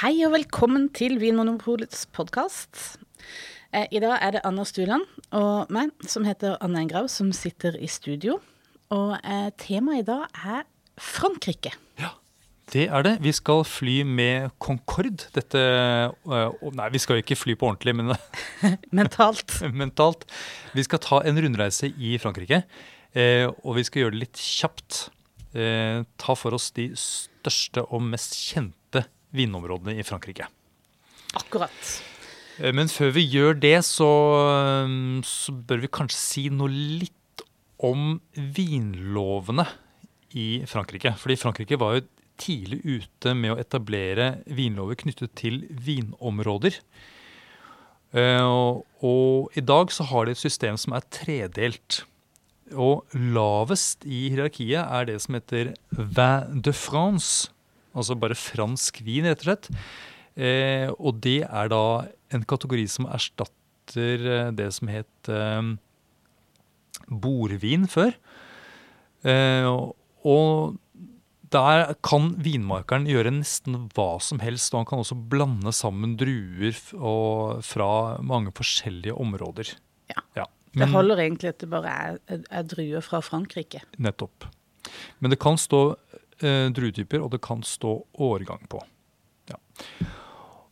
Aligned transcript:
Hei 0.00 0.14
og 0.24 0.30
velkommen 0.32 0.86
til 0.96 1.18
Vinmonopolets 1.20 2.06
podkast. 2.16 2.78
Eh, 3.68 3.84
I 3.92 4.00
dag 4.00 4.14
er 4.24 4.30
det 4.32 4.40
Anna 4.48 4.64
Stuland 4.64 5.02
og 5.36 5.68
meg, 5.68 5.90
som 6.08 6.24
heter 6.24 6.54
Anne 6.64 6.86
Engrav, 6.86 7.10
som 7.12 7.28
sitter 7.36 7.76
i 7.76 7.84
studio. 7.84 8.38
Og 8.96 9.12
eh, 9.18 9.50
temaet 9.60 10.00
i 10.00 10.06
dag 10.08 10.24
er 10.40 10.64
Frankrike. 10.96 11.74
Ja, 12.00 12.14
det 12.72 12.86
er 12.88 13.04
det. 13.04 13.14
Vi 13.26 13.34
skal 13.36 13.60
fly 13.68 13.98
med 14.08 14.56
Concorde. 14.56 15.28
Dette 15.36 15.60
øh, 15.60 16.72
Nei, 16.80 16.88
vi 16.96 17.04
skal 17.04 17.20
jo 17.20 17.26
ikke 17.26 17.36
fly 17.42 17.58
på 17.60 17.68
ordentlig, 17.68 17.98
men 18.00 18.16
Mentalt. 19.02 19.60
mentalt. 19.68 20.24
Vi 20.72 20.88
skal 20.88 21.04
ta 21.10 21.20
en 21.28 21.44
rundreise 21.44 21.92
i 21.92 22.16
Frankrike. 22.24 22.64
Eh, 23.12 23.52
og 23.52 23.76
vi 23.76 23.84
skal 23.84 24.06
gjøre 24.06 24.16
det 24.16 24.24
litt 24.30 24.44
kjapt. 24.48 25.10
Eh, 25.52 26.08
ta 26.16 26.40
for 26.40 26.56
oss 26.56 26.72
de 26.72 26.88
største 26.96 27.84
og 27.84 28.08
mest 28.08 28.40
kjente 28.48 28.79
vinområdene 29.36 29.96
i 30.00 30.06
Frankrike. 30.06 30.46
Akkurat. 31.38 31.90
Eh, 32.58 32.72
Men 32.74 32.88
før 32.90 33.12
vi 33.16 33.26
gjør 33.30 33.54
det, 33.62 33.76
så, 33.86 34.10
så 35.26 35.52
bør 35.54 35.84
vi 35.84 35.92
kanskje 35.92 36.18
si 36.20 36.48
noe 36.50 36.68
litt 36.70 37.44
om 37.80 38.18
vinlovene 38.36 39.64
i 40.36 40.62
Frankrike. 40.68 41.14
Fordi 41.18 41.36
Frankrike 41.40 41.78
var 41.80 41.96
jo 41.98 42.06
tidlig 42.40 42.80
ute 42.84 43.34
med 43.36 43.52
å 43.54 43.60
etablere 43.60 44.42
vinlover 44.48 44.96
knyttet 45.00 45.34
til 45.36 45.62
vinområder. 45.70 46.76
Eh, 48.12 48.42
Og, 48.42 48.84
og 49.06 49.56
i 49.56 49.62
dag 49.62 49.92
så 49.94 50.04
har 50.10 50.26
de 50.26 50.32
et 50.34 50.40
system 50.40 50.76
som 50.80 50.92
er 50.96 51.04
tredelt. 51.14 52.02
Og 52.70 53.06
lavest 53.14 54.04
i 54.06 54.28
hierarkiet 54.30 54.82
er 54.84 55.06
det 55.08 55.16
som 55.24 55.34
heter 55.34 55.72
vin 55.96 56.60
de 56.62 56.72
France. 56.76 57.48
Altså 57.94 58.14
bare 58.18 58.36
fransk 58.38 59.00
vin, 59.06 59.24
rett 59.26 59.42
og 59.42 59.48
slett. 59.48 59.70
Eh, 60.38 60.88
og 60.98 61.20
det 61.24 61.40
er 61.48 61.68
da 61.72 61.80
en 62.30 62.44
kategori 62.46 62.86
som 62.88 63.08
erstatter 63.10 64.26
eh, 64.30 64.50
det 64.54 64.68
som 64.76 64.88
het 64.92 65.28
eh, 65.32 65.72
bordvin 67.10 67.88
før. 67.90 68.14
Eh, 69.24 69.66
og- 70.24 70.78
der 71.50 71.94
kan 72.06 72.36
vinmakeren 72.38 73.08
gjøre 73.10 73.32
nesten 73.34 73.88
hva 73.90 74.20
som 74.22 74.38
helst, 74.38 74.72
og 74.72 74.80
han 74.80 74.86
kan 74.86 75.00
også 75.02 75.16
blande 75.28 75.72
sammen 75.74 76.16
druer 76.16 76.76
og 76.94 77.64
fra 77.66 78.20
mange 78.22 78.52
forskjellige 78.54 79.16
områder. 79.18 79.72
Ja. 80.14 80.22
ja. 80.36 80.44
Det 80.72 80.86
holder 80.92 81.16
egentlig 81.24 81.48
at 81.48 81.58
det 81.58 81.68
bare 81.72 81.90
er, 81.90 82.18
er 82.50 82.62
druer 82.62 83.02
fra 83.02 83.18
Frankrike. 83.20 83.80
Nettopp. 83.98 84.46
Men 85.18 85.30
det 85.34 85.40
kan 85.42 85.58
stå 85.58 85.96
eh, 86.46 86.66
druetyper, 86.74 87.22
og 87.22 87.32
det 87.34 87.42
kan 87.44 87.62
stå 87.66 87.96
årgang 88.20 88.66
på. 88.70 88.82
Ja. 89.50 89.58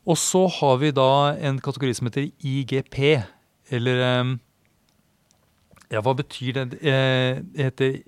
Og 0.09 0.17
så 0.21 0.47
har 0.59 0.79
vi 0.81 0.93
da 0.97 1.35
en 1.45 1.61
kategori 1.61 1.95
som 1.99 2.09
heter 2.09 2.31
IGP, 2.41 3.01
eller 3.71 4.05
eh, 4.11 4.37
Ja, 5.89 6.03
hva 6.05 6.13
betyr 6.13 6.53
det? 6.53 6.83
Eh, 6.85 7.41
det 7.41 7.71
heter 7.71 8.01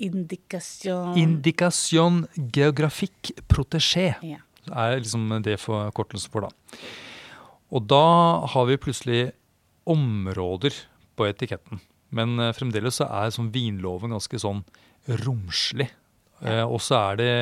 Indikasjon 0.00 1.18
Indikasjon 1.20 2.24
geografikk 2.54 3.34
protégé. 3.50 4.14
Ja. 4.24 4.40
Det 4.64 4.72
er 4.76 4.96
liksom 5.02 5.28
det 5.44 5.58
forkortelsen 5.60 6.32
for, 6.32 6.46
da. 6.46 6.80
Og 7.70 7.86
da 7.86 8.46
har 8.50 8.66
vi 8.66 8.80
plutselig 8.80 9.20
områder 9.88 10.74
på 11.16 11.28
etiketten. 11.28 11.80
Men 12.14 12.38
eh, 12.40 12.54
fremdeles 12.56 12.98
så 12.98 13.06
er 13.06 13.34
sånn 13.34 13.52
vinloven 13.54 14.14
ganske 14.14 14.40
sånn 14.42 14.64
romslig. 15.22 15.88
Eh, 16.40 16.64
og 16.64 16.80
så 16.82 16.98
er 17.10 17.18
det 17.20 17.32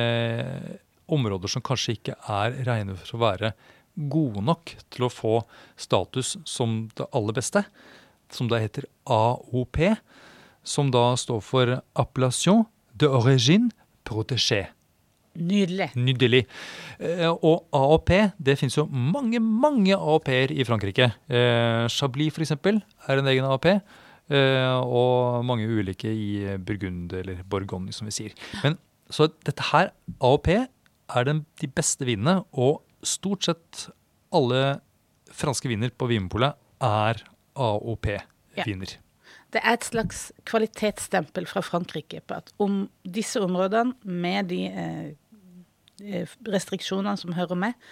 områder 1.09 1.51
som 1.51 1.63
kanskje 1.65 1.97
ikke 1.97 2.15
er 2.29 2.57
regnet 2.67 2.99
for 3.01 3.17
å 3.17 3.23
være 3.23 3.53
gode 4.11 4.43
nok 4.45 4.75
til 4.93 5.07
å 5.07 5.11
få 5.11 5.35
status 5.79 6.37
som 6.47 6.85
det 6.95 7.07
aller 7.15 7.35
beste, 7.35 7.63
som 8.31 8.49
da 8.51 8.59
heter 8.61 8.87
AOP, 9.09 9.79
som 10.63 10.91
da 10.93 11.11
står 11.17 11.39
for 11.43 11.79
Appellation 11.99 12.65
de 12.99 13.09
origine 13.09 13.71
protégée. 14.07 14.69
Nydelig. 15.39 15.91
Nydelig. 15.95 16.43
Eh, 16.99 17.29
og 17.29 17.69
AOP, 17.75 18.11
det 18.37 18.57
finnes 18.59 18.75
jo 18.75 18.85
mange, 18.91 19.39
mange 19.39 19.95
AOP-er 19.95 20.51
i 20.51 20.65
Frankrike. 20.67 21.11
Eh, 21.31 21.87
Chablis 21.87 22.37
eksempel 22.43 22.81
er 23.07 23.21
en 23.21 23.31
egen 23.31 23.47
AOP. 23.47 23.71
Og 24.29 25.41
mange 25.41 25.65
ulike 25.65 26.05
i 26.05 26.57
Burgund 26.61 27.15
eller 27.17 27.39
Bourgogne, 27.49 27.89
som 27.89 28.05
vi 28.05 28.13
sier. 28.13 28.35
Men 28.61 28.75
Så 29.09 29.29
dette 29.47 29.71
her, 29.71 29.91
AOP, 30.21 30.47
er 30.49 31.25
den, 31.25 31.43
de 31.61 31.67
beste 31.67 32.05
vinene, 32.05 32.43
og 32.53 32.83
stort 33.05 33.47
sett 33.47 33.85
alle 34.35 34.79
franske 35.33 35.69
viner 35.71 35.93
på 35.95 36.09
Vinmonopolet 36.09 36.57
er 36.85 37.23
AOP-viner. 37.59 38.97
Det 39.49 39.61
er 39.63 39.73
et 39.73 39.85
slags 39.87 40.27
kvalitetsstempel 40.45 41.47
fra 41.49 41.63
Frankrike 41.65 42.21
på 42.21 42.37
at 42.37 42.51
om 42.61 42.83
disse 43.01 43.41
områdene, 43.41 43.95
med 44.05 44.51
de 44.51 44.61
eh, 44.69 45.07
eh, 46.05 46.35
restriksjonene 46.45 47.17
som 47.17 47.33
hører 47.37 47.57
med, 47.57 47.89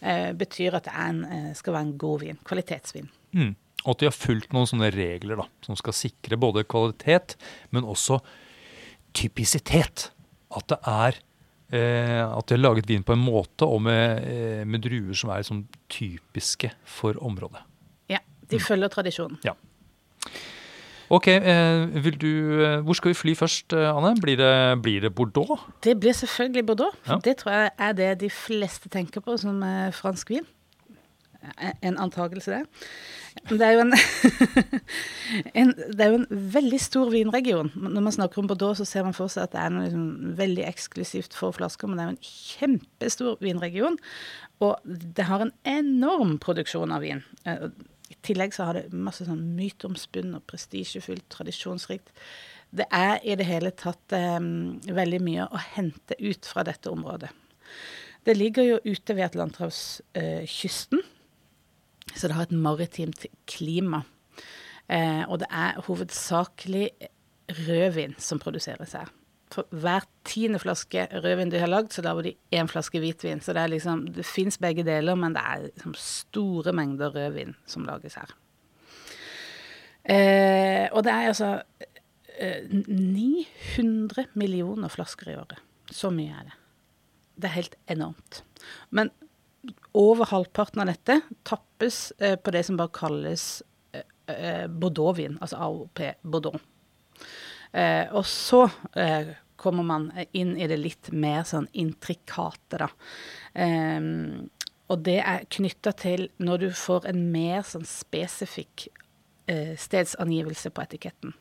eh, 0.00 0.30
betyr 0.38 0.78
at 0.78 0.86
det 0.86 0.94
en, 0.94 1.24
eh, 1.24 1.50
skal 1.58 1.74
være 1.74 1.88
en 1.88 1.98
god 1.98 2.20
vin. 2.22 2.38
Kvalitetsvin. 2.46 3.10
Mm. 3.32 3.54
Og 3.82 3.90
at 3.90 3.98
de 3.98 4.06
har 4.06 4.14
fulgt 4.14 4.52
noen 4.54 4.68
sånne 4.70 4.92
regler 4.94 5.42
da, 5.42 5.48
som 5.66 5.74
skal 5.78 5.92
sikre 5.92 6.38
både 6.38 6.62
kvalitet, 6.62 7.34
men 7.74 7.82
også 7.82 8.20
typisitet. 9.12 10.12
At 10.56 10.68
det 10.72 10.78
er 10.88 11.18
eh, 11.72 12.22
at 12.26 12.46
de 12.48 12.56
har 12.56 12.62
laget 12.62 12.88
vin 12.88 13.04
på 13.04 13.16
en 13.16 13.24
måte 13.24 13.66
og 13.66 13.82
med, 13.82 14.24
eh, 14.28 14.64
med 14.68 14.84
druer 14.84 15.16
som 15.16 15.30
er 15.30 15.42
liksom 15.42 15.66
typiske 15.92 16.72
for 16.84 17.18
området. 17.24 17.62
Ja, 18.12 18.18
de 18.50 18.60
følger 18.60 18.92
tradisjonen. 18.92 19.40
Ok, 21.12 21.26
eh, 21.28 22.12
du, 22.20 22.64
eh, 22.64 22.80
Hvor 22.80 22.94
skal 22.94 23.10
vi 23.10 23.14
fly 23.14 23.34
først, 23.34 23.72
eh, 23.72 23.96
Anne? 23.96 24.16
Blir 24.20 24.36
det, 24.36 24.82
blir 24.82 25.00
det 25.00 25.14
Bordeaux? 25.14 25.60
Det 25.84 26.00
blir 26.00 26.12
selvfølgelig 26.12 26.66
Bordeaux. 26.66 26.96
Ja. 27.06 27.18
Det 27.24 27.36
tror 27.36 27.52
jeg 27.52 27.70
er 27.78 27.92
det 27.92 28.20
de 28.20 28.30
fleste 28.30 28.88
tenker 28.88 29.20
på 29.20 29.36
som 29.36 29.60
fransk 29.92 30.30
vin. 30.30 30.46
Eh, 31.42 31.72
En 31.82 31.98
antakelse, 31.98 32.50
det. 32.50 32.66
Det 33.48 33.64
er, 33.64 33.80
en, 33.80 33.94
en, 35.60 35.70
det 35.72 36.04
er 36.04 36.10
jo 36.12 36.18
en 36.20 36.42
veldig 36.52 36.80
stor 36.82 37.08
vinregion. 37.12 37.70
Når 37.74 38.04
man 38.04 38.12
snakker 38.14 38.42
om 38.42 38.50
Bordeaux, 38.50 38.76
så 38.78 38.84
ser 38.88 39.06
man 39.06 39.16
for 39.16 39.32
seg 39.32 39.46
at 39.46 39.54
det 39.54 39.62
er 39.62 39.72
noe 39.72 39.86
liksom 39.86 40.34
veldig 40.38 40.66
eksklusivt 40.68 41.36
få 41.38 41.48
flasker, 41.56 41.88
men 41.88 41.98
det 41.98 42.04
er 42.04 42.10
jo 42.10 42.16
en 42.18 42.28
kjempestor 42.28 43.40
vinregion. 43.42 43.96
Og 44.62 44.76
det 44.84 45.26
har 45.30 45.42
en 45.46 45.54
enorm 45.66 46.36
produksjon 46.42 46.92
av 46.94 47.02
vin. 47.06 47.24
Eh, 47.48 47.68
I 48.12 48.18
tillegg 48.26 48.54
så 48.54 48.68
har 48.68 48.78
det 48.78 48.92
masse 48.92 49.26
sånn 49.26 49.42
myteomspunn 49.56 50.36
og 50.36 50.44
prestisjefullt, 50.50 51.24
tradisjonsrikt. 51.32 52.12
Det 52.72 52.86
er 52.94 53.18
i 53.24 53.34
det 53.36 53.48
hele 53.48 53.72
tatt 53.76 54.14
eh, 54.16 54.38
veldig 55.00 55.22
mye 55.24 55.48
å 55.48 55.64
hente 55.72 56.20
ut 56.20 56.48
fra 56.48 56.64
dette 56.68 56.92
området. 56.92 57.32
Det 58.22 58.36
ligger 58.36 58.68
jo 58.68 58.78
ute 58.84 59.16
ved 59.16 59.24
Atlanterhavskysten, 59.32 61.00
så 62.16 62.28
det 62.28 62.36
har 62.36 62.48
et 62.48 62.54
maritimt 62.56 63.26
klima. 63.48 64.02
Eh, 64.88 65.24
og 65.28 65.40
det 65.42 65.48
er 65.50 65.80
hovedsakelig 65.86 66.90
rødvin 67.66 68.14
som 68.18 68.40
produseres 68.42 68.92
her. 68.98 69.10
For 69.52 69.68
hver 69.70 70.06
tiende 70.24 70.60
flaske 70.62 71.04
rødvin 71.12 71.50
de 71.52 71.60
har 71.60 71.68
lagd, 71.68 71.92
så 71.92 72.02
lager 72.02 72.22
de 72.22 72.34
én 72.56 72.70
flaske 72.70 73.00
hvitvin. 73.02 73.40
Så 73.40 73.52
det, 73.52 73.62
er 73.62 73.72
liksom, 73.74 74.06
det 74.14 74.24
fins 74.26 74.58
begge 74.58 74.84
deler, 74.84 75.14
men 75.14 75.36
det 75.36 75.42
er 75.44 75.66
liksom 75.66 75.94
store 75.98 76.72
mengder 76.72 77.12
rødvin 77.12 77.54
som 77.66 77.84
lages 77.84 78.16
her. 78.20 78.32
Eh, 80.02 80.88
og 80.92 81.04
det 81.04 81.12
er 81.12 81.28
altså 81.30 81.50
eh, 82.40 82.64
900 82.88 84.32
millioner 84.34 84.88
flasker 84.88 85.30
i 85.30 85.36
året. 85.36 85.60
Så 85.92 86.10
mye 86.10 86.32
er 86.32 86.48
det. 86.48 86.56
Det 87.36 87.50
er 87.50 87.58
helt 87.58 87.76
enormt. 87.92 88.42
Men 88.90 89.12
over 89.92 90.30
halvparten 90.32 90.82
av 90.82 90.90
dette 90.90 91.20
tappes 91.46 92.12
eh, 92.18 92.36
på 92.36 92.50
det 92.54 92.64
som 92.66 92.78
bare 92.80 92.94
kalles 92.94 93.62
eh, 93.92 94.04
eh, 94.34 94.66
Bordeaux-vin, 94.66 95.38
altså 95.40 95.60
AOP 95.66 96.02
Bordeaux. 96.22 96.58
Eh, 97.72 98.08
og 98.12 98.26
så 98.28 98.64
eh, 98.98 99.34
kommer 99.56 99.86
man 99.86 100.08
inn 100.32 100.56
i 100.58 100.66
det 100.68 100.80
litt 100.80 101.12
mer 101.14 101.44
sånn 101.48 101.68
intrikate, 101.78 102.80
da. 102.82 102.88
Ehm, 103.54 104.48
og 104.90 105.04
det 105.06 105.20
er 105.22 105.46
knytta 105.54 105.92
til 105.96 106.26
når 106.42 106.64
du 106.64 106.68
får 106.76 107.06
en 107.12 107.22
mer 107.32 107.62
sånn 107.64 107.86
spesifikk 107.88 108.88
eh, 109.46 109.78
stedsangivelse 109.78 110.72
på 110.74 110.82
etiketten. 110.82 111.36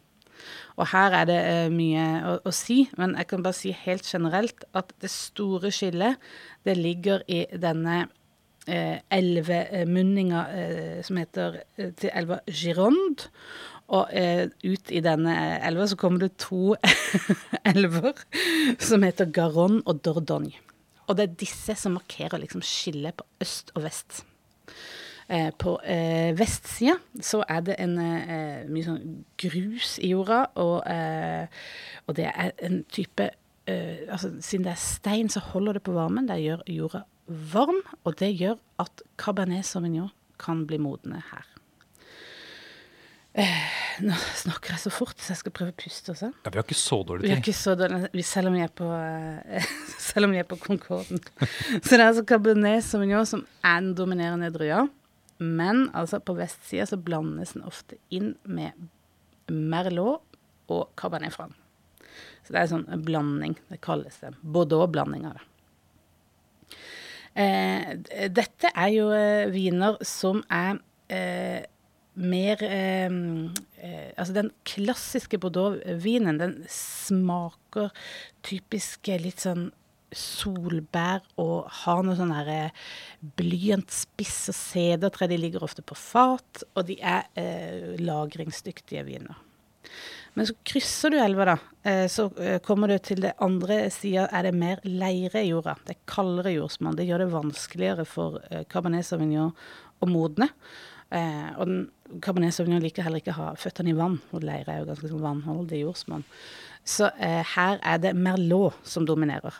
Og 0.78 0.88
her 0.94 1.18
er 1.22 1.28
det 1.30 1.42
uh, 1.42 1.74
mye 1.74 2.06
å, 2.28 2.38
å 2.48 2.56
si, 2.56 2.84
men 3.00 3.18
jeg 3.20 3.30
kan 3.32 3.46
bare 3.46 3.58
si 3.58 3.76
helt 3.86 4.08
generelt 4.08 4.66
at 4.78 4.94
det 5.04 5.12
store 5.14 5.74
skillet, 5.76 6.20
det 6.66 6.78
ligger 6.80 7.26
i 7.32 7.44
denne 7.52 8.06
uh, 8.70 8.98
elvemunninga 9.12 10.46
eh, 10.54 10.98
som 11.06 11.20
heter 11.22 11.62
til 12.00 12.12
elva 12.14 12.42
Gironde. 12.48 13.30
Og 13.92 14.12
eh, 14.16 14.46
ut 14.64 14.92
i 14.94 15.02
denne 15.04 15.34
elva 15.68 15.88
så 15.90 15.98
kommer 16.00 16.24
det 16.24 16.38
to 16.40 16.78
elver 17.74 18.16
som 18.80 19.04
heter 19.04 19.32
Garonne 19.36 19.84
og 19.84 20.00
Dordogne. 20.06 20.56
Og 21.10 21.18
det 21.18 21.26
er 21.26 21.40
disse 21.42 21.76
som 21.76 21.98
markerer 21.98 22.40
liksom 22.40 22.64
skillet 22.64 23.18
på 23.20 23.28
øst 23.44 23.74
og 23.76 23.84
vest. 23.84 24.22
Eh, 25.31 25.48
på 25.56 25.78
eh, 25.88 26.33
vestsida 26.36 26.98
så 27.24 27.39
er 27.48 27.62
det 27.63 27.78
en, 27.80 27.94
eh, 28.04 28.66
mye 28.68 28.83
sånn 28.83 29.04
grus 29.39 29.94
i 30.04 30.10
jorda, 30.12 30.42
og, 30.60 30.81
eh, 30.92 31.48
og 32.06 32.18
det 32.18 32.25
er 32.33 32.51
en 32.68 32.81
type 32.92 33.30
eh, 33.69 34.01
altså 34.12 34.33
Siden 34.44 34.66
det 34.68 34.74
er 34.74 34.81
stein, 34.81 35.30
så 35.31 35.39
holder 35.54 35.78
det 35.80 35.83
på 35.88 35.94
varmen. 35.95 36.28
Det 36.28 36.36
gjør 36.44 36.66
jorda 36.68 37.06
varm, 37.54 37.80
og 38.04 38.18
det 38.19 38.33
gjør 38.42 38.57
at 38.83 39.06
Cabernet 39.18 39.63
Sauvignon 39.69 40.12
kan 40.42 40.66
bli 40.68 40.81
modne 40.83 41.22
her. 41.31 41.48
Eh, 43.31 43.68
nå 44.04 44.12
snakker 44.36 44.74
jeg 44.74 44.81
så 44.84 44.92
fort, 44.92 45.16
så 45.24 45.31
jeg 45.31 45.39
skal 45.39 45.54
prøve 45.56 45.72
å 45.72 45.77
puste 45.80 46.12
også. 46.12 46.34
Ja, 46.44 46.51
Vi 46.51 46.57
har 46.60 46.66
ikke 46.66 46.75
så 46.81 46.98
dårlig 47.07 47.24
Vi 47.24 47.30
har 47.31 47.39
ikke 47.39 47.56
så 47.56 47.75
dårlige, 47.80 48.10
vi- 48.12 48.25
selv 48.27 48.48
om 48.51 48.57
vi 48.57 48.63
er 48.66 48.68
på, 48.75 48.89
selv 50.12 50.25
om 50.27 50.31
vi 50.36 50.42
er 50.42 50.44
på 50.50 50.57
Concorden. 50.60 51.22
Så 51.86 51.95
det 51.95 52.01
er 52.01 52.10
altså 52.10 52.25
Cabernet 52.27 52.84
Sauvignon 52.84 53.25
som 53.25 53.45
er 53.63 53.80
den 53.80 53.94
dominerende 53.95 54.51
drua. 54.51 54.89
Men 55.42 55.88
altså 55.98 56.20
på 56.22 56.36
vestsida 56.38 56.86
så 56.86 57.00
blandes 57.02 57.56
den 57.56 57.66
ofte 57.66 57.98
inn 58.14 58.36
med 58.46 58.78
Merlot 59.50 60.22
og 60.72 60.92
Cabernet 61.00 61.34
Franc. 61.34 61.58
Så 62.46 62.54
det 62.54 62.60
er 62.60 62.68
en 62.68 62.74
sånn 62.76 63.04
blanding. 63.06 63.56
Det 63.72 63.82
kalles 63.84 64.20
det. 64.22 64.36
Bordeaux-blanding 64.42 65.26
av 65.30 65.40
det. 65.40 65.48
Eh, 67.42 67.92
dette 68.30 68.72
er 68.76 68.90
jo 68.92 69.10
eh, 69.16 69.50
viner 69.54 69.98
som 70.06 70.42
er 70.52 70.82
eh, 71.08 71.62
mer 72.20 72.64
eh, 72.66 73.08
eh, 73.08 74.10
Altså 74.20 74.36
den 74.36 74.52
klassiske 74.68 75.40
Bordeaux-vinen, 75.40 76.42
den 76.42 76.58
smaker 76.70 77.94
typisk 78.44 79.08
litt 79.24 79.46
sånn 79.46 79.70
solbær 80.16 81.24
og 81.42 81.69
har 81.84 82.02
noe 82.06 82.18
sånn 82.19 82.34
herre 82.36 82.72
blyantspiss 83.40 84.50
og 84.52 84.58
sedertre. 84.58 85.30
De 85.31 85.40
ligger 85.40 85.63
ofte 85.66 85.86
på 85.86 85.98
fat, 85.98 86.66
og 86.75 86.88
de 86.90 86.98
er 87.00 87.30
eh, 87.40 87.96
lagringsdyktige 88.02 89.06
viner. 89.08 89.40
Men 90.34 90.48
så 90.48 90.56
krysser 90.68 91.12
du 91.12 91.18
elva, 91.19 91.50
da. 91.50 91.56
Eh, 91.88 92.06
så 92.12 92.30
eh, 92.40 92.60
kommer 92.63 92.92
du 92.92 92.98
til 93.04 93.24
det 93.25 93.34
andre 93.44 93.84
sida, 93.92 94.30
er 94.31 94.48
det 94.48 94.54
mer 94.56 94.80
leire 94.88 95.44
i 95.44 95.52
jorda. 95.52 95.75
Det 95.88 95.98
er 95.98 96.06
kaldere 96.12 96.56
jordsmonn. 96.56 96.96
Det 97.00 97.08
gjør 97.10 97.25
det 97.25 97.34
vanskeligere 97.34 98.08
for 98.08 98.40
eh, 98.50 98.63
Cabernet 98.72 99.08
Sauvignon 99.08 99.52
å 100.02 100.10
modne. 100.10 100.48
Eh, 101.12 101.50
og 101.58 101.68
den, 101.68 101.81
Cabernet 102.24 102.56
Sauvignon 102.56 102.84
liker 102.84 103.04
heller 103.04 103.19
ikke 103.19 103.36
å 103.36 103.42
ha 103.42 103.50
føttene 103.60 103.92
i 103.92 103.98
vann, 103.98 104.22
og 104.31 104.48
leire 104.48 104.72
er 104.72 104.81
jo 104.81 104.92
ganske 104.94 105.12
sånn 105.12 105.25
vannholdig 105.25 105.84
jordsmonn. 105.84 106.24
Så 106.88 107.12
eh, 107.19 107.42
her 107.56 107.81
er 107.84 108.00
det 108.02 108.16
Merlot 108.16 108.80
som 108.88 109.06
dominerer. 109.08 109.60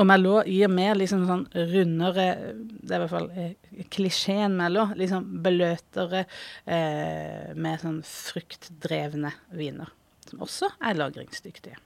Og 0.00 0.06
Merlot 0.08 0.48
gir 0.48 0.70
mer 0.72 0.96
liksom 0.96 1.26
sånn 1.28 1.42
rundere 1.52 2.26
Det 2.56 2.94
er 2.94 2.96
i 2.96 3.02
hvert 3.02 3.12
fall 3.12 3.30
eh, 3.36 3.84
klisjeen 3.92 4.56
Merlot. 4.56 4.96
Liksom 4.96 5.26
beløtere, 5.44 6.24
eh, 6.64 7.50
med 7.52 7.82
sånn 7.82 8.00
fruktdrevne 8.06 9.34
viner. 9.56 9.92
Som 10.30 10.44
også 10.46 10.70
er 10.80 10.96
lagringsdyktige. 10.96 11.76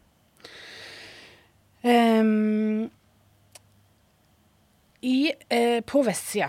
Um, 1.85 2.87
i, 5.05 5.33
eh, 5.53 5.83
på 5.85 6.01
vestsida 6.07 6.49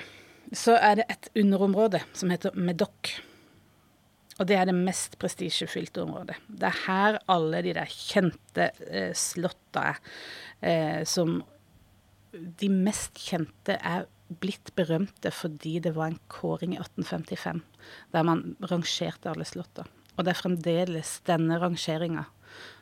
så 0.56 0.78
er 0.80 1.02
det 1.02 1.08
et 1.12 1.32
underområde 1.42 2.00
som 2.16 2.32
heter 2.32 2.56
Medoc. 2.56 3.18
Og 4.40 4.48
det 4.48 4.56
er 4.60 4.70
det 4.70 4.76
mest 4.78 5.18
prestisjefylte 5.20 6.04
området. 6.04 6.38
Det 6.48 6.70
er 6.70 6.80
her 6.86 7.20
alle 7.32 7.62
de 7.66 7.74
der 7.76 7.92
kjente 7.92 8.70
eh, 8.88 9.12
slotta 9.16 9.90
er. 9.92 10.00
Eh, 10.62 11.02
som 11.08 11.42
de 12.36 12.70
mest 12.72 13.18
kjente 13.20 13.78
er 13.80 14.08
blitt 14.42 14.72
berømte 14.78 15.32
fordi 15.34 15.78
det 15.86 15.94
var 15.96 16.12
en 16.12 16.22
kåring 16.34 16.74
i 16.74 16.80
1855 16.82 17.62
der 18.16 18.26
man 18.26 18.56
rangerte 18.66 19.30
alle 19.32 19.46
slottene. 19.48 19.92
Og 20.16 20.24
det 20.24 20.32
er 20.32 20.40
fremdeles 20.40 21.18
denne 21.28 21.58
rangeringa 21.60 22.24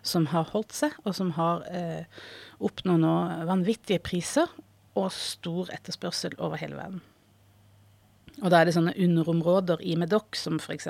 som 0.05 0.27
har 0.29 0.51
holdt 0.51 0.75
seg, 0.75 0.94
og 1.01 1.15
som 1.17 1.31
har 1.33 1.63
eh, 1.73 2.05
oppnådd 2.61 3.01
nå 3.01 3.13
vanvittige 3.50 4.03
priser 4.05 4.51
og 4.94 5.09
stor 5.15 5.71
etterspørsel 5.73 6.38
over 6.38 6.61
hele 6.61 6.77
verden. 6.77 7.01
Og 8.41 8.50
da 8.50 8.59
er 8.59 8.65
det 8.65 8.74
sånne 8.74 8.95
underområder 8.97 9.81
i 9.85 9.94
Medoc, 10.00 10.39
som 10.39 10.56
f.eks. 10.57 10.88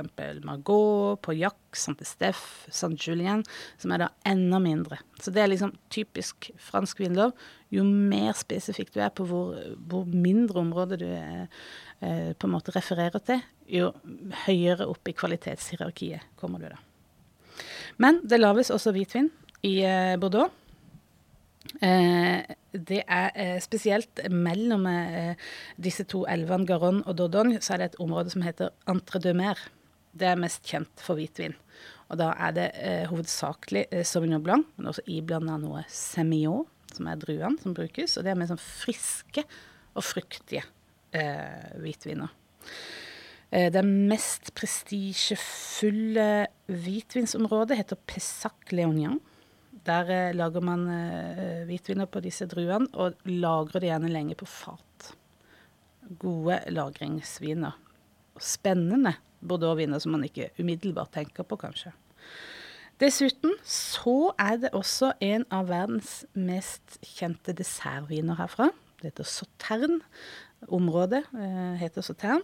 Margot, 0.48 1.20
Pauillac, 1.26 1.58
Saint-Estef, 1.76 2.40
Saint-Julien, 2.72 3.44
som 3.82 3.92
er 3.92 4.06
da 4.06 4.08
enda 4.30 4.62
mindre. 4.64 5.02
Så 5.20 5.34
det 5.36 5.44
er 5.44 5.52
liksom 5.52 5.74
typisk 5.92 6.54
fransk 6.70 7.04
vinlov. 7.04 7.36
Jo 7.74 7.84
mer 7.84 8.32
spesifikk 8.40 8.94
du 8.96 9.02
er 9.04 9.12
på 9.12 9.28
hvor, 9.28 9.60
hvor 9.92 10.08
mindre 10.08 10.64
område 10.64 11.02
du 11.04 11.08
er, 11.10 11.52
eh, 12.00 12.32
på 12.32 12.48
en 12.48 12.56
måte 12.56 12.76
refererer 12.78 13.20
til, 13.28 13.44
jo 13.68 13.92
høyere 14.46 14.88
opp 14.88 15.12
i 15.12 15.18
kvalitetshierarkiet 15.18 16.34
kommer 16.40 16.64
du 16.64 16.72
da. 16.72 16.80
Men 18.00 18.22
det 18.24 18.40
lages 18.40 18.72
også 18.74 18.96
hvitvin 18.96 19.30
i 19.68 19.82
eh, 19.84 20.16
Bordeaux. 20.22 20.63
Eh, 21.64 22.44
det 22.74 23.02
er 23.08 23.32
eh, 23.40 23.60
spesielt 23.64 24.20
mellom 24.32 24.86
eh, 24.90 25.40
disse 25.82 26.06
to 26.10 26.24
elvene, 26.30 26.68
Garonne 26.68 27.04
og 27.08 27.18
Dordogne, 27.18 27.62
så 27.64 27.76
er 27.76 27.82
det 27.82 27.92
et 27.92 28.02
område 28.04 28.34
som 28.34 28.44
heter 28.46 28.74
Entre 28.90 29.22
deux 29.24 29.38
Mer. 29.38 29.60
Det 30.14 30.28
er 30.30 30.40
mest 30.40 30.68
kjent 30.70 31.02
for 31.02 31.18
hvitvin. 31.18 31.56
Og 32.12 32.20
da 32.20 32.34
er 32.46 32.52
det 32.54 32.68
hovedsakelig 33.10 33.88
Sauvignon 34.06 34.44
Blanc, 34.44 34.68
men 34.78 34.92
også 34.92 35.02
iblanda 35.10 35.56
noe 35.58 35.82
Semillon, 35.90 36.68
som 36.94 37.08
er 37.10 37.18
druene 37.18 37.58
som 37.64 37.74
brukes. 37.74 38.20
Og 38.20 38.26
det 38.26 38.34
er 38.34 38.38
mer 38.38 38.52
sånn 38.52 38.62
friske 38.62 39.42
og 39.96 40.06
fruktige 40.06 40.62
eh, 41.16 41.74
hvitviner. 41.82 42.36
Det 43.54 43.84
mest 43.86 44.50
prestisjefulle 44.58 46.48
hvitvinsområdet 46.74 47.78
heter 47.78 48.00
Pessac 48.10 48.74
Leonian. 48.74 49.20
Der 49.74 50.10
eh, 50.14 50.36
lager 50.36 50.62
man 50.62 50.86
eh, 50.92 51.64
hvitviner 51.68 52.08
på 52.08 52.22
disse 52.24 52.46
druene, 52.50 52.88
og 52.94 53.18
lagrer 53.26 53.82
det 53.82 53.90
gjerne 53.90 54.12
lenge 54.14 54.38
på 54.40 54.48
fat. 54.48 55.14
Gode 56.22 56.60
lagringsviner. 56.72 57.76
Spennende 58.40 59.16
bordeauxviner 59.44 60.02
som 60.02 60.16
man 60.16 60.26
ikke 60.28 60.52
umiddelbart 60.60 61.14
tenker 61.18 61.48
på, 61.48 61.58
kanskje. 61.60 61.94
Dessuten 63.02 63.56
så 63.68 64.32
er 64.40 64.60
det 64.62 64.72
også 64.78 65.16
en 65.26 65.44
av 65.52 65.68
verdens 65.72 66.22
mest 66.38 67.00
kjente 67.04 67.56
dessertviner 67.58 68.38
herfra. 68.40 68.70
Det 69.02 69.12
heter 69.12 69.28
Sautern. 69.28 70.00
Området 70.74 71.24
eh, 71.36 71.76
heter 71.82 72.06
Sautern. 72.06 72.44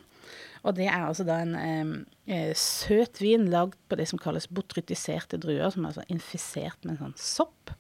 Og 0.68 0.76
det 0.76 0.90
er 0.90 1.06
altså 1.06 1.26
da 1.28 1.40
en 1.44 1.56
eh, 1.56 1.92
eh, 2.28 2.54
søt 2.58 3.22
vin 3.24 3.48
lagd 3.52 3.78
på 3.90 4.00
det 4.00 4.10
som 4.12 4.20
kalles 4.22 4.50
botrytiserte 4.52 5.40
druer, 5.42 5.70
som 5.72 5.86
er 5.86 5.94
altså 5.94 6.08
infisert 6.12 6.84
med 6.84 6.98
en 6.98 7.04
sånn 7.06 7.20
sopp. 7.20 7.76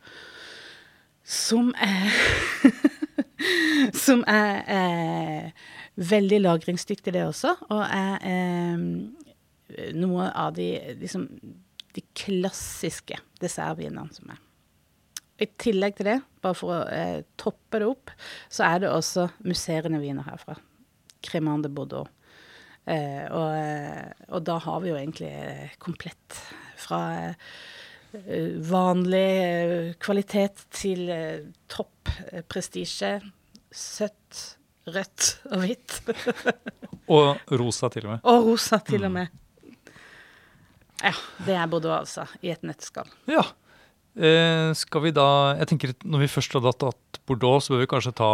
Som 1.29 1.73
er 1.77 2.09
Som 4.05 4.25
er 4.27 4.57
eh, 4.67 5.67
veldig 5.95 6.41
lagringsdyktig, 6.41 7.13
det 7.15 7.23
også. 7.23 7.53
Og 7.71 7.83
er 7.85 8.25
eh, 8.27 9.93
noe 9.95 10.27
av 10.35 10.53
de 10.57 10.73
liksom 10.99 11.29
de 11.95 12.03
klassiske 12.17 13.17
dessertvinene 13.41 14.11
som 14.13 14.33
er. 14.33 14.41
I 15.39 15.47
tillegg 15.61 15.95
til 15.97 16.09
det, 16.09 16.17
bare 16.43 16.57
for 16.57 16.75
å 16.75 16.79
eh, 16.91 17.21
toppe 17.39 17.79
det 17.79 17.87
opp, 17.87 18.11
så 18.51 18.65
er 18.67 18.83
det 18.83 18.91
også 18.91 19.29
musserende 19.47 20.01
viner 20.01 20.27
herfra. 20.27 20.57
Cremant 21.23 21.63
de 21.63 21.71
Bordeaux. 21.71 22.07
Eh, 22.89 23.25
og, 23.29 23.49
eh, 23.55 24.23
og 24.33 24.43
da 24.47 24.57
har 24.63 24.79
vi 24.83 24.91
jo 24.91 24.97
egentlig 24.99 25.29
eh, 25.31 25.75
komplett 25.79 26.39
fra 26.79 27.01
eh, 27.29 27.35
vanlig 28.67 29.27
eh, 29.43 29.91
kvalitet 30.01 30.65
til 30.73 31.05
topp 31.69 32.09
prestisje. 32.49 33.19
Søtt, 33.69 34.39
rødt 34.89 35.27
og 35.51 35.61
hvitt. 35.63 35.99
Og 37.09 37.39
rosa 37.57 37.87
til 37.89 38.05
og 38.05 38.11
med. 38.11 38.25
og 38.29 38.43
rosa 38.51 38.77
til 38.85 39.07
og 39.07 39.13
med. 39.15 39.31
Ja, 41.01 41.13
det 41.47 41.55
er 41.57 41.69
Bordeaux, 41.71 41.95
altså, 42.03 42.25
i 42.45 42.51
et 42.53 42.61
nøtteskall. 42.65 43.09
Ja. 43.31 43.41
Eh, 44.17 44.71
skal 44.73 45.03
vi 45.05 45.11
da 45.13 45.55
Jeg 45.59 45.69
tenker 45.69 45.93
Når 46.01 46.23
vi 46.25 46.31
først 46.31 46.55
har 46.57 46.73
tatt 46.73 47.19
Bordeaux, 47.29 47.61
så 47.61 47.75
bør 47.75 47.83
vi 47.83 47.91
kanskje 47.91 48.15
ta 48.17 48.31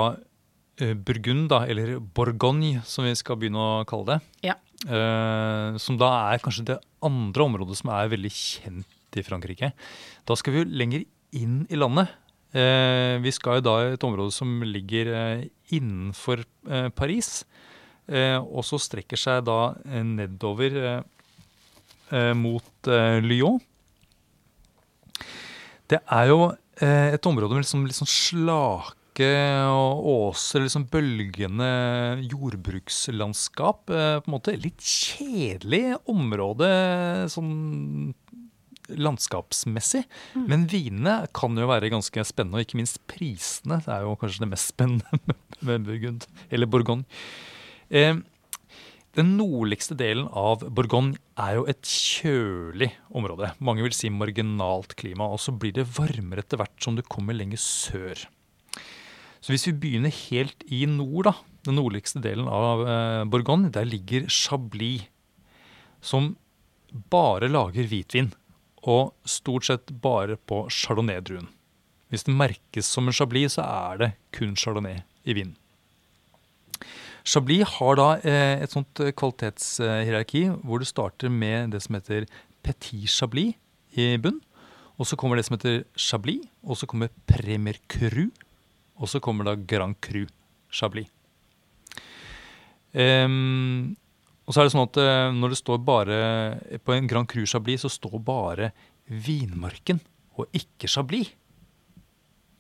eh, 0.80 0.94
Burgund, 0.96 1.50
da, 1.52 1.66
eller 1.68 2.00
Bourgogne, 2.00 2.80
som 2.88 3.04
vi 3.04 3.12
skal 3.16 3.36
begynne 3.40 3.60
å 3.60 3.84
kalle 3.88 4.16
det. 4.16 4.18
Ja. 4.48 4.56
Eh, 4.88 5.76
som 5.82 6.00
da 6.00 6.12
er 6.32 6.40
kanskje 6.44 6.68
det 6.72 6.78
andre 7.04 7.48
området 7.50 7.76
som 7.82 7.92
er 7.92 8.12
veldig 8.14 8.32
kjent 8.32 9.20
i 9.20 9.24
Frankrike. 9.26 9.74
Da 10.28 10.40
skal 10.40 10.56
vi 10.56 10.64
jo 10.64 10.70
lenger 10.72 11.04
inn 11.36 11.66
i 11.68 11.80
landet. 11.80 12.14
Vi 12.56 13.32
skal 13.36 13.58
jo 13.58 13.64
da 13.66 13.74
i 13.84 13.94
et 13.98 14.04
område 14.08 14.32
som 14.32 14.62
ligger 14.64 15.10
innenfor 15.76 16.46
Paris. 16.96 17.44
Og 18.08 18.62
så 18.64 18.80
strekker 18.80 19.20
seg 19.20 19.44
da 19.48 19.76
nedover 19.84 21.04
mot 22.40 22.92
Lyon. 23.28 23.60
Det 25.92 26.02
er 26.02 26.30
jo 26.32 26.40
eh, 26.82 27.14
et 27.16 27.30
område 27.30 27.56
med 27.56 27.66
liksom 27.66 27.86
liksom 27.88 28.10
slake 28.10 29.32
og 29.72 30.08
åser, 30.12 30.66
liksom 30.66 30.88
bølgende 30.92 31.70
jordbrukslandskap. 32.26 33.90
Eh, 33.90 34.18
på 34.20 34.30
en 34.30 34.36
måte 34.36 34.58
Litt 34.60 34.84
kjedelig 34.84 35.96
område 36.12 36.70
sånn 37.32 38.14
landskapsmessig. 38.86 40.04
Mm. 40.36 40.46
Men 40.52 40.68
vinene 40.70 41.16
kan 41.36 41.58
jo 41.58 41.70
være 41.70 41.90
ganske 41.94 42.26
spennende, 42.28 42.60
og 42.60 42.68
ikke 42.68 42.80
minst 42.82 43.02
prisene. 43.10 43.80
Det 43.86 43.94
er 43.94 44.06
jo 44.06 44.18
kanskje 44.22 44.46
det 44.46 44.52
mest 44.52 44.74
spennende 44.76 45.36
med 45.66 45.88
Burgund, 45.88 46.28
eller 46.54 46.70
Bourgogne. 46.70 47.08
Eh, 47.90 48.18
den 49.16 49.36
nordligste 49.40 49.96
delen 49.96 50.28
av 50.28 50.64
Bourgogne 50.76 51.16
er 51.40 51.56
jo 51.58 51.66
et 51.72 51.88
kjølig 51.88 52.90
område. 53.16 53.54
Mange 53.64 53.86
vil 53.86 53.96
si 53.96 54.12
marginalt 54.12 54.96
klima. 55.00 55.30
Og 55.32 55.40
så 55.40 55.54
blir 55.56 55.76
det 55.78 55.88
varmere 55.96 56.44
etter 56.44 56.60
hvert 56.60 56.76
som 56.84 56.98
du 56.98 57.04
kommer 57.08 57.38
lenger 57.38 57.62
sør. 57.62 58.26
Så 59.40 59.54
hvis 59.54 59.68
vi 59.70 59.76
begynner 59.78 60.14
helt 60.26 60.66
i 60.68 60.84
nord, 60.90 61.30
da, 61.30 61.36
den 61.68 61.78
nordligste 61.80 62.20
delen 62.24 62.50
av 62.50 62.84
eh, 62.84 63.24
Bourgogne, 63.30 63.72
der 63.72 63.88
ligger 63.88 64.28
Chablis, 64.28 65.08
som 66.02 66.34
bare 67.12 67.48
lager 67.50 67.88
hvitvin 67.90 68.32
og 68.86 69.16
stort 69.26 69.68
sett 69.68 69.94
bare 70.04 70.38
på 70.38 70.66
chardonnay-druen. 70.70 71.48
Hvis 72.14 72.28
det 72.28 72.36
merkes 72.38 72.90
som 72.90 73.10
en 73.10 73.16
chablis, 73.16 73.56
så 73.58 73.66
er 73.66 74.02
det 74.02 74.12
kun 74.36 74.54
chardonnay 74.60 75.02
i 75.26 75.38
vinen. 75.38 75.56
Chablis 77.26 77.66
har 77.80 77.98
da 77.98 78.10
eh, 78.22 78.62
et 78.62 78.74
sånt 78.74 79.02
kvalitetshierarki 79.18 80.44
hvor 80.62 80.82
du 80.82 80.86
starter 80.86 81.32
med 81.34 81.74
det 81.74 81.82
som 81.86 81.98
heter 81.98 82.28
petit 82.66 83.10
chablis 83.10 83.56
i 83.98 84.14
bunn. 84.22 84.42
Og 84.96 85.10
så 85.10 85.18
kommer 85.20 85.36
det 85.36 85.48
som 85.48 85.58
heter 85.58 85.84
chablis, 86.00 86.46
og 86.64 86.78
så 86.80 86.88
kommer 86.88 87.12
premier 87.28 87.82
cru. 87.92 88.30
Og 88.96 89.10
så 89.12 89.20
kommer 89.20 89.50
da 89.50 89.58
grand 89.58 89.98
cru 90.00 90.24
chablis. 90.72 91.10
Um, 92.96 93.98
og 94.46 94.54
så 94.54 94.62
er 94.62 94.68
det 94.68 94.74
sånn 94.76 94.86
at 94.86 94.98
eh, 95.02 95.30
når 95.36 95.52
det 95.52 95.58
står 95.60 95.80
bare 95.84 96.20
På 96.88 96.94
en 96.96 97.10
Grand 97.12 97.28
Cru 97.28 97.44
Chablis 97.50 97.84
så 97.84 97.90
står 97.92 98.22
bare 98.24 98.70
vinmarken 99.10 100.00
og 100.40 100.48
ikke 100.56 100.88
Chablis. 100.92 101.34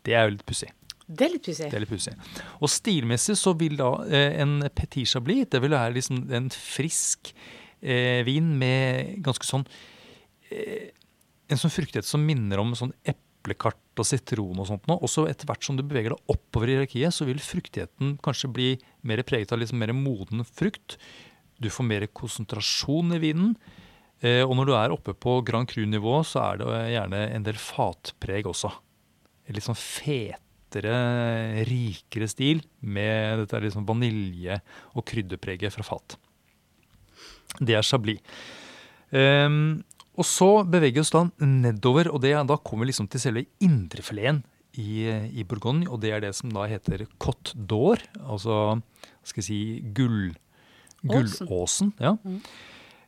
Det 0.05 0.13
er 0.15 0.27
jo 0.27 0.35
litt 0.35 0.45
pussig. 0.47 0.69
Det 1.05 1.27
er 1.27 1.33
litt 1.35 1.45
pussig. 1.45 1.67
Det 1.69 1.77
er 1.77 1.83
litt 1.83 1.91
pussig. 1.91 2.15
Og 2.59 2.71
stilmessig 2.71 3.35
så 3.37 3.53
vil 3.57 3.77
da 3.77 3.91
eh, 4.09 4.39
en 4.41 4.57
Petit 4.73 5.09
Chablis 5.09 5.51
det 5.53 5.61
vil 5.61 5.75
være 5.75 5.93
liksom 5.99 6.23
en 6.33 6.49
frisk 6.53 7.29
eh, 7.81 8.23
vin 8.25 8.55
med 8.57 9.19
ganske 9.25 9.45
sånn 9.45 9.67
eh, 10.49 10.89
En 11.45 11.61
sånn 11.61 11.73
fruktighet 11.73 12.07
som 12.09 12.23
minner 12.25 12.57
om 12.57 12.73
sånn 12.73 12.95
eplekart 13.05 14.01
og 14.01 14.07
sitron 14.09 14.57
og 14.57 14.65
sånt. 14.65 14.87
Og 14.89 15.05
så 15.11 15.27
etter 15.29 15.45
hvert 15.45 15.61
som 15.63 15.77
du 15.77 15.83
beveger 15.85 16.15
deg 16.15 16.33
oppover 16.33 16.71
i 16.71 16.77
hierarkiet, 16.79 17.13
så 17.13 17.27
vil 17.27 17.37
fruktigheten 17.37 18.15
kanskje 18.25 18.49
bli 18.49 18.69
mer 19.05 19.21
preget 19.27 19.53
av 19.53 19.61
liksom 19.61 19.77
mer 19.77 19.93
moden 19.93 20.41
frukt. 20.47 20.97
Du 21.61 21.69
får 21.69 21.85
mer 21.85 22.07
konsentrasjon 22.17 23.13
i 23.13 23.21
vinen. 23.21 23.53
Eh, 24.25 24.41
og 24.41 24.55
når 24.57 24.71
du 24.71 24.73
er 24.73 24.95
oppe 24.95 25.13
på 25.13 25.37
Grand 25.45 25.69
Cru-nivå, 25.69 26.17
så 26.25 26.41
er 26.47 26.63
det 26.63 26.81
gjerne 26.95 27.21
en 27.35 27.45
del 27.45 27.61
fatpreg 27.61 28.49
også. 28.49 28.73
Litt 29.53 29.67
sånn 29.67 29.77
fetere, 30.65 31.65
rikere 31.67 32.27
stil 32.27 32.63
med 32.81 33.39
dette 33.43 33.61
liksom 33.63 33.85
vanilje- 33.85 34.61
og 34.95 35.05
krydderpreget 35.05 35.73
fra 35.73 35.83
fat. 35.83 36.17
Det 37.59 37.75
er 37.75 37.83
Chablis. 37.83 38.19
Um, 39.11 39.83
og 40.17 40.25
så 40.25 40.63
beveger 40.63 40.95
vi 40.95 41.03
oss 41.03 41.11
da 41.11 41.25
nedover, 41.39 42.09
og 42.11 42.21
det, 42.21 42.33
da 42.47 42.57
kommer 42.57 42.85
vi 42.85 42.91
liksom 42.91 43.07
til 43.07 43.21
selve 43.21 43.45
indrefileten 43.63 44.43
i, 44.79 45.07
i, 45.31 45.43
Bourgogne. 45.43 45.87
Og 45.89 46.01
det 46.01 46.11
er 46.11 46.23
det 46.23 46.33
som 46.35 46.51
da 46.51 46.65
heter 46.67 47.05
Cote 47.19 47.55
d'Or, 47.55 48.01
altså 48.23 48.81
skal 49.23 49.41
jeg 49.41 49.47
si 49.47 49.59
gull 49.95 50.33
Gullåsen. 51.05 51.93
ja. 51.99 52.15
Mm. 52.23 52.41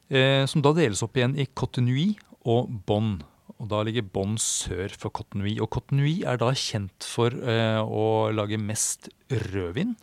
Eh, 0.08 0.46
som 0.48 0.62
da 0.64 0.72
deles 0.72 1.02
opp 1.04 1.18
igjen 1.18 1.34
i 1.36 1.48
Cotonui 1.52 2.14
og 2.48 2.70
Bonn. 2.88 3.18
Og 3.58 3.70
Da 3.72 3.82
ligger 3.86 4.06
Bonn 4.06 4.36
sør 4.42 4.94
for 4.94 5.14
Cotonui. 5.14 5.56
Og 5.64 5.72
Cotonui 5.74 6.22
er 6.28 6.38
da 6.38 6.52
kjent 6.54 7.06
for 7.08 7.34
eh, 7.34 7.80
å 7.82 8.30
lage 8.34 8.60
mest 8.62 9.10
rødvin. 9.32 9.96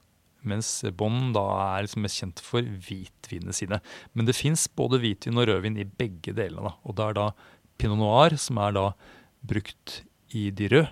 Mens 0.44 0.82
Bonn 0.98 1.32
da 1.36 1.44
er 1.78 1.86
liksom 1.86 2.04
mest 2.04 2.20
kjent 2.20 2.42
for 2.44 2.66
hvitvinene 2.66 3.54
sine. 3.56 3.78
Men 4.12 4.28
det 4.28 4.36
fins 4.36 4.66
både 4.68 5.00
hvitvin 5.02 5.38
og 5.38 5.48
rødvin 5.48 5.78
i 5.80 5.86
begge 5.86 6.34
delene. 6.36 6.74
Og 6.84 6.98
det 6.98 7.06
er 7.06 7.18
da 7.20 7.28
pinot 7.80 8.00
noir, 8.00 8.36
som 8.40 8.58
er 8.62 8.74
da 8.76 8.88
brukt 9.44 10.02
i 10.34 10.48
de 10.50 10.68
røde, 10.72 10.90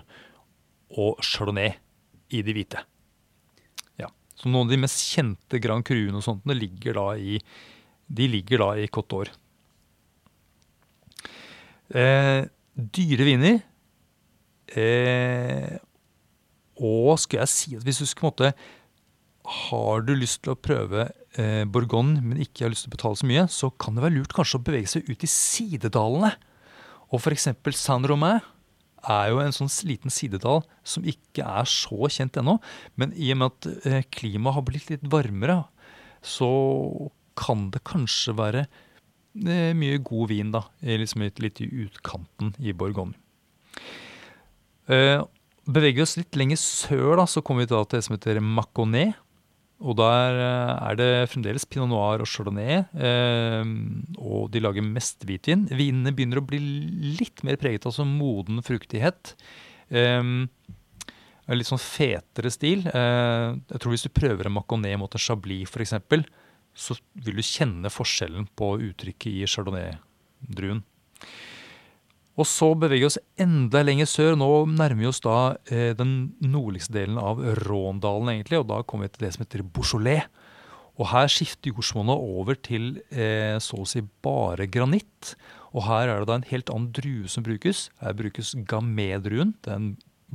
og 0.93 1.21
chardonnay 1.25 1.73
i 2.33 2.41
de 2.45 2.53
hvite. 2.55 2.81
Ja, 3.99 4.09
Så 4.37 4.49
noen 4.49 4.67
av 4.67 4.73
de 4.73 4.81
mest 4.83 5.01
kjente 5.03 5.59
Grand 5.61 5.85
Cruene 5.85 6.19
og 6.19 6.25
sånt, 6.25 6.45
ligger 6.47 6.99
da 6.99 7.07
i, 7.17 7.39
de 8.07 8.27
ligger 8.29 8.61
da 8.61 8.69
i 8.77 8.89
Cote. 8.93 9.25
Eh, 11.93 12.45
dyre 12.73 13.27
viner. 13.27 13.59
Eh, 14.73 15.75
og 16.81 17.19
skal 17.21 17.43
jeg 17.43 17.51
si 17.51 17.75
at 17.77 17.83
hvis 17.85 17.99
du 18.01 18.07
skal 18.09 18.31
måtte 18.31 18.53
Har 19.43 20.05
du 20.07 20.13
lyst 20.15 20.39
til 20.45 20.53
å 20.53 20.57
prøve 20.57 21.09
eh, 21.35 21.65
Bourgogne, 21.67 22.21
men 22.23 22.39
ikke 22.39 22.63
har 22.63 22.71
lyst 22.71 22.85
til 22.87 22.93
å 22.93 22.95
betale 22.95 23.19
så 23.19 23.27
mye, 23.27 23.43
så 23.51 23.69
kan 23.75 23.97
det 23.97 24.05
være 24.05 24.15
lurt 24.15 24.33
kanskje 24.33 24.61
å 24.61 24.63
bevege 24.63 24.87
seg 24.87 25.09
ut 25.09 25.25
i 25.25 25.29
sidedalene. 25.29 26.31
Og 27.11 27.19
f.eks. 27.19 27.49
Saint-Romain 27.75 28.39
er 29.03 29.33
jo 29.33 29.41
en 29.43 29.51
sånn 29.51 29.71
liten 29.89 30.13
sidedal 30.13 30.63
som 30.87 31.03
ikke 31.03 31.43
er 31.43 31.67
så 31.67 32.07
kjent 32.07 32.39
ennå. 32.39 32.55
Men 32.95 33.11
i 33.19 33.33
og 33.35 33.41
med 33.41 33.51
at 33.51 33.89
eh, 33.89 34.07
klimaet 34.15 34.57
har 34.57 34.65
blitt 34.69 34.87
litt 34.93 35.03
varmere, 35.11 35.65
så 36.23 36.49
kan 37.35 37.67
det 37.73 37.83
kanskje 37.89 38.37
være 38.37 38.65
mye 39.33 39.97
god 40.05 40.29
vin 40.29 40.51
da, 40.53 40.61
liksom 40.81 41.25
litt 41.25 41.61
i 41.63 41.69
utkanten 41.85 42.53
i 42.61 42.73
Bourgogne. 42.77 43.17
Eh, 44.91 45.23
beveger 45.63 46.01
vi 46.01 46.05
oss 46.05 46.17
litt 46.19 46.37
lenger 46.39 46.59
sør, 46.59 47.17
da, 47.21 47.27
så 47.29 47.43
kommer 47.45 47.63
vi 47.63 47.71
da 47.71 47.83
til 47.85 47.99
det 47.99 48.07
som 48.07 48.17
heter 48.17 48.41
Maconnet. 48.43 49.19
Og 49.83 49.97
der 49.99 50.37
eh, 50.39 50.73
er 50.91 50.99
det 50.99 51.09
fremdeles 51.31 51.65
pinot 51.67 51.89
noir 51.91 52.23
og 52.23 52.29
chardonnay. 52.29 52.83
Eh, 52.93 53.73
og 54.19 54.51
de 54.53 54.61
lager 54.63 54.85
mest 54.85 55.25
hvitvin. 55.27 55.67
Vinene 55.71 56.13
begynner 56.15 56.39
å 56.39 56.47
bli 56.47 56.61
litt 57.19 57.43
mer 57.47 57.59
preget 57.59 57.83
av 57.83 57.91
altså 57.91 58.07
moden 58.07 58.63
fruktighet. 58.63 59.35
Eh, 59.91 60.23
litt 61.51 61.67
sånn 61.67 61.83
fetere 61.83 62.51
stil. 62.53 62.87
Eh, 62.87 63.49
jeg 63.73 63.83
tror 63.83 63.95
Hvis 63.95 64.07
du 64.07 64.13
prøver 64.15 64.47
en 64.47 64.55
Maconnet 64.55 64.99
mot 64.99 65.11
en 65.11 65.25
chablis 65.25 65.67
f.eks., 65.67 65.99
så 66.73 66.97
vil 67.13 67.37
du 67.37 67.45
kjenne 67.45 67.91
forskjellen 67.93 68.47
på 68.57 68.73
uttrykket 68.89 69.31
i 69.31 69.49
chardonnay-druen. 69.49 70.83
Og 72.33 72.47
så 72.49 72.71
beveger 72.73 73.03
vi 73.03 73.09
oss 73.11 73.19
enda 73.41 73.83
lenger 73.85 74.09
sør. 74.09 74.37
Nå 74.39 74.47
nærmer 74.71 75.03
vi 75.03 75.09
oss 75.09 75.21
da 75.21 75.55
eh, 75.69 75.91
den 75.97 76.33
nordligste 76.41 76.95
delen 76.95 77.19
av 77.21 77.41
Råndalen, 77.61 78.31
egentlig, 78.33 78.63
og 78.63 78.71
da 78.71 78.81
kommer 78.81 79.05
vi 79.05 79.13
til 79.13 79.27
det 79.27 79.35
som 79.35 79.45
heter 79.45 79.65
Beaujolais. 79.75 80.25
Og 80.97 81.09
her 81.09 81.29
skifter 81.29 81.73
jordsmonnet 81.73 82.21
over 82.21 82.57
til 82.57 82.99
eh, 83.13 83.57
så 83.61 83.81
å 83.81 83.87
si 83.89 84.01
bare 84.25 84.67
granitt. 84.69 85.35
Og 85.73 85.85
her 85.87 86.09
er 86.09 86.21
det 86.21 86.29
da 86.29 86.39
en 86.39 86.49
helt 86.49 86.73
annen 86.73 86.91
drue 86.93 87.29
som 87.29 87.45
brukes. 87.45 87.87
Her 88.01 88.17
brukes 88.17 88.53
gamé-druen. 88.69 89.55
Det 89.61 89.73
er 89.73 89.79
en 89.79 89.93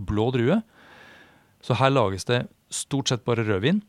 blå 0.09 0.31
drue. 0.35 0.61
Så 1.63 1.79
her 1.79 1.95
lages 1.95 2.27
det 2.31 2.45
stort 2.75 3.11
sett 3.11 3.27
bare 3.27 3.47
rødvin. 3.47 3.83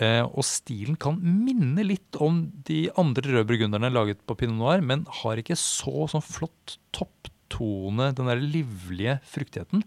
Eh, 0.00 0.22
og 0.24 0.44
stilen 0.48 0.96
kan 0.96 1.18
minne 1.20 1.84
litt 1.84 2.16
om 2.22 2.46
de 2.64 2.86
andre 3.00 3.34
rødburgunderne 3.34 3.90
laget 3.92 4.22
på 4.24 4.36
pinot 4.40 4.56
noir, 4.56 4.80
men 4.80 5.04
har 5.20 5.40
ikke 5.40 5.58
så 5.58 6.06
sånn 6.08 6.24
flott 6.24 6.78
topptone. 6.96 8.12
Den 8.16 8.30
der 8.30 8.40
livlige 8.40 9.18
fruktigheten 9.28 9.84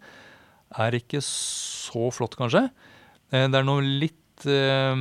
er 0.78 0.98
ikke 0.98 1.24
så 1.26 2.12
flott, 2.14 2.38
kanskje. 2.38 2.68
Eh, 3.34 3.48
det 3.50 3.58
er 3.58 3.66
noe 3.66 3.82
litt, 3.82 4.46
eh, 4.46 4.94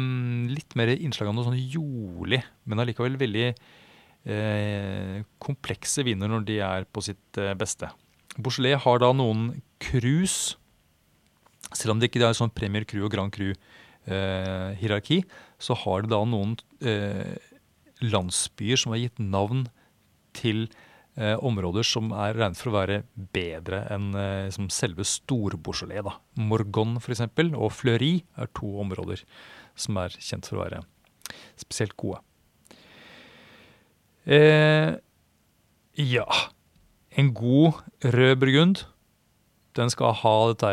litt 0.48 0.76
mer 0.78 0.94
innslag 0.96 1.28
av 1.28 1.36
noe 1.36 1.50
sånn 1.50 1.60
jordlig, 1.60 2.40
men 2.64 2.80
allikevel 2.80 3.20
veldig 3.20 3.46
eh, 4.24 5.20
komplekse 5.36 6.06
viner 6.06 6.32
når 6.32 6.48
de 6.48 6.60
er 6.64 6.88
på 6.88 7.04
sitt 7.04 7.42
beste. 7.60 7.92
Beaujolais 8.38 8.80
har 8.80 8.98
da 9.04 9.12
noen 9.12 9.50
krus, 9.78 10.56
selv 11.74 11.92
om 11.92 12.00
det 12.00 12.08
ikke 12.08 12.24
er 12.24 12.36
sånn 12.36 12.54
Premier 12.54 12.88
Cru 12.88 13.04
og 13.04 13.12
Grand 13.12 13.32
Cru-hierarki, 13.34 13.82
eh, 14.06 15.22
så 15.58 15.76
har 15.84 16.02
det 16.02 16.12
da 16.12 16.20
noen 16.28 16.56
eh, 16.84 17.36
landsbyer 18.04 18.80
som 18.80 18.92
har 18.94 19.04
gitt 19.04 19.20
navn 19.22 19.66
til 20.36 20.66
eh, 21.16 21.36
områder 21.38 21.86
som 21.86 22.12
er 22.12 22.36
regnet 22.36 22.60
for 22.60 22.72
å 22.72 22.76
være 22.78 23.02
bedre 23.34 23.84
enn 23.94 24.12
eh, 24.18 24.50
som 24.54 24.68
selve 24.72 25.06
Stor-Beaujolais. 25.06 26.10
Morgon 26.40 26.98
f.eks. 27.00 27.24
og 27.54 27.70
Fleury 27.72 28.16
er 28.36 28.50
to 28.56 28.74
områder 28.82 29.24
som 29.74 29.98
er 30.02 30.14
kjent 30.18 30.48
for 30.48 30.58
å 30.58 30.64
være 30.66 30.82
spesielt 31.58 31.96
gode. 31.98 32.20
Eh, 34.24 34.94
ja 36.00 36.24
En 37.12 37.28
god 37.36 37.82
rød 38.00 38.38
burgund 38.40 38.78
Den 39.76 39.90
skal 39.92 40.14
ha 40.16 40.32
dette 40.48 40.70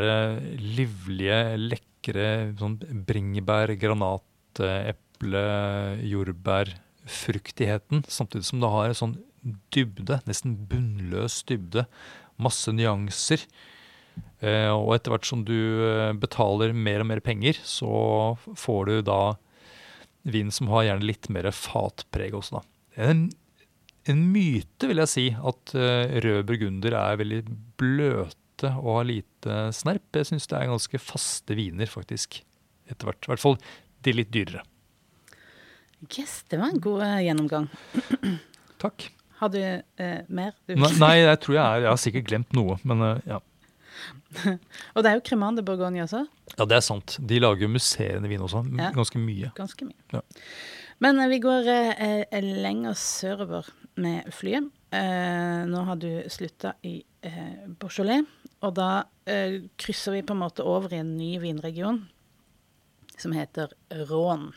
livlige, 0.55 1.57
lekre 1.59 1.90
sånn 2.05 2.77
bringebær, 3.07 3.73
granat, 3.79 4.61
eple, 4.61 5.43
jordbær, 6.07 6.73
fruktigheten. 7.05 8.03
Samtidig 8.07 8.47
som 8.47 8.61
det 8.61 8.71
har 8.71 8.89
en 8.89 8.97
sånn 8.97 9.17
dybde, 9.73 10.21
nesten 10.27 10.55
bunnløs 10.69 11.41
dybde. 11.49 11.85
Masse 12.41 12.73
nyanser. 12.73 13.45
Eh, 14.41 14.69
og 14.69 14.95
etter 14.95 15.13
hvert 15.13 15.27
som 15.29 15.45
du 15.47 15.55
eh, 15.85 16.11
betaler 16.17 16.73
mer 16.73 17.03
og 17.03 17.09
mer 17.11 17.21
penger, 17.23 17.59
så 17.63 18.35
får 18.57 18.81
du 18.89 18.95
da 19.07 19.21
vin 20.27 20.51
som 20.53 20.69
har 20.73 20.89
gjerne 20.89 21.07
litt 21.07 21.29
mer 21.33 21.49
fatpreg 21.55 22.35
også, 22.37 22.59
da. 22.59 22.67
En, 23.01 23.23
en 24.11 24.21
myte, 24.33 24.89
vil 24.89 25.01
jeg 25.01 25.09
si, 25.09 25.23
at 25.33 25.73
rød 25.73 26.43
burgunder 26.49 26.97
er 26.99 27.21
veldig 27.21 27.39
bløte 27.79 28.40
og 28.69 28.99
har 28.99 29.07
lite 29.09 29.57
snerp. 29.75 30.05
Jeg 30.15 30.29
syns 30.29 30.49
det 30.51 30.57
er 30.59 30.69
ganske 30.69 31.01
faste 31.01 31.57
viner, 31.57 31.89
faktisk. 31.89 32.41
Etter 32.91 33.09
hvert. 33.09 33.25
I 33.25 33.33
hvert 33.33 33.43
fall 33.43 33.57
de 34.05 34.13
litt 34.15 34.31
dyrere. 34.33 34.63
Yes, 36.09 36.41
det 36.49 36.57
var 36.61 36.73
en 36.73 36.81
god 36.81 37.03
uh, 37.05 37.19
gjennomgang. 37.21 37.67
Takk. 38.83 39.07
Har 39.41 39.51
du 39.53 39.61
uh, 39.61 40.19
mer? 40.33 40.55
Du? 40.65 40.75
Nei, 40.75 41.15
jeg 41.21 41.39
tror 41.43 41.57
jeg, 41.57 41.63
er, 41.63 41.85
jeg 41.85 41.91
har 41.91 42.01
sikkert 42.01 42.27
glemt 42.29 42.57
noe, 42.57 42.77
men 42.87 43.05
ja. 43.29 43.39
og 44.95 45.03
det 45.03 45.11
er 45.11 45.17
jo 45.19 45.23
Cremant 45.27 45.59
de 45.59 45.65
Bourgogne 45.65 46.01
også. 46.05 46.23
Ja, 46.55 46.65
det 46.65 46.79
er 46.79 46.85
sant. 46.85 47.17
De 47.19 47.41
lager 47.41 47.69
musserende 47.69 48.31
vin 48.31 48.41
også. 48.41 48.63
Ja. 48.79 48.89
Ganske 48.95 49.21
mye. 49.21 49.51
Ganske 49.57 49.87
mye. 49.87 49.99
Ja. 50.15 50.23
Men 51.01 51.21
vi 51.31 51.39
går 51.41 51.65
lenger 52.61 52.97
sørover 52.97 53.69
med 54.01 54.29
flyet. 54.33 54.69
Nå 54.91 55.85
har 55.87 55.97
du 56.01 56.09
slutta 56.29 56.75
i 56.85 56.99
eh, 57.21 57.67
Beaujolais, 57.79 58.25
og 58.61 58.75
da 58.77 58.89
eh, 59.29 59.63
krysser 59.79 60.15
vi 60.15 60.25
på 60.25 60.35
en 60.35 60.43
måte 60.43 60.65
over 60.65 60.93
i 60.93 61.01
en 61.01 61.15
ny 61.17 61.35
vinregion 61.41 62.03
som 63.17 63.33
heter 63.35 63.73
Rhône. 64.09 64.53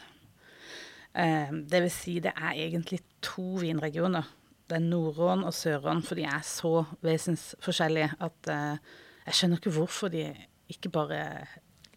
Eh, 1.14 1.52
det 1.52 1.82
vil 1.84 1.92
si, 1.92 2.18
det 2.20 2.34
er 2.36 2.56
egentlig 2.66 3.00
to 3.24 3.56
vinregioner. 3.60 4.28
Det 4.68 4.78
er 4.78 4.84
Nord-Rhône 4.84 5.48
og 5.48 5.56
Sør-Rhône, 5.56 6.04
for 6.04 6.18
de 6.18 6.24
er 6.28 6.44
så 6.46 6.84
vesensforskjellige 7.04 8.14
at 8.24 8.50
eh, 8.52 8.96
jeg 9.24 9.38
skjønner 9.38 9.60
ikke 9.60 9.76
hvorfor 9.78 10.12
de 10.12 10.26
ikke 10.72 10.92
bare 10.92 11.20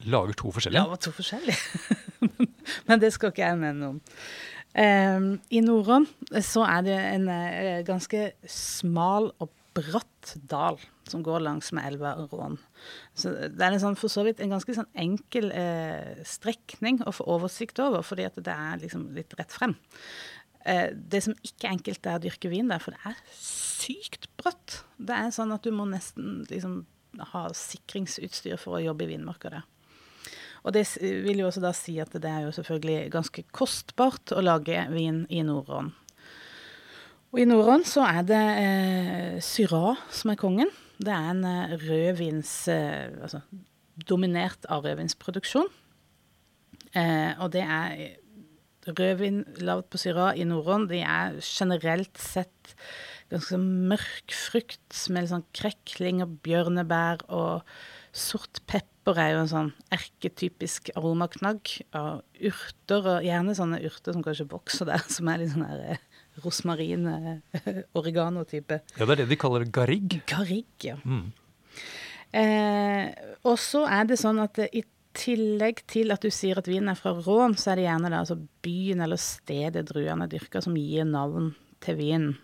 Lager 0.05 0.35
to 0.37 0.51
forskjellige? 0.53 0.83
Lager 0.83 0.99
to 1.01 1.11
forskjellige. 1.11 1.57
Men 2.87 3.01
det 3.01 3.09
skal 3.15 3.31
ikke 3.31 3.47
jeg 3.47 3.57
mene 3.57 3.87
om. 3.87 3.95
Um, 4.77 5.29
I 5.49 5.61
Nordrån 5.65 6.05
så 6.45 6.61
er 6.69 6.83
det 6.85 6.97
en 7.15 7.23
uh, 7.31 7.79
ganske 7.87 8.27
smal 8.51 9.31
og 9.41 9.49
bratt 9.77 10.33
dal 10.49 10.79
som 11.07 11.23
går 11.23 11.43
langs 11.45 11.71
med 11.75 11.87
elva 11.87 12.13
Rån. 12.27 12.57
Så 13.15 13.31
det 13.31 13.63
er 13.63 13.75
en 13.75 13.83
sånn, 13.83 13.99
for 13.99 14.11
så 14.11 14.25
vidt 14.27 14.41
en 14.43 14.51
ganske 14.55 14.75
sånn 14.75 14.89
enkel 14.97 15.51
eh, 15.55 16.19
strekning 16.27 16.99
å 17.07 17.13
få 17.15 17.27
oversikt 17.37 17.79
over, 17.83 18.03
fordi 18.05 18.27
at 18.27 18.41
det 18.43 18.55
er 18.55 18.81
liksom 18.83 19.07
litt 19.15 19.37
rett 19.39 19.53
frem. 19.53 19.77
Eh, 20.67 20.89
det 20.91 21.23
som 21.23 21.37
ikke 21.41 21.69
er 21.69 21.77
enkelt, 21.77 22.05
er 22.05 22.19
å 22.19 22.25
dyrke 22.25 22.51
vin 22.51 22.71
der, 22.71 22.83
for 22.83 22.95
det 22.95 23.13
er 23.13 23.23
sykt 23.37 24.27
bratt. 24.39 24.81
Det 24.97 25.15
er 25.15 25.33
sånn 25.35 25.53
at 25.55 25.63
du 25.63 25.71
må 25.75 25.87
nesten 25.89 26.43
liksom 26.51 26.81
ha 27.31 27.47
sikringsutstyr 27.55 28.59
for 28.61 28.77
å 28.77 28.83
jobbe 28.89 29.07
i 29.07 29.13
vinmarka 29.15 29.53
der. 29.53 29.67
Og 30.67 30.73
det 30.75 30.83
vil 30.99 31.39
jo 31.39 31.47
også 31.47 31.63
da 31.63 31.71
si 31.75 31.95
at 32.03 32.11
det 32.11 32.27
er 32.27 32.43
jo 32.43 32.55
selvfølgelig 32.55 33.13
ganske 33.13 33.45
kostbart 33.55 34.33
å 34.35 34.43
lage 34.43 34.81
vin 34.91 35.23
i 35.31 35.39
Nordån. 35.47 35.93
Og 37.33 37.41
i 37.43 37.47
Nordån 37.47 37.83
så 37.87 38.05
er 38.07 38.21
det 38.27 38.43
eh, 38.61 39.39
Syrah 39.43 39.99
som 40.13 40.31
er 40.31 40.39
kongen. 40.39 40.69
Det 40.97 41.11
er 41.13 41.31
en 41.33 41.43
eh, 41.45 41.75
rødvins 41.81 42.53
eh, 42.71 43.11
Altså 43.21 43.43
dominert 44.07 44.65
av 44.69 44.85
rødvinsproduksjon. 44.85 45.67
Eh, 46.93 47.33
og 47.41 47.51
det 47.55 47.63
er 47.65 48.17
rødvin 48.87 49.41
lagd 49.65 49.89
på 49.91 49.99
Syrah 49.99 50.37
i 50.37 50.45
Nordån. 50.47 50.87
De 50.91 51.01
er 51.01 51.39
generelt 51.41 52.21
sett 52.21 52.75
ganske 53.31 53.59
mørk 53.59 54.31
frukt 54.31 54.99
med 55.11 55.25
litt 55.25 55.33
sånn 55.33 55.47
krekling 55.57 56.21
og 56.23 56.37
bjørnebær 56.45 57.25
og 57.27 57.65
sort 58.15 58.61
pepper 58.69 59.19
er 59.19 59.33
jo 59.33 59.41
en 59.41 59.51
sånn 59.51 59.73
erketypisk 59.93 60.93
aromaknagg 60.95 61.73
av 61.95 62.23
urter, 62.39 63.03
og 63.03 63.25
gjerne 63.27 63.55
sånne 63.57 63.81
urter 63.87 64.15
som 64.15 64.23
kanskje 64.25 64.47
vokser 64.51 64.89
der, 64.89 65.03
som 65.11 65.29
er 65.31 65.43
litt 65.43 65.53
sånn 65.53 65.67
her 65.67 65.83
eh, 65.95 66.16
rosmarin, 66.43 67.07
eh, 67.07 67.81
oregano-type. 67.99 68.81
Ja, 68.97 69.05
det 69.05 69.13
er 69.15 69.23
det 69.23 69.29
de 69.31 69.39
kaller 69.39 69.65
garrig. 69.65 70.21
Garrig, 70.29 70.65
ja. 70.85 70.97
Mm. 71.03 71.31
Eh, 72.37 73.09
og 73.47 73.57
så 73.61 73.85
er 73.87 74.07
det 74.09 74.19
sånn 74.19 74.41
at 74.43 74.59
i 74.67 74.83
tillegg 75.17 75.81
til 75.89 76.13
at 76.13 76.21
du 76.21 76.29
sier 76.33 76.59
at 76.59 76.67
vinen 76.69 76.91
er 76.91 76.99
fra 76.99 77.13
Rån, 77.15 77.55
så 77.57 77.71
er 77.71 77.79
det 77.79 77.87
gjerne 77.87 78.11
da, 78.11 78.21
altså 78.21 78.37
byen 78.65 79.01
eller 79.05 79.21
stedet 79.21 79.87
druene 79.89 80.27
er 80.27 80.33
dyrka, 80.33 80.61
som 80.61 80.77
gir 80.77 81.07
navn 81.09 81.53
til 81.83 81.97
vinen. 81.99 82.35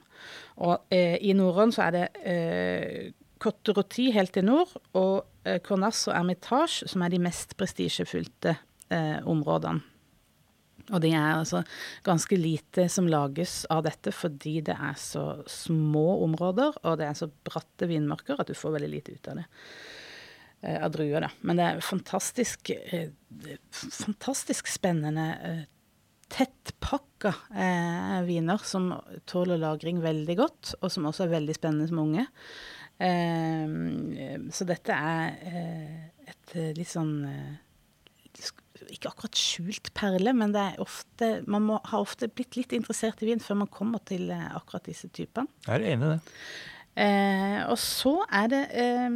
Og 0.64 0.94
eh, 0.94 1.18
i 1.22 1.36
norrøn 1.38 1.74
så 1.74 1.88
er 1.88 1.96
det 1.96 2.06
eh, 2.24 3.12
Cotteroti 3.44 4.08
helt 4.16 4.38
i 4.40 4.46
nord, 4.46 4.72
og 4.96 5.26
eh, 5.44 5.60
Cornas 5.66 6.06
og 6.08 6.16
Hermitage 6.16 6.88
som 6.90 7.04
er 7.04 7.14
de 7.14 7.22
mest 7.26 7.58
prestisjefylte 7.60 8.56
eh, 8.94 9.20
områdene. 9.30 9.93
Og 10.92 11.00
det 11.04 11.14
er 11.16 11.38
altså 11.38 11.64
ganske 12.04 12.38
lite 12.38 12.90
som 12.92 13.08
lages 13.08 13.62
av 13.72 13.86
dette 13.86 14.12
fordi 14.16 14.58
det 14.68 14.76
er 14.76 14.96
så 15.00 15.26
små 15.50 16.24
områder, 16.26 16.80
og 16.84 17.00
det 17.00 17.08
er 17.08 17.18
så 17.18 17.30
bratte 17.48 17.88
vinmarker 17.88 18.42
at 18.42 18.52
du 18.52 18.58
får 18.58 18.76
veldig 18.78 18.92
lite 18.92 19.16
ut 19.16 19.30
av 19.32 19.40
det. 19.40 19.46
Eh, 20.64 20.84
av 20.84 20.92
druer, 20.92 21.22
da. 21.22 21.30
Men 21.42 21.60
det 21.60 21.64
er 21.68 21.82
fantastisk, 21.84 22.70
eh, 22.70 23.10
fantastisk 23.92 24.70
spennende 24.72 25.26
eh, 25.44 25.64
tettpakka 26.34 27.34
viner 28.26 28.64
som 28.66 28.88
tåler 29.30 29.60
lagring 29.62 30.00
veldig 30.02 30.36
godt, 30.40 30.72
og 30.82 30.90
som 30.90 31.06
også 31.06 31.28
er 31.28 31.34
veldig 31.36 31.54
spennende 31.54 31.86
som 31.92 32.00
unge. 32.02 32.24
Så 34.58 34.66
dette 34.66 34.96
er 34.98 35.36
et 36.32 36.56
litt 36.80 36.90
sånn 36.90 37.14
Ikke 38.92 39.12
akkurat 39.12 39.40
skjult 39.40 39.92
perle, 39.98 40.34
men 40.36 40.54
det 40.56 40.66
ofte, 40.84 41.44
man 41.48 41.66
må, 41.70 41.80
har 41.90 42.04
ofte 42.04 42.28
blitt 42.28 42.58
litt 42.60 42.76
interessert 42.76 43.24
i 43.24 43.32
vin 43.32 43.44
før 43.44 43.64
man 43.64 43.72
kommer 43.72 44.04
til 44.08 44.30
eh, 44.34 44.50
akkurat 44.56 44.86
disse 44.90 45.10
typene. 45.14 45.48
Jeg 45.68 45.80
er 45.80 45.88
enig 45.94 46.10
i 46.10 46.14
det. 46.16 46.38
Eh, 46.94 47.62
og 47.72 47.78
så 47.82 48.20
er 48.30 48.50
det 48.52 48.64
eh, 48.78 49.16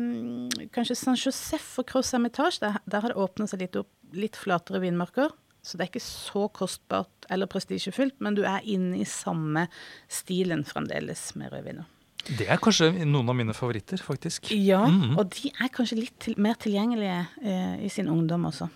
kanskje 0.73 0.97
San 0.97 1.19
Josef 1.19 1.75
og 1.82 1.89
Cross 1.89 2.15
Hermitage. 2.15 2.62
Der, 2.63 2.80
der 2.86 3.06
har 3.06 3.13
det 3.13 3.19
åpna 3.21 3.49
seg 3.49 3.65
litt 3.65 3.77
opp 3.80 3.91
litt 4.15 4.39
flatere 4.39 4.82
vinmarker. 4.84 5.34
Så 5.67 5.75
det 5.75 5.84
er 5.84 5.91
ikke 5.91 6.06
så 6.06 6.47
kostbart 6.56 7.27
eller 7.34 7.49
prestisjefullt, 7.51 8.21
men 8.23 8.38
du 8.38 8.45
er 8.47 8.63
inne 8.63 9.01
i 9.01 9.08
samme 9.08 9.65
stilen 10.08 10.63
fremdeles 10.67 11.34
med 11.36 11.51
rødviner. 11.51 11.88
Det 12.27 12.47
er 12.51 12.60
kanskje 12.60 12.89
noen 13.08 13.30
av 13.32 13.36
mine 13.39 13.56
favoritter, 13.56 13.99
faktisk. 14.03 14.51
Ja, 14.51 14.86
mm 14.88 15.01
-hmm. 15.01 15.17
og 15.19 15.30
de 15.36 15.51
er 15.60 15.67
kanskje 15.67 15.99
litt 15.99 16.19
til, 16.19 16.34
mer 16.38 16.53
tilgjengelige 16.53 17.27
eh, 17.43 17.86
i 17.86 17.89
sin 17.89 18.08
ungdom 18.08 18.45
også. 18.45 18.67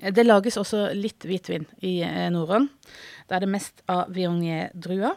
Det 0.00 0.24
lages 0.24 0.56
også 0.56 0.90
litt 0.96 1.26
hvitvin 1.28 1.66
i 1.84 1.98
eh, 2.06 2.28
Norden. 2.32 2.70
Da 3.28 3.36
er 3.36 3.44
det 3.44 3.52
mest 3.52 3.82
av 3.90 4.08
Viognier-drua. 4.14 5.10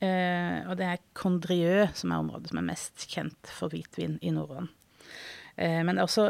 Eh, 0.00 0.68
og 0.70 0.76
det 0.78 0.86
er 0.86 1.02
Condrieu 1.18 1.88
som 1.98 2.12
er 2.12 2.22
området 2.22 2.52
som 2.52 2.60
er 2.60 2.68
mest 2.68 3.08
kjent 3.10 3.50
for 3.50 3.74
hvitvin 3.74 4.20
i 4.22 4.30
Norden. 4.34 4.70
Eh, 5.56 5.80
men 5.82 5.96
det 5.96 6.04
er 6.04 6.06
også 6.06 6.28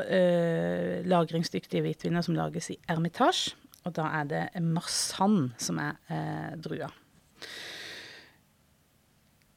lagringsdyktige 1.13 1.85
hvitviner 1.85 2.25
som 2.25 2.39
lages 2.39 2.73
i 2.73 2.79
Ermitage. 2.89 3.53
Og 3.85 3.93
da 3.97 4.09
er 4.21 4.33
det 4.33 4.43
Marsanne 4.65 5.53
som 5.61 5.79
er 5.81 6.57
drua. 6.61 6.89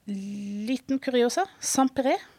Liten 0.07 0.99
kuriosa. 0.99 1.45
Saint-Perret 1.63 2.19
er 2.19 2.32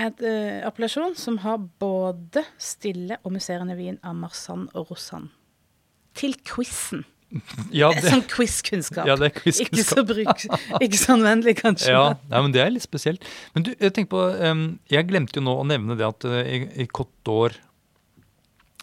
et 0.00 0.24
uh, 0.24 0.66
appellasjon 0.68 1.14
som 1.18 1.38
har 1.44 1.60
både 1.82 2.44
stille 2.60 3.18
og 3.22 3.34
musserende 3.34 3.76
vin 3.78 3.98
av 4.06 4.16
Marsanne 4.18 4.70
og 4.74 4.92
Rosanne. 4.92 5.32
Til 6.18 6.36
quizen. 6.46 7.06
Ja, 7.70 7.92
det, 7.94 8.10
sånn 8.10 8.24
quiz-kunnskap. 8.26 9.06
Ja, 9.06 9.14
quiz-kunnskap. 9.14 9.68
Ikke 9.70 9.84
så 9.86 10.02
bruk, 10.02 10.44
ikke 10.84 10.98
så 10.98 11.14
anvendelig, 11.14 11.56
kanskje. 11.60 11.92
Ja, 11.94 12.16
nei, 12.32 12.40
men 12.42 12.54
det 12.56 12.64
er 12.64 12.72
litt 12.74 12.86
spesielt. 12.86 13.26
Men 13.54 13.68
du, 13.68 13.70
jeg 13.76 13.94
tenker 13.94 14.10
på, 14.16 14.24
um, 14.42 14.64
jeg 14.90 15.06
glemte 15.10 15.38
jo 15.38 15.44
nå 15.46 15.54
å 15.60 15.66
nevne 15.68 15.94
det 15.98 16.08
at 16.08 16.26
uh, 16.26 16.40
i, 16.42 16.64
i 16.82 16.88
Côte 16.90 17.14
d'Or 17.26 17.54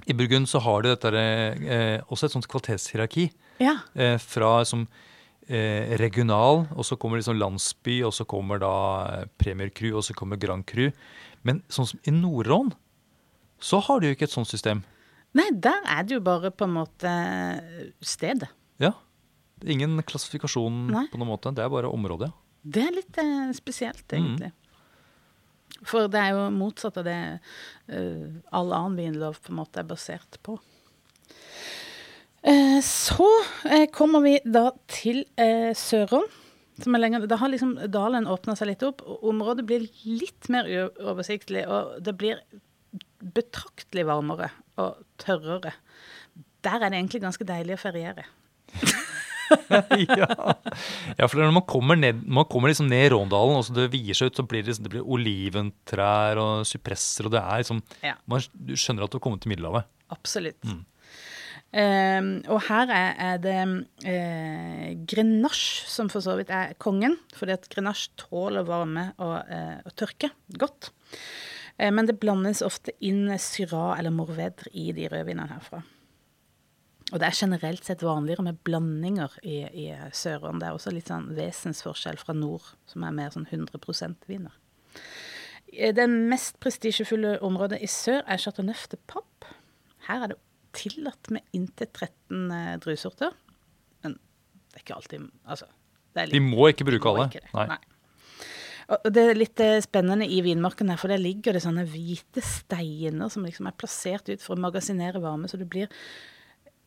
i 0.08 0.16
Burgund 0.16 0.48
så 0.48 0.62
har 0.64 0.86
de 0.86 0.94
dette 0.94 1.12
uh, 1.12 2.08
også 2.08 2.30
et 2.30 2.38
sånt 2.38 2.48
kvalitetshierarki. 2.48 3.28
Ja. 3.60 3.76
Uh, 3.98 4.16
fra 4.24 4.62
som 4.70 4.88
regional, 5.48 6.66
og 6.76 6.84
så 6.84 6.98
kommer 7.00 7.22
liksom 7.22 7.38
landsby, 7.40 8.02
og 8.04 8.12
så 8.16 8.26
kommer 8.28 8.60
da 8.60 8.72
Premier 9.40 9.72
Cru, 9.72 9.94
og 9.96 10.04
så 10.04 10.16
kommer 10.18 10.40
Grand 10.42 10.66
Cru. 10.68 10.90
Men 11.48 11.62
sånn 11.72 11.88
som 11.88 12.02
i 12.04 12.12
Nord-Rån, 12.12 12.74
så 13.64 13.80
har 13.88 14.02
de 14.02 14.10
jo 14.10 14.18
ikke 14.18 14.28
et 14.28 14.36
sånt 14.36 14.50
system. 14.52 14.84
Nei, 15.38 15.48
der 15.54 15.84
er 15.88 16.06
det 16.08 16.18
jo 16.18 16.24
bare 16.24 16.52
på 16.54 16.68
en 16.68 16.76
måte 16.78 17.12
stedet. 18.06 18.50
Ja. 18.82 18.94
Ingen 19.66 19.98
klassifikasjon 20.06 20.88
Nei. 20.94 21.08
på 21.12 21.20
noen 21.20 21.32
måte. 21.32 21.54
Det 21.56 21.66
er 21.66 21.74
bare 21.74 21.92
området. 21.92 22.30
Det 22.68 22.84
er 22.84 22.96
litt 22.96 23.20
eh, 23.22 23.52
spesielt, 23.58 24.06
egentlig. 24.12 24.52
Mm. 24.54 24.64
For 25.88 26.10
det 26.12 26.20
er 26.22 26.34
jo 26.34 26.48
motsatt 26.54 26.98
av 27.00 27.06
det 27.06 27.20
uh, 27.38 28.28
all 28.56 28.72
annen 28.74 28.98
vinlov 28.98 29.38
på 29.44 29.54
en 29.54 29.60
måte 29.60 29.82
er 29.84 29.90
basert 29.90 30.40
på. 30.46 30.56
Uh, 32.48 32.80
så 32.86 33.28
uh, 33.68 33.86
kommer 33.92 34.24
vi 34.24 34.38
da 34.46 34.70
til 34.92 35.26
Sørån. 35.38 35.76
Søron. 35.76 36.30
Som 36.78 36.94
er 36.94 37.02
lenger, 37.02 37.24
da 37.26 37.40
har 37.42 37.50
liksom 37.50 37.72
dalen 37.90 38.28
åpna 38.30 38.54
seg 38.58 38.70
litt 38.70 38.84
opp. 38.86 39.02
og 39.02 39.24
Området 39.32 39.66
blir 39.66 39.88
litt 40.06 40.46
mer 40.54 40.68
uoversiktlig, 40.70 41.64
og 41.66 41.96
det 42.06 42.14
blir 42.20 42.44
betraktelig 43.18 44.06
varmere 44.06 44.52
og 44.78 45.00
tørrere. 45.18 45.74
Der 46.66 46.78
er 46.78 46.92
det 46.92 47.00
egentlig 47.00 47.24
ganske 47.24 47.48
deilig 47.48 47.78
å 47.78 47.82
feriere. 47.82 48.28
ja. 50.20 50.28
ja. 51.18 51.28
for 51.28 51.40
når 51.40 51.56
man 51.56 51.66
kommer 51.70 51.98
ned, 52.00 52.20
man 52.26 52.48
kommer 52.52 52.72
liksom 52.72 52.90
ned 52.92 53.10
Råndalen, 53.14 53.58
og 53.58 53.66
så 53.66 53.76
det 53.78 53.90
vier 53.94 54.18
seg 54.18 54.32
ut, 54.32 54.40
så 54.40 54.46
blir 54.50 54.66
det, 54.68 54.78
det 54.84 54.92
blir 54.94 55.08
oliventrær 55.08 56.42
og 56.42 56.68
sypresser, 56.68 57.28
og 57.28 57.36
det 57.36 57.42
er 57.42 57.64
liksom 57.64 57.82
Ja. 58.06 58.18
man, 58.30 58.46
Du 58.54 58.76
skjønner 58.78 59.08
at 59.08 59.14
du 59.14 59.18
har 59.18 59.24
kommet 59.24 59.42
til 59.42 59.54
Middelhavet. 59.54 59.90
Absolutt. 60.14 60.62
Mm. 60.64 60.84
Eh, 61.72 62.22
og 62.48 62.62
her 62.70 62.94
er, 62.96 63.10
er 63.20 63.42
det 63.44 63.58
uh, 64.08 64.86
Grenache 65.10 65.84
som 65.92 66.08
for 66.10 66.24
så 66.24 66.38
vidt 66.40 66.54
er 66.54 66.78
kongen, 66.80 67.18
fordi 67.36 67.58
at 67.58 67.68
Grenache 67.74 68.14
tåler 68.20 68.66
varme 68.68 69.10
og, 69.18 69.36
uh, 69.52 69.84
og 69.84 69.98
tørke 70.00 70.32
godt. 70.58 70.94
Uh, 71.76 71.92
men 71.92 72.08
det 72.08 72.20
blandes 72.22 72.64
ofte 72.66 72.96
inn 73.04 73.28
Syrah 73.42 73.98
eller 74.00 74.16
morvedre 74.16 74.72
i 74.72 74.90
de 74.96 75.10
rødvinene 75.12 75.52
herfra. 75.52 75.84
Og 77.14 77.22
det 77.22 77.28
er 77.30 77.38
generelt 77.40 77.86
sett 77.88 78.04
vanligere 78.04 78.44
med 78.50 78.58
blandinger 78.68 79.32
i, 79.40 79.62
i 79.64 79.86
Søron. 80.12 80.60
Det 80.60 80.68
er 80.68 80.76
også 80.76 80.92
litt 80.92 81.08
sånn 81.08 81.30
vesensforskjell 81.38 82.20
fra 82.20 82.36
nord, 82.36 82.74
som 82.90 83.06
er 83.08 83.16
mer 83.16 83.32
sånn 83.32 83.48
100 83.48 84.18
viner. 84.28 84.56
Eh, 85.72 85.94
Det 85.96 86.08
mest 86.10 86.60
prestisjefulle 86.60 87.38
området 87.40 87.80
i 87.82 87.88
sør 87.88 88.26
er 88.28 88.42
Chateauneuf 88.44 88.88
de 88.92 89.00
Pape. 89.08 89.56
Her 90.10 90.24
er 90.24 90.34
det 90.34 90.40
tillatt 90.78 91.32
med 91.34 91.46
inntil 91.58 91.90
13 91.90 92.56
eh, 92.56 92.72
druesorter. 92.84 93.36
Men 94.06 94.18
det 94.18 94.80
er 94.80 94.86
ikke 94.86 94.98
alltid 94.98 95.30
Altså, 95.46 95.70
det 96.14 96.26
er 96.26 96.34
De 96.34 96.44
må 96.44 96.70
ikke 96.72 96.88
bruke 96.88 97.04
må 97.10 97.16
alle. 97.16 97.30
ikke. 97.34 97.50
Nei. 97.58 97.68
Nei. 97.76 97.84
Og 98.88 99.10
det 99.12 99.24
er 99.28 99.36
litt 99.36 99.60
eh, 99.64 99.82
spennende 99.84 100.28
i 100.32 100.40
vinmarken 100.46 100.94
her, 100.94 101.00
for 101.02 101.12
der 101.12 101.20
ligger 101.20 101.56
det 101.56 101.64
sånne 101.66 101.84
hvite 101.92 102.44
steiner 102.46 103.32
som 103.34 103.44
liksom 103.44 103.68
er 103.68 103.76
plassert 103.76 104.30
ut 104.32 104.44
for 104.44 104.56
å 104.56 104.64
magasinere 104.64 105.20
varme, 105.24 105.50
så 105.52 105.60
det 105.60 105.68
blir 105.68 105.90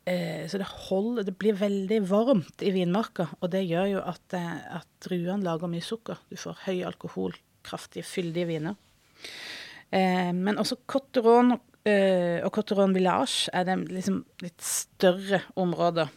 eh, 0.09 0.46
så 0.48 0.61
det 0.61 0.68
holder 0.88 1.29
Det 1.29 1.37
blir 1.37 1.59
veldig 1.61 2.00
varmt 2.09 2.64
i 2.64 2.72
vinmarka, 2.72 3.29
og 3.40 3.53
det 3.53 3.66
gjør 3.66 3.92
jo 3.98 4.05
at, 4.14 4.38
at 4.81 4.88
druene 5.05 5.44
lager 5.44 5.68
mye 5.68 5.85
sukker. 5.85 6.22
Du 6.33 6.40
får 6.40 6.64
høy 6.64 6.81
alkohol, 6.88 7.37
kraftige, 7.68 8.09
fyldige 8.09 8.48
viner. 8.48 8.81
Eh, 9.92 10.33
men 10.33 10.57
også 10.62 10.81
Cotteron 10.88 11.59
eh, 11.88 12.38
og 12.44 12.52
Cotteron 12.54 12.94
Village 12.96 13.50
er 13.56 13.66
det 13.68 13.76
liksom 13.90 14.22
litt 14.44 14.64
større 14.64 15.44
områder. 15.60 16.10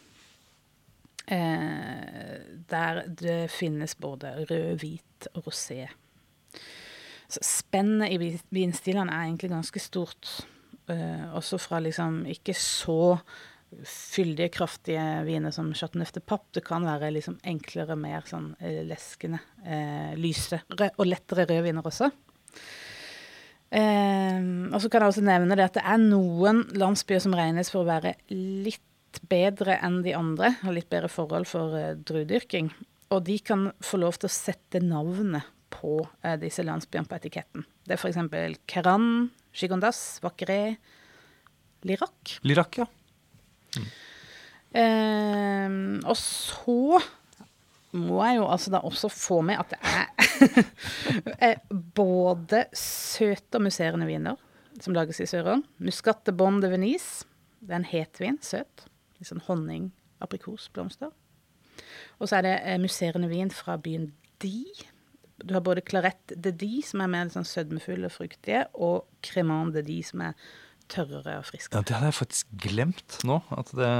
Uh, 1.24 2.36
der 2.68 2.98
det 3.08 3.46
finnes 3.48 3.94
både 3.96 4.34
rød, 4.44 4.74
hvit 4.82 5.28
og 5.32 5.46
rosé. 5.46 5.86
Så 7.32 7.40
spennet 7.40 8.12
i 8.12 8.18
vinstilene 8.52 9.08
er 9.08 9.30
egentlig 9.30 9.54
ganske 9.54 9.80
stort. 9.80 10.28
Uh, 10.84 11.32
også 11.32 11.56
fra 11.62 11.80
liksom 11.80 12.26
ikke 12.28 12.52
så 12.52 13.16
fyldige, 13.88 14.52
kraftige 14.52 15.24
viner 15.24 15.50
som 15.50 15.72
Chateau 15.74 16.04
de 16.04 16.20
Papp. 16.20 16.50
Det 16.52 16.62
kan 16.66 16.84
være 16.84 17.14
liksom 17.16 17.40
enklere, 17.40 17.96
mer 17.96 18.28
sånn 18.28 18.52
leskende, 18.86 19.40
lyse 20.20 20.60
rød, 20.68 20.92
og 20.92 21.08
lettere 21.08 21.48
rødviner 21.48 21.88
også. 21.88 22.12
Eh, 23.74 24.40
og 24.70 24.78
så 24.82 24.90
kan 24.90 25.02
jeg 25.02 25.14
også 25.14 25.24
nevne 25.26 25.56
det 25.58 25.66
at 25.66 25.78
det 25.78 25.84
er 25.84 26.02
noen 26.02 26.62
landsbyer 26.78 27.22
som 27.24 27.34
regnes 27.34 27.72
for 27.72 27.82
å 27.82 27.88
være 27.88 28.14
litt 28.30 28.82
bedre 29.30 29.78
enn 29.82 30.02
de 30.04 30.14
andre, 30.16 30.54
har 30.60 30.74
litt 30.74 30.90
bedre 30.92 31.10
forhold 31.10 31.48
for 31.50 31.74
eh, 31.78 31.94
druedyrking. 31.98 32.70
Og 33.14 33.24
de 33.26 33.38
kan 33.42 33.68
få 33.84 34.00
lov 34.02 34.18
til 34.18 34.30
å 34.30 34.34
sette 34.34 34.82
navnet 34.82 35.50
på 35.74 36.00
eh, 36.22 36.36
disse 36.40 36.64
landsbyene 36.66 37.10
på 37.10 37.18
etiketten. 37.18 37.66
Det 37.84 37.96
er 37.96 38.00
f.eks. 38.00 38.60
Keran, 38.70 39.08
Shigondas, 39.54 40.02
Vakre, 40.24 40.76
Lirak. 41.84 42.38
Lirak, 42.46 42.80
ja. 42.80 42.88
Eh, 44.74 45.74
og 46.02 46.16
så 46.18 47.02
må 47.94 48.20
jeg 48.26 48.40
jo 48.40 48.48
altså 48.50 48.72
da 48.74 48.80
også 48.84 49.10
få 49.12 49.40
med 49.46 49.60
at 49.62 49.74
det 49.74 49.78
er 49.86 50.64
eh, 51.50 51.76
både 51.94 52.64
søte 52.76 53.60
og 53.60 53.66
musserende 53.68 54.08
viner 54.08 54.40
som 54.82 54.96
lages 54.96 55.20
i 55.22 55.28
Søron. 55.30 55.62
Muscat 55.78 56.24
de 56.26 56.34
Bon 56.34 56.58
de 56.60 56.70
Venise. 56.72 57.28
Det 57.62 57.72
er 57.72 57.80
en 57.80 57.88
hetvin, 57.88 58.40
søt. 58.42 58.86
Litt 59.18 59.30
sånn 59.30 59.44
honning, 59.46 59.92
aprikos, 60.24 60.66
blomster. 60.74 61.12
Og 62.18 62.28
så 62.28 62.38
er 62.38 62.46
det 62.46 62.56
eh, 62.64 62.80
musserende 62.82 63.30
vin 63.30 63.52
fra 63.54 63.78
byen 63.80 64.10
Di. 64.42 64.66
Du 65.40 65.54
har 65.54 65.62
både 65.64 65.84
Clarette 65.86 66.36
de 66.36 66.52
Di, 66.58 66.82
som 66.84 67.02
er 67.04 67.10
mer 67.12 67.30
sånn 67.32 67.46
sødmefull 67.48 68.04
og 68.06 68.12
fruktige, 68.14 68.66
og 68.74 69.06
Cremant 69.24 69.74
de 69.76 69.84
Di, 69.86 70.00
som 70.06 70.22
er 70.26 70.34
tørrere 70.90 71.38
og 71.40 71.46
friske. 71.48 71.72
ja. 71.72 71.82
Det 71.86 71.96
hadde 71.96 72.10
jeg 72.10 72.18
faktisk 72.18 72.50
glemt 72.66 73.18
nå. 73.24 73.40
At 73.56 73.70
det 73.78 73.92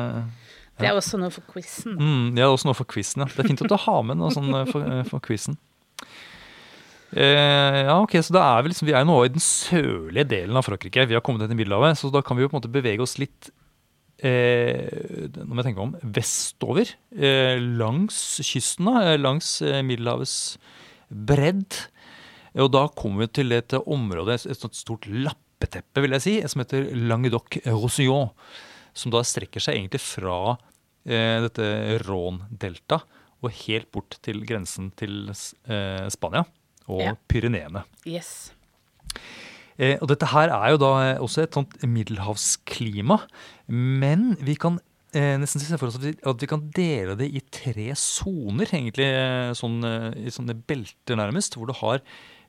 Det 0.80 0.88
er 0.88 0.96
også 0.98 1.20
noe 1.22 1.30
for 1.30 1.46
quizen. 1.52 1.94
mm, 1.98 2.34
Det 2.34 2.42
er 2.42 2.50
også 2.50 2.66
noe 2.66 2.74
for 2.78 2.88
quizen, 2.90 3.22
ja. 3.22 3.28
Det 3.30 3.44
er 3.44 3.48
fint 3.52 3.62
at 3.62 3.70
du 3.70 3.76
har 3.78 4.02
med 4.06 4.18
noe 4.18 4.32
sånn 4.34 4.50
eh, 4.58 4.66
for, 4.70 4.82
eh, 4.82 5.02
for 5.06 5.22
quizen. 5.22 5.56
Eh, 7.14 7.80
ja, 7.86 7.94
ok, 8.02 8.16
så 8.26 8.34
da 8.34 8.42
er 8.56 8.64
vi 8.66 8.72
liksom, 8.72 8.88
vi 8.88 8.94
er 8.98 9.04
nå 9.06 9.20
i 9.22 9.30
den 9.30 9.42
sørlige 9.44 10.26
delen 10.32 10.58
av 10.58 10.66
Frankrike. 10.66 11.06
Vi 11.06 11.14
har 11.14 11.22
kommet 11.22 11.46
til 11.46 11.58
Middelhavet, 11.58 12.00
så 12.00 12.10
da 12.10 12.24
kan 12.26 12.36
vi 12.36 12.42
jo 12.42 12.50
på 12.50 12.56
en 12.56 12.62
måte 12.62 12.72
bevege 12.74 13.04
oss 13.04 13.14
litt 13.22 13.52
eh, 14.24 15.30
når 15.36 15.46
må 15.52 15.60
jeg 15.62 15.68
tenke 15.68 15.84
om, 15.84 15.94
vestover. 16.16 16.90
Eh, 17.14 17.54
langs 17.78 18.18
kysten, 18.42 18.90
da, 18.90 19.04
eh, 19.12 19.20
langs 19.20 19.60
Middelhavets 19.86 20.36
bredd. 21.14 21.84
Og 22.58 22.70
da 22.74 22.88
kommer 22.98 23.24
vi 23.28 23.32
til 23.42 23.54
et 23.54 23.74
område, 23.82 24.34
et 24.38 24.66
stort 24.78 25.06
lappeteppe, 25.10 26.02
vil 26.02 26.14
jeg 26.18 26.22
si, 26.26 26.34
som 26.50 26.62
heter 26.62 26.90
Languedoc-Roussillon. 27.10 28.30
Som 28.94 29.12
da 29.14 29.22
strekker 29.26 29.62
seg 29.62 29.78
egentlig 29.78 30.00
fra 30.02 30.56
eh, 31.04 31.40
dette 31.44 31.68
Rhône-delta 32.04 33.02
og 33.44 33.52
helt 33.66 33.90
bort 33.92 34.16
til 34.24 34.40
grensen 34.48 34.92
til 34.96 35.26
eh, 35.30 36.06
Spania 36.14 36.44
og 36.88 37.00
Ja. 37.02 37.14
Pyreneene. 37.28 37.84
Yes. 38.08 38.52
Eh, 39.76 39.96
og 40.00 40.08
dette 40.10 40.28
her 40.30 40.52
er 40.54 40.74
jo 40.74 40.80
da 40.80 40.90
eh, 41.02 41.22
også 41.22 41.44
et 41.44 41.56
sånt 41.56 41.74
middelhavsklima. 41.82 43.18
Men 43.72 44.34
vi 44.44 44.54
kan 44.60 44.78
eh, 45.16 45.34
nesten 45.40 45.62
se 45.62 45.78
for 45.80 45.90
oss 45.90 45.98
at 45.98 46.06
vi, 46.06 46.14
at 46.22 46.44
vi 46.44 46.50
kan 46.50 46.66
dele 46.76 47.16
det 47.18 47.30
i 47.34 47.42
tre 47.54 47.90
soner, 47.98 48.68
egentlig 48.70 49.08
eh, 49.10 49.50
sånn, 49.58 49.80
i 50.20 50.32
sånne 50.34 50.56
belter 50.68 51.18
nærmest. 51.20 51.58
Hvor 51.58 51.70
du 51.70 51.76
har 51.82 52.04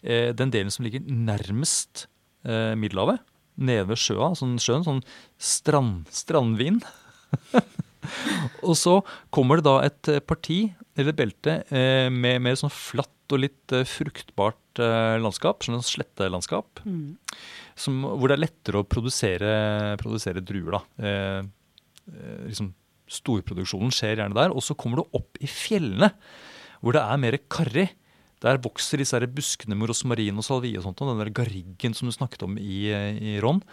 den 0.05 0.51
delen 0.53 0.69
som 0.69 0.83
ligger 0.85 1.01
nærmest 1.09 2.03
Middelhavet, 2.45 3.23
nede 3.57 3.87
ved 3.91 3.99
sjøa, 4.01 4.33
sånn 4.37 4.57
sjøen, 4.61 4.83
sånn 4.85 5.01
strand, 5.39 6.05
strandvin. 6.13 6.81
og 8.67 8.75
så 8.77 8.99
kommer 9.33 9.59
det 9.59 9.65
da 9.67 9.75
et 9.87 10.11
eh, 10.11 10.21
parti, 10.23 10.59
eller 10.95 11.13
et 11.13 11.19
belte, 11.19 11.57
eh, 11.73 12.07
med 12.13 12.43
mer 12.45 12.57
sånn 12.59 12.73
flatt 12.73 13.11
og 13.33 13.41
litt 13.41 13.73
eh, 13.73 13.85
fruktbart 13.89 14.61
landskap, 15.23 15.63
sånn 15.63 15.79
slettelandskap, 15.85 16.81
Mm. 16.83 17.15
som, 17.79 18.01
hvor 18.03 18.27
det 18.27 18.35
er 18.35 18.41
lettere 18.43 18.81
å 18.81 18.87
produsere, 18.87 19.95
produsere 20.01 20.43
druer. 20.43 20.75
da. 20.75 20.81
Eh, 20.99 21.43
eh, 22.11 22.41
liksom 22.49 22.73
Storproduksjonen 23.07 23.91
skjer 23.93 24.17
gjerne 24.17 24.33
der. 24.33 24.49
Og 24.51 24.63
så 24.65 24.73
kommer 24.75 24.97
du 24.97 25.15
opp 25.15 25.37
i 25.39 25.45
fjellene, 25.47 26.09
hvor 26.81 26.95
det 26.97 27.03
er 27.05 27.19
mer 27.21 27.37
karrig. 27.53 27.91
Der 28.45 28.61
vokser 28.61 29.01
disse 29.01 29.17
her 29.17 29.25
buskene 29.25 29.77
med 29.77 29.89
rosmarin 29.89 30.37
og 30.37 30.45
salvie 30.45 30.77
og 30.77 30.85
sånt, 30.85 31.01
og 31.01 31.11
den 31.11 31.23
der 31.23 31.33
garriggen 31.33 31.95
som 31.97 32.09
du 32.09 32.13
snakket 32.13 32.45
om 32.45 32.59
i, 32.61 32.87
i 32.93 33.39
Ron. 33.43 33.63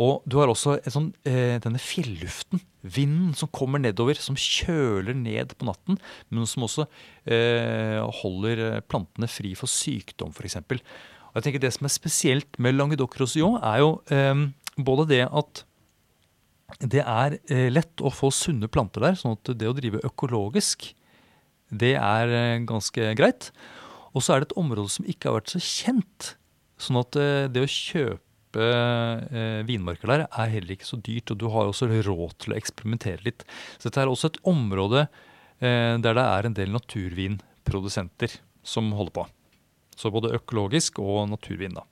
Og 0.00 0.22
du 0.24 0.38
har 0.38 0.50
også 0.50 0.78
sånn, 0.86 1.10
eh, 1.26 1.58
denne 1.62 1.80
fjelluften, 1.82 2.62
vinden 2.80 3.34
som 3.36 3.50
kommer 3.52 3.82
nedover, 3.82 4.14
som 4.22 4.38
kjøler 4.38 5.16
ned 5.18 5.56
på 5.58 5.66
natten, 5.66 5.98
men 6.30 6.46
som 6.48 6.64
også 6.64 6.86
eh, 7.26 7.98
holder 8.22 8.80
plantene 8.86 9.28
fri 9.28 9.56
for 9.58 9.70
sykdom, 9.70 10.30
f.eks. 10.30 10.60
Og 10.62 11.38
jeg 11.38 11.46
tenker 11.46 11.62
Det 11.62 11.72
som 11.74 11.86
er 11.86 11.94
spesielt 11.94 12.58
med 12.58 12.78
languedoc 12.78 13.18
rosillon, 13.18 13.58
er 13.60 13.82
jo 13.82 13.90
eh, 14.14 14.46
både 14.78 15.08
det 15.10 15.24
at 15.26 15.64
det 16.78 17.02
er 17.02 17.36
eh, 17.50 17.68
lett 17.72 18.00
å 18.00 18.12
få 18.14 18.30
sunne 18.34 18.70
planter 18.70 19.02
der, 19.02 19.18
sånn 19.18 19.34
at 19.34 19.52
det 19.58 19.68
å 19.68 19.74
drive 19.74 20.02
økologisk, 20.06 20.92
det 21.70 21.94
er 21.98 22.34
eh, 22.34 22.62
ganske 22.66 23.12
greit. 23.18 23.50
Og 24.14 24.24
så 24.24 24.34
er 24.34 24.42
det 24.42 24.50
et 24.50 24.58
område 24.60 24.90
som 24.90 25.06
ikke 25.08 25.30
har 25.30 25.38
vært 25.38 25.54
så 25.54 25.62
kjent. 25.62 26.34
Sånn 26.80 26.98
at 27.00 27.18
eh, 27.20 27.46
det 27.52 27.64
å 27.64 27.70
kjøpe 27.70 28.66
eh, 28.66 29.60
vinmarker 29.68 30.10
der 30.10 30.24
er 30.26 30.54
heller 30.54 30.74
ikke 30.74 30.88
så 30.88 30.98
dyrt, 30.98 31.30
og 31.30 31.40
du 31.40 31.46
har 31.54 31.70
også 31.70 31.90
råd 31.90 32.38
til 32.42 32.54
å 32.54 32.58
eksperimentere 32.58 33.22
litt. 33.26 33.46
Så 33.78 33.88
dette 33.88 34.02
er 34.02 34.10
også 34.10 34.32
et 34.32 34.40
område 34.48 35.08
der 35.60 36.14
det 36.16 36.22
er 36.24 36.46
en 36.48 36.54
del 36.56 36.70
naturvinprodusenter 36.72 38.32
som 38.64 38.86
holder 38.96 39.12
på. 39.12 39.24
Så 39.92 40.08
både 40.08 40.30
økologisk 40.38 41.02
og 41.04 41.26
naturvin. 41.28 41.74
da. 41.76 41.82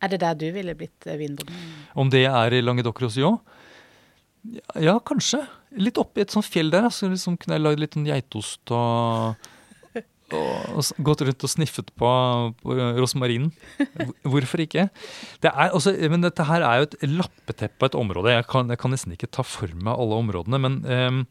Er 0.00 0.08
det 0.08 0.22
der 0.22 0.38
du 0.40 0.46
ville 0.54 0.72
blitt 0.72 1.04
vinbonde? 1.04 1.52
Om 1.92 2.08
det 2.08 2.24
er 2.24 2.56
i 2.56 2.62
Languedoc-Roussillon? 2.64 3.36
Ja, 4.82 4.98
kanskje. 5.04 5.44
Litt 5.78 5.98
oppi 6.00 6.24
et 6.24 6.34
sånt 6.34 6.48
fjell 6.48 6.72
der. 6.72 6.88
Så 6.92 7.10
liksom 7.10 7.38
kunne 7.40 7.58
jeg 7.58 7.64
lagd 7.64 7.82
litt 7.82 7.96
sånn 7.96 8.08
geitost 8.08 8.72
og, 8.74 9.50
og, 9.96 10.80
og 10.80 11.04
gått 11.06 11.24
rundt 11.28 11.46
og 11.46 11.52
sniffet 11.52 11.92
på, 11.98 12.14
på 12.62 12.78
rosmarinen. 12.98 13.52
Hvorfor 14.26 14.64
ikke? 14.64 14.88
Det 15.44 15.52
også, 15.68 15.94
men 16.12 16.26
dette 16.26 16.48
her 16.48 16.66
er 16.66 16.82
jo 16.82 16.88
et 16.90 16.98
lappeteppe 17.12 17.86
av 17.86 17.92
et 17.92 18.00
område. 18.02 18.34
Jeg 18.34 18.48
kan, 18.50 18.72
jeg 18.72 18.82
kan, 18.82 18.94
nesten 18.94 19.14
ikke 19.14 19.30
ta 19.30 19.46
for 19.46 19.70
meg 19.78 19.94
alle 19.94 20.24
områdene. 20.24 20.62
men 20.66 20.82
um, 20.88 21.22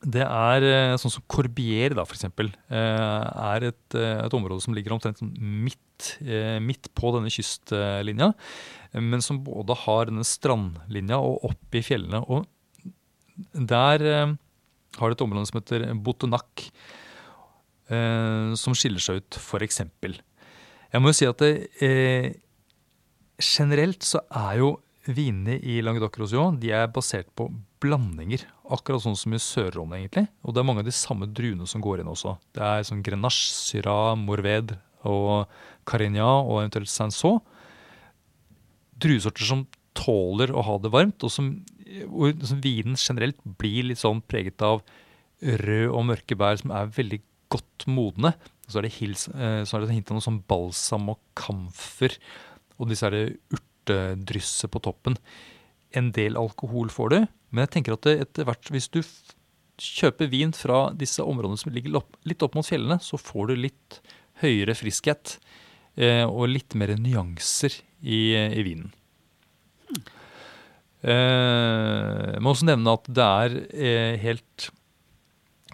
det 0.00 0.22
er 0.24 0.64
eh, 0.64 0.94
sånn 1.00 1.12
som 1.12 1.24
Corbier, 1.28 1.92
da, 1.96 2.06
f.eks. 2.08 2.24
Eh, 2.24 2.52
er 2.72 3.66
et, 3.68 3.96
eh, 3.98 4.22
et, 4.24 4.36
område 4.36 4.64
som 4.64 4.72
ligger 4.76 4.94
omtrent 4.96 5.20
sånn 5.20 5.34
midt, 5.36 6.14
midt, 6.64 6.88
på 6.96 7.10
denne 7.12 7.28
kystlinja. 7.32 8.30
Men 8.92 9.22
som 9.22 9.42
både 9.46 9.76
har 9.84 10.08
denne 10.08 10.26
strandlinja 10.26 11.20
og 11.22 11.44
opp 11.50 11.78
i 11.78 11.82
fjellene. 11.86 12.22
Og 12.26 12.46
der 13.54 14.02
har 14.02 15.06
det 15.06 15.14
et 15.14 15.24
område 15.24 15.46
som 15.46 15.60
heter 15.60 15.86
Botonac, 15.94 16.66
som 17.90 18.74
skiller 18.74 19.02
seg 19.02 19.22
ut, 19.22 19.38
f.eks. 19.38 19.82
Jeg 20.90 21.02
må 21.02 21.12
jo 21.12 21.18
si 21.20 21.28
at 21.30 21.42
det, 21.42 21.52
generelt 23.40 24.06
så 24.06 24.24
er 24.26 24.60
jo 24.60 24.72
vinene 25.08 25.56
i 25.62 25.78
Languedoc-Rosillon 25.82 26.58
de 26.60 26.72
er 26.76 26.90
basert 26.92 27.30
på 27.38 27.48
blandinger. 27.80 28.44
Akkurat 28.70 29.02
sånn 29.02 29.16
som 29.18 29.32
i 29.34 29.40
Sør-Rhône, 29.40 29.96
egentlig. 29.96 30.26
Og 30.44 30.54
det 30.54 30.60
er 30.60 30.66
mange 30.68 30.84
av 30.84 30.90
de 30.90 30.94
samme 30.94 31.26
druene 31.30 31.66
som 31.70 31.82
går 31.82 32.02
inn 32.02 32.10
også. 32.10 32.36
Det 32.54 32.62
er 32.66 32.84
sånn 32.86 33.02
Grenache, 33.06 33.54
Syrah, 33.54 34.12
Morved 34.20 34.76
og 35.08 35.48
Carignan 35.88 36.44
og 36.44 36.60
eventuelt 36.60 36.92
Saint-Saut. 36.92 37.46
Druesorter 39.00 39.46
som 39.46 39.66
tåler 39.96 40.52
å 40.54 40.64
ha 40.66 40.76
det 40.82 40.92
varmt, 40.92 41.22
og 41.26 41.32
som, 41.32 41.52
hvor 42.06 42.34
vinen 42.62 42.98
generelt 42.98 43.40
blir 43.60 43.90
litt 43.90 44.02
sånn 44.02 44.22
preget 44.22 44.62
av 44.64 44.82
rød 45.40 45.88
og 45.88 46.06
mørke 46.12 46.36
bær 46.38 46.60
som 46.60 46.72
er 46.76 46.92
veldig 46.94 47.20
godt 47.50 47.86
modne. 47.90 48.34
Så 48.70 48.80
er 48.80 48.86
det, 48.86 48.94
hils, 49.00 49.26
eh, 49.34 49.62
så 49.66 49.76
er 49.76 49.84
det 49.84 49.96
hint 49.96 50.12
av 50.12 50.18
noe 50.18 50.26
sånn 50.26 50.42
balsam 50.48 51.10
og 51.10 51.18
kamfer 51.38 52.14
og 52.78 52.90
disse 52.92 53.10
urtedrysset 53.10 54.70
på 54.72 54.82
toppen. 54.84 55.18
En 55.96 56.12
del 56.14 56.38
alkohol 56.38 56.92
får 56.94 57.12
du, 57.12 57.18
men 57.50 57.66
jeg 57.66 57.74
tenker 57.74 57.96
at 57.96 58.06
etter 58.12 58.46
hvert, 58.46 58.70
hvis 58.70 58.88
du 58.94 59.02
kjøper 59.80 60.30
vin 60.30 60.52
fra 60.54 60.90
disse 60.94 61.24
områdene 61.24 61.58
som 61.58 61.72
ligger 61.74 61.98
litt 62.28 62.44
opp 62.44 62.54
mot 62.54 62.66
fjellene, 62.66 63.00
så 63.02 63.18
får 63.18 63.50
du 63.50 63.62
litt 63.64 63.98
høyere 64.44 64.76
friskhet 64.76 65.38
eh, 65.96 66.22
og 66.28 66.52
litt 66.52 66.76
mer 66.78 66.94
nyanser 67.00 67.80
i, 68.02 68.20
i 68.34 68.64
vinen. 68.66 68.90
Eh, 71.00 72.34
jeg 72.34 72.42
må 72.44 72.52
også 72.52 72.68
nevne 72.68 72.96
at 72.98 73.08
det 73.08 73.26
er 73.26 73.56
eh, 73.70 74.14
helt 74.20 74.70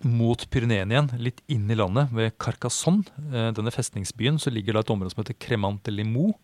mot 0.07 0.43
Pyreneen 0.53 0.93
igjen, 0.93 1.13
litt 1.19 1.41
inn 1.51 1.71
i 1.73 1.79
landet, 1.79 2.13
ved 2.15 2.35
Carcassonne, 2.43 3.09
eh, 3.33 3.51
denne 3.57 3.73
festningsbyen, 3.75 4.39
så 4.39 4.53
ligger 4.53 4.77
det 4.77 4.85
et 4.85 4.93
område 4.95 5.15
som 5.15 5.25
heter 5.25 5.39
Cremante 5.41 5.95
Limoux 5.95 6.37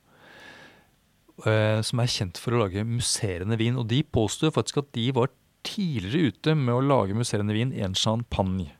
Eh, 1.48 1.80
som 1.82 2.02
er 2.02 2.10
kjent 2.10 2.38
for 2.38 2.54
å 2.54 2.64
lage 2.64 2.84
musserende 2.86 3.56
vin. 3.58 3.78
Og 3.80 3.88
de 3.90 4.02
påstår 4.04 4.52
faktisk 4.54 4.82
at 4.82 4.92
de 4.94 5.08
var 5.16 5.32
tidligere 5.66 6.32
ute 6.32 6.54
med 6.58 6.74
å 6.74 6.84
lage 6.84 7.16
musserende 7.16 7.56
vin 7.56 7.72
i 7.74 7.82
en 7.86 7.96
champagne. 7.98 8.70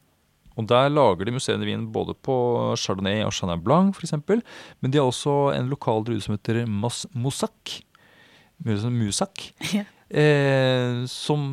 Og 0.57 0.69
Der 0.69 0.91
lager 0.93 1.25
de 1.25 1.35
musserende 1.35 1.67
vin 1.69 1.87
både 1.93 2.15
på 2.15 2.35
Chardonnay 2.77 3.23
og 3.25 3.33
Chenin 3.33 3.63
Blanc 3.65 3.97
f.eks. 3.97 4.15
Men 4.81 4.91
de 4.91 5.01
har 5.01 5.09
også 5.09 5.55
en 5.57 5.71
lokal 5.73 6.05
drue 6.05 6.21
som 6.21 6.37
heter 6.37 6.65
Moussac. 6.69 7.81
Musak. 8.63 9.49
Ja. 9.73 9.85
Eh, 10.13 11.07
som 11.09 11.45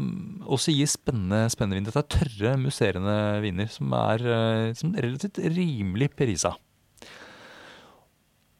også 0.43 0.73
gir 0.75 0.89
spennende, 0.91 1.45
spennende 1.49 1.79
vin. 1.79 1.85
Dette 1.88 2.01
er 2.03 2.09
tørre, 2.12 2.57
musserende 2.59 3.13
viner 3.43 3.69
som 3.71 3.93
er 3.95 4.25
eh, 4.25 4.73
som 4.75 4.91
relativt 4.97 5.39
rimelig 5.39 6.12
perisa. 6.17 6.57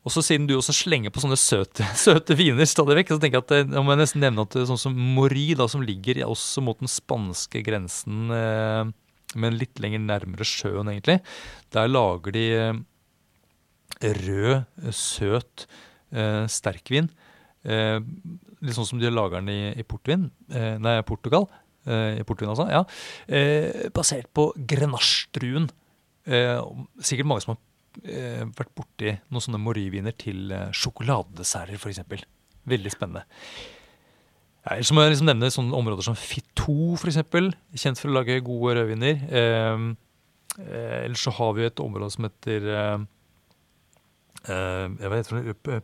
Og 0.08 0.14
så 0.16 0.24
Siden 0.24 0.48
du 0.48 0.56
også 0.56 0.74
slenger 0.74 1.12
på 1.12 1.22
sånne 1.22 1.38
søte, 1.38 1.86
søte 2.06 2.38
viner 2.40 2.66
stadig 2.70 2.96
vekk, 3.02 3.12
så 3.12 3.20
tenker 3.22 3.42
jeg 3.42 3.48
at 3.48 3.76
eh, 3.76 3.84
må 3.84 3.98
nesten 4.00 4.24
nevne 4.24 4.48
at 4.48 4.56
er 4.56 4.70
sånn 4.70 4.80
som 4.80 4.96
Mori, 4.96 5.52
da, 5.60 5.68
som 5.70 5.84
ligger 5.86 6.24
også 6.26 6.64
mot 6.66 6.80
den 6.80 6.92
spanske 6.92 7.62
grensen, 7.66 8.32
eh, 8.34 8.90
men 9.36 9.58
litt 9.60 9.80
lenger 9.82 10.02
nærmere 10.04 10.48
sjøen, 10.48 10.90
egentlig. 10.92 11.20
Der 11.76 11.90
lager 11.90 12.34
de 12.36 12.46
eh, 12.58 14.20
rød, 14.24 14.92
søt 14.96 15.68
eh, 16.14 16.46
sterkvin. 16.50 17.12
Eh, 17.64 18.00
litt 18.60 18.78
sånn 18.78 18.88
som 18.90 19.02
de 19.02 19.12
lager 19.12 19.42
den 19.42 19.52
i, 19.54 19.74
i 19.80 19.88
portvin, 19.88 20.30
eh, 20.54 20.76
nei, 20.82 21.00
Portugal. 21.08 21.50
I 21.90 22.22
portvin, 22.28 22.52
altså. 22.52 22.68
ja. 22.70 22.84
basert 23.96 24.28
på 24.36 24.44
grenache-druen. 24.68 25.70
sikkert 27.02 27.26
mange 27.26 27.42
som 27.42 27.56
har 27.56 27.62
eh, 28.04 28.46
vært 28.58 28.74
borti 28.78 29.14
noen 29.32 29.44
sånne 29.44 29.62
moriviner 29.64 30.16
til 30.20 30.52
eh, 30.54 30.70
sjokoladedesserter, 30.76 31.80
f.eks. 31.80 32.26
Veldig 32.70 32.94
spennende. 32.94 33.26
Ja, 34.66 34.76
ellers 34.76 34.92
må 34.92 35.04
jeg 35.06 35.14
liksom 35.14 35.30
nevne 35.30 35.50
sånne 35.54 35.78
områder 35.78 36.06
som 36.06 36.18
Fitou, 36.20 36.98
f.eks. 37.00 37.22
Kjent 37.80 38.02
for 38.02 38.12
å 38.12 38.18
lage 38.18 38.42
gode 38.46 38.76
rødviner. 38.76 39.22
Eh, 39.40 39.86
eh, 40.66 40.98
ellers 41.06 41.24
så 41.24 41.34
har 41.38 41.54
vi 41.56 41.68
et 41.68 41.84
område 41.84 42.12
som 42.16 42.28
heter 42.28 42.68
eh, 42.74 43.06
eh 44.52 44.98
Hva 45.00 45.16
heter 45.16 45.48
det? 45.48 45.80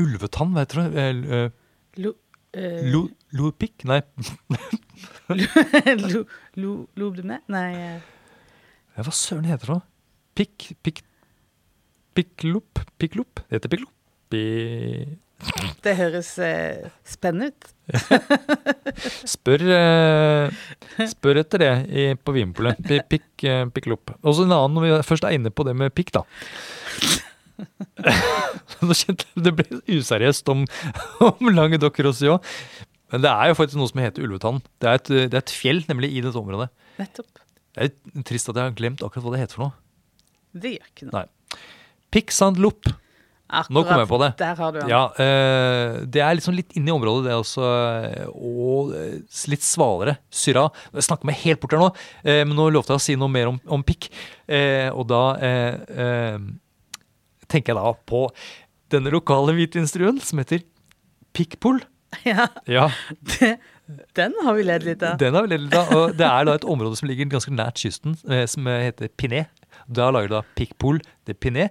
Ulvetann, 0.00 0.52
hva 0.54 0.66
heter 0.66 0.84
det? 0.84 1.06
Eh, 1.06 1.48
Lo, 2.04 2.14
Lo, 2.92 3.02
Lopik? 3.38 3.86
Nei. 3.88 4.02
Lo, 5.30 6.24
lo, 6.58 6.70
lo, 6.98 7.08
Nei 7.22 7.68
ja, 7.70 9.04
Hva 9.04 9.12
søren 9.14 9.46
heter 9.46 9.76
det? 9.76 9.80
Pikk, 10.40 10.66
pikk, 10.82 11.02
pikklopp. 12.18 12.82
Det 13.46 13.60
heter 13.60 13.72
pikklopp. 13.72 13.94
Det 15.80 15.94
høres 15.96 16.34
eh, 16.44 16.90
spennende 17.08 17.50
ut. 17.50 17.68
spør, 19.34 19.64
eh, 19.74 20.60
spør 21.10 21.40
etter 21.40 21.62
det 21.62 21.70
i, 21.88 22.04
på 22.14 22.34
Vinpolet. 22.36 22.80
Pikk, 23.10 23.28
eh, 23.48 23.64
pikklopp. 23.72 24.12
Og 24.20 24.36
så 24.36 24.44
en 24.44 24.54
annen, 24.56 24.76
når 24.76 24.86
vi 24.86 25.08
først 25.08 25.24
er 25.26 25.36
inne 25.38 25.52
på 25.52 25.64
det 25.68 25.74
med 25.78 25.94
pikk, 25.96 26.12
da. 26.18 26.24
Det 29.44 29.52
ble 29.52 29.80
useriøst 29.84 30.48
om, 30.52 30.62
om 31.28 31.50
Languedoc-Roussillon. 31.52 32.40
Men 33.10 33.24
det 33.24 33.30
er 33.32 33.50
jo 33.50 33.58
faktisk 33.58 33.80
noe 33.80 33.90
som 33.90 34.00
heter 34.00 34.24
Ulvetann. 34.24 34.62
Det 34.80 34.88
er, 34.88 35.00
et, 35.00 35.10
det 35.32 35.36
er 35.36 35.42
et 35.42 35.52
fjell 35.52 35.82
nemlig 35.88 36.12
i 36.14 36.22
dette 36.24 36.38
området. 36.38 36.70
Nettopp. 37.00 37.42
Det 37.76 37.88
er 37.88 38.24
trist 38.26 38.50
at 38.50 38.58
jeg 38.58 38.70
har 38.70 38.76
glemt 38.78 39.02
akkurat 39.04 39.26
hva 39.26 39.34
det 39.34 39.42
heter 39.44 39.58
for 39.58 39.66
noe. 39.66 39.74
Det 40.60 40.74
gjør 40.76 40.88
ikke 40.92 41.08
noe. 41.08 41.20
Nei. 41.20 41.60
Piksandlop. 42.14 42.90
Akkurat, 43.50 43.74
Nå 43.74 43.82
kom 43.82 43.98
jeg 43.98 44.08
på 44.10 44.18
det. 44.22 44.28
Der 44.38 44.58
har 44.60 44.72
du 44.72 44.78
den. 44.78 44.90
Ja, 44.92 45.00
uh, 45.10 46.02
det 46.06 46.22
er 46.22 46.36
liksom 46.38 46.54
litt 46.54 46.76
inne 46.78 46.92
i 46.92 46.94
området, 46.94 47.26
det 47.26 47.34
også. 47.34 47.66
Og 48.30 48.92
eh, 48.94 49.40
litt 49.50 49.64
svalere. 49.66 50.16
Syra. 50.30 50.68
Jeg 50.94 51.08
snakker 51.08 51.26
meg 51.26 51.40
helt 51.42 51.62
bort 51.62 51.74
her 51.74 51.82
nå, 51.82 51.90
uh, 51.90 52.42
men 52.46 52.54
nå 52.54 52.68
lovte 52.70 52.94
jeg 52.94 53.02
å 53.02 53.04
si 53.08 53.16
noe 53.18 53.32
mer 53.32 53.50
om, 53.50 53.58
om 53.66 53.82
pikk. 53.86 54.06
Uh, 54.46 54.90
og 54.94 55.08
da 55.10 55.22
tenker 57.50 57.72
jeg 57.72 57.80
da 57.80 57.90
på 58.06 58.22
denne 58.94 59.10
lokale 59.10 59.54
hvitvinstruen 59.56 60.20
som 60.22 60.42
heter 60.42 60.66
Pikkpol. 61.34 61.82
Ja. 62.26 62.48
ja. 62.66 62.88
Det, 63.38 63.52
den 64.18 64.32
har 64.42 64.56
vi 64.56 64.64
ledd 64.66 64.82
litt 64.82 65.02
av. 65.06 65.14
Den 65.18 65.36
har 65.38 65.44
vi 65.46 65.52
ledd 65.52 65.68
litt 65.68 65.76
av, 65.78 65.92
og 65.94 66.16
Det 66.18 66.26
er 66.26 66.46
da 66.48 66.56
et 66.58 66.66
område 66.66 66.98
som 66.98 67.06
ligger 67.06 67.28
ganske 67.30 67.54
nært 67.54 67.78
kysten, 67.78 68.16
som 68.50 68.66
heter 68.66 69.12
Piné. 69.14 69.44
Da 69.86 70.10
lager 70.10 70.30
du 70.30 70.34
da 70.34 70.42
pikkpol 70.58 70.98
de 71.26 71.36
Pinet. 71.38 71.70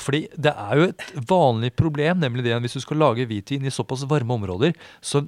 Fordi 0.00 0.24
det 0.34 0.50
er 0.50 0.78
jo 0.80 0.86
et 0.90 1.04
vanlig 1.30 1.70
problem, 1.78 2.18
nemlig 2.22 2.44
det 2.46 2.54
at 2.56 2.64
hvis 2.64 2.76
du 2.78 2.82
skal 2.82 2.98
lage 3.02 3.26
hvitvin 3.30 3.66
i 3.66 3.72
såpass 3.72 4.02
varme 4.10 4.34
områder, 4.34 4.74
så 4.98 5.22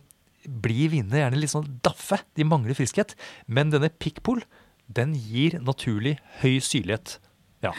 blir 0.46 0.90
vinene 0.92 1.20
gjerne 1.20 1.38
litt 1.40 1.52
sånn 1.52 1.68
daffe. 1.86 2.18
De 2.38 2.46
mangler 2.46 2.78
friskhet. 2.78 3.14
Men 3.46 3.70
denne 3.74 3.90
Picpoul, 3.90 4.42
den 4.86 5.14
gir 5.18 5.58
naturlig 5.62 6.16
høy 6.42 6.58
syrlighet. 6.62 7.18
Ja. 7.64 7.72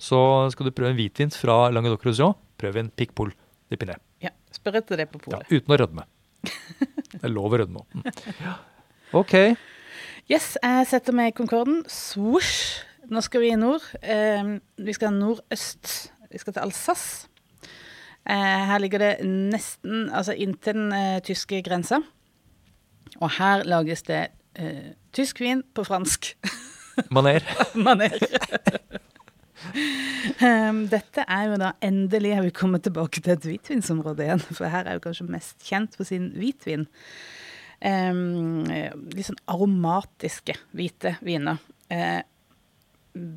Så 0.00 0.18
skal 0.54 0.68
du 0.68 0.74
prøve 0.74 0.94
en 0.94 0.98
hvitvin 1.00 1.32
fra 1.34 1.66
Languedoc-Roussillon, 1.74 2.36
prøv 2.60 2.80
en 2.80 2.92
Picpoul 2.96 3.34
de 3.70 3.78
Pinet. 3.80 4.00
Ja, 4.24 4.32
spør 4.54 4.80
etter 4.80 5.00
det 5.00 5.10
på 5.12 5.20
polet. 5.20 5.44
Ja, 5.44 5.60
uten 5.60 5.76
å 5.76 5.80
rødme. 5.80 6.06
Det 7.10 7.26
er 7.26 7.32
lov 7.32 7.52
å 7.52 7.58
rødme 7.60 7.82
òg. 7.82 8.12
OK. 9.18 9.34
Yes, 10.30 10.54
jeg 10.62 10.86
setter 10.88 11.16
meg 11.16 11.32
i 11.32 11.36
Concorden. 11.36 11.82
Swoosh. 11.90 12.86
Nå 13.10 13.20
skal 13.26 13.42
vi 13.42 13.50
i 13.50 13.58
nord. 13.58 13.84
Eh, 14.00 14.56
vi 14.78 14.94
skal 14.94 15.12
nordøst. 15.16 16.12
Vi 16.30 16.38
skal 16.38 16.54
til 16.54 16.62
Alsace. 16.62 17.28
Eh, 18.30 18.62
her 18.70 18.78
ligger 18.78 19.02
det 19.02 19.12
nesten 19.26 20.10
altså 20.14 20.36
inntil 20.36 20.76
den 20.76 20.92
eh, 20.94 21.20
tyske 21.26 21.62
grensa. 21.66 21.98
Og 23.18 23.32
her 23.38 23.64
lages 23.66 24.04
det 24.06 24.28
eh, 24.54 24.92
tysk 25.12 25.40
vin 25.42 25.64
på 25.74 25.84
fransk. 25.84 26.34
Maner. 27.14 27.42
Maner. 27.74 28.18
Um, 30.40 30.84
dette 30.88 31.24
er 31.26 31.48
jo 31.50 31.58
da 31.60 31.74
endelig 31.84 32.34
har 32.36 32.44
vi 32.46 32.54
kommet 32.54 32.84
tilbake 32.86 33.20
til 33.20 33.34
et 33.34 33.46
hvitvinsområde 33.46 34.24
igjen. 34.24 34.42
For 34.52 34.70
her 34.70 34.86
er 34.86 34.98
jo 34.98 35.04
kanskje 35.08 35.28
mest 35.32 35.66
kjent 35.66 35.96
for 35.98 36.08
sin 36.08 36.30
hvitvin. 36.36 36.86
Um, 37.80 38.68
litt 38.68 39.26
sånn 39.26 39.40
aromatiske 39.50 40.54
hvite 40.76 41.16
viner. 41.24 41.58
Uh, 41.90 42.20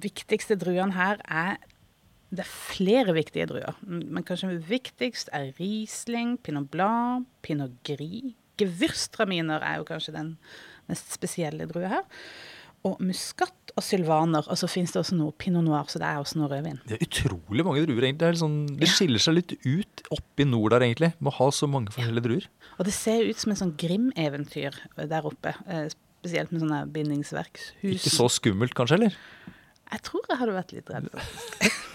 viktigste 0.04 0.60
druene 0.60 0.94
her 0.94 1.24
er 1.24 1.62
Det 2.34 2.42
er 2.42 2.50
flere 2.50 3.14
viktige 3.14 3.46
druer, 3.52 3.76
men 3.86 4.26
kanskje 4.26 4.56
viktigst 4.66 5.30
er 5.38 5.52
Riesling, 5.60 6.40
Pinot 6.42 6.72
Blanc, 6.74 7.28
Pinot 7.46 7.76
Gris. 7.86 8.34
Gewürztraminer 8.58 9.62
er 9.66 9.80
jo 9.80 9.86
kanskje 9.88 10.14
den 10.14 10.36
mest 10.90 11.14
spesielle 11.14 11.66
drua 11.70 11.90
her 11.96 12.04
og 12.88 13.00
muskat 13.04 13.72
og 13.78 13.84
sylvaner. 13.86 14.46
Og 14.52 14.60
så 14.60 14.68
fins 14.72 14.92
det 14.94 15.00
også 15.02 15.16
noe 15.18 15.34
pinot 15.40 15.64
noir, 15.66 15.88
så 15.92 16.02
det 16.02 16.10
er 16.10 16.20
også 16.20 16.40
noe 16.40 16.50
rødvin. 16.52 16.82
Det 16.90 16.98
er 16.98 17.06
utrolig 17.06 17.66
mange 17.66 17.86
druer, 17.86 18.08
egentlig. 18.10 18.34
Det, 18.36 18.42
sånn, 18.42 18.58
det 18.80 18.90
skiller 18.92 19.24
seg 19.24 19.38
litt 19.38 19.56
ut 19.64 20.04
oppe 20.14 20.44
i 20.44 20.48
nord 20.50 20.76
der, 20.76 20.86
egentlig, 20.90 21.14
med 21.20 21.32
å 21.32 21.36
ha 21.40 21.50
så 21.56 21.70
mange 21.72 21.94
forskjellige 21.96 22.28
druer. 22.28 22.50
Og 22.78 22.90
det 22.90 22.96
ser 22.98 23.24
ut 23.30 23.40
som 23.40 23.56
en 23.56 23.62
sånn 23.62 23.74
Grim-eventyr 23.80 24.82
der 25.00 25.30
oppe. 25.30 25.56
Eh, 25.64 25.88
spesielt 26.24 26.52
med 26.52 26.66
sånne 26.66 26.84
bindingsverkshus. 26.92 27.96
Ikke 27.96 28.14
så 28.14 28.28
skummelt, 28.32 28.76
kanskje, 28.78 29.00
eller? 29.00 29.18
Jeg 29.94 30.06
tror 30.08 30.28
jeg 30.28 30.42
hadde 30.42 30.60
vært 30.60 30.76
litt 30.76 30.92
redd. 30.92 31.12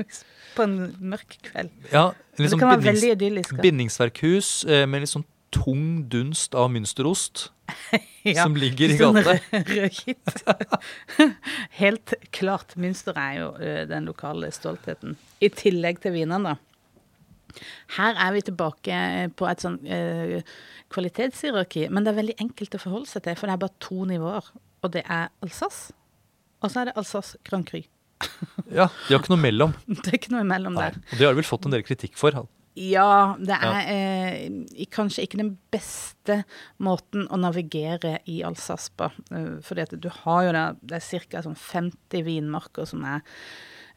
På 0.56 0.66
en 0.66 0.78
mørk 1.12 1.36
kveld. 1.46 1.70
Ja, 1.92 2.10
det 2.38 2.50
sånn 2.52 2.82
veldig 2.82 3.12
idyllisk. 3.16 3.54
Bindingsverkhus 3.62 4.64
eh, 4.66 4.86
med 4.90 5.04
litt 5.04 5.12
sånn 5.12 5.26
tung 5.54 6.04
dunst 6.10 6.54
av 6.54 6.68
mønsterost 6.70 7.48
ja, 8.26 8.44
som 8.44 8.54
ligger 8.58 8.92
i 8.94 8.98
sånn 8.98 9.18
gata. 9.18 9.38
Helt 11.82 12.14
klart. 12.34 12.76
mønster 12.78 13.18
er 13.18 13.38
jo 13.40 13.52
den 13.90 14.06
lokale 14.10 14.50
stoltheten. 14.54 15.16
I 15.42 15.50
tillegg 15.54 16.02
til 16.02 16.14
vinene, 16.14 16.54
da. 16.54 16.58
Her 17.96 18.18
er 18.26 18.34
vi 18.34 18.42
tilbake 18.46 18.96
på 19.38 19.46
et 19.50 19.62
sånn 19.64 19.78
ø, 19.82 20.40
kvalitetshierarki, 20.94 21.88
men 21.90 22.06
det 22.06 22.12
er 22.12 22.20
veldig 22.20 22.36
enkelt 22.44 22.76
å 22.76 22.82
forholde 22.82 23.10
seg 23.10 23.24
til, 23.26 23.38
for 23.38 23.50
det 23.50 23.56
er 23.56 23.62
bare 23.64 23.82
to 23.82 24.04
nivåer. 24.08 24.50
Og 24.84 24.92
det 24.94 25.02
er 25.06 25.32
Alsace, 25.44 25.94
og 26.60 26.72
så 26.72 26.82
er 26.82 26.90
det 26.90 26.96
Alsace 27.00 27.40
Grand 27.46 27.66
Cru. 27.68 27.82
Ja, 28.70 28.86
De 29.08 29.14
har 29.14 29.20
ikke 29.22 29.32
noe 29.32 29.42
mellom. 29.42 29.74
Det 30.02 30.12
er 30.12 30.18
ikke 30.20 30.34
noe 30.34 30.46
mellom 30.46 30.76
Nei. 30.78 30.90
der. 30.90 30.98
Og 31.10 31.18
det 31.18 31.26
har 31.26 31.34
de 31.34 31.40
vel 31.40 31.48
fått 31.48 31.66
en 31.66 31.74
del 31.74 31.84
kritikk 31.86 32.18
for. 32.20 32.36
Ja, 32.78 33.34
det 33.42 33.56
er 33.56 33.88
eh, 33.90 34.84
kanskje 34.94 35.24
ikke 35.26 35.40
den 35.40 35.50
beste 35.74 36.36
måten 36.78 37.26
å 37.26 37.38
navigere 37.40 38.20
i 38.30 38.38
Alsace 38.46 38.92
på. 38.96 39.08
Fordi 39.66 39.82
at 39.82 39.96
du 39.98 40.06
har 40.22 40.46
jo 40.46 40.54
det, 40.54 40.62
det 40.92 41.00
er 41.00 41.26
ca. 41.26 41.42
Sånn 41.44 41.58
50 41.58 42.22
vinmarker 42.28 42.86
som 42.88 43.02
har 43.08 43.24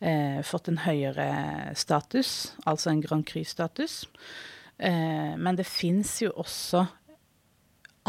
eh, 0.01 0.41
fått 0.45 0.71
en 0.71 0.81
høyere 0.88 1.29
status, 1.79 2.33
altså 2.65 2.91
en 2.91 3.03
Grand 3.05 3.27
Cru-status. 3.29 4.01
Eh, 4.81 5.38
men 5.38 5.59
det 5.59 5.69
fins 5.69 6.17
jo 6.25 6.33
også 6.41 6.88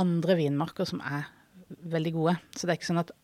andre 0.00 0.38
vinmarker 0.40 0.88
som 0.88 1.04
er 1.04 1.28
veldig 1.92 2.14
gode. 2.16 2.38
Så 2.56 2.64
det 2.64 2.72
er 2.74 2.80
ikke 2.80 2.92
sånn 2.92 3.04
at 3.04 3.14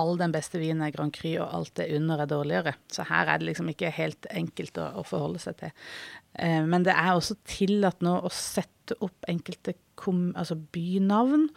all 0.00 0.16
den 0.20 0.32
beste 0.32 0.60
vinen 0.60 0.82
er 0.86 0.92
Grand 0.94 1.12
Cru, 1.14 1.30
og 1.42 1.48
alt 1.52 1.74
det 1.78 1.90
under 1.96 2.22
er 2.22 2.30
dårligere. 2.30 2.74
Så 2.92 3.04
her 3.08 3.28
er 3.28 3.40
det 3.40 3.50
liksom 3.50 3.70
ikke 3.72 3.92
helt 3.92 4.28
enkelt 4.32 4.78
å, 4.80 4.88
å 5.02 5.06
forholde 5.06 5.42
seg 5.42 5.58
til. 5.60 5.72
Eh, 6.40 6.60
men 6.64 6.86
det 6.86 6.94
er 6.96 7.12
også 7.12 7.36
tillatt 7.48 8.04
nå 8.04 8.18
å 8.22 8.32
sette 8.32 8.96
opp 9.04 9.28
enkelte 9.30 9.76
kom, 10.00 10.30
altså 10.38 10.56
bynavn 10.74 11.50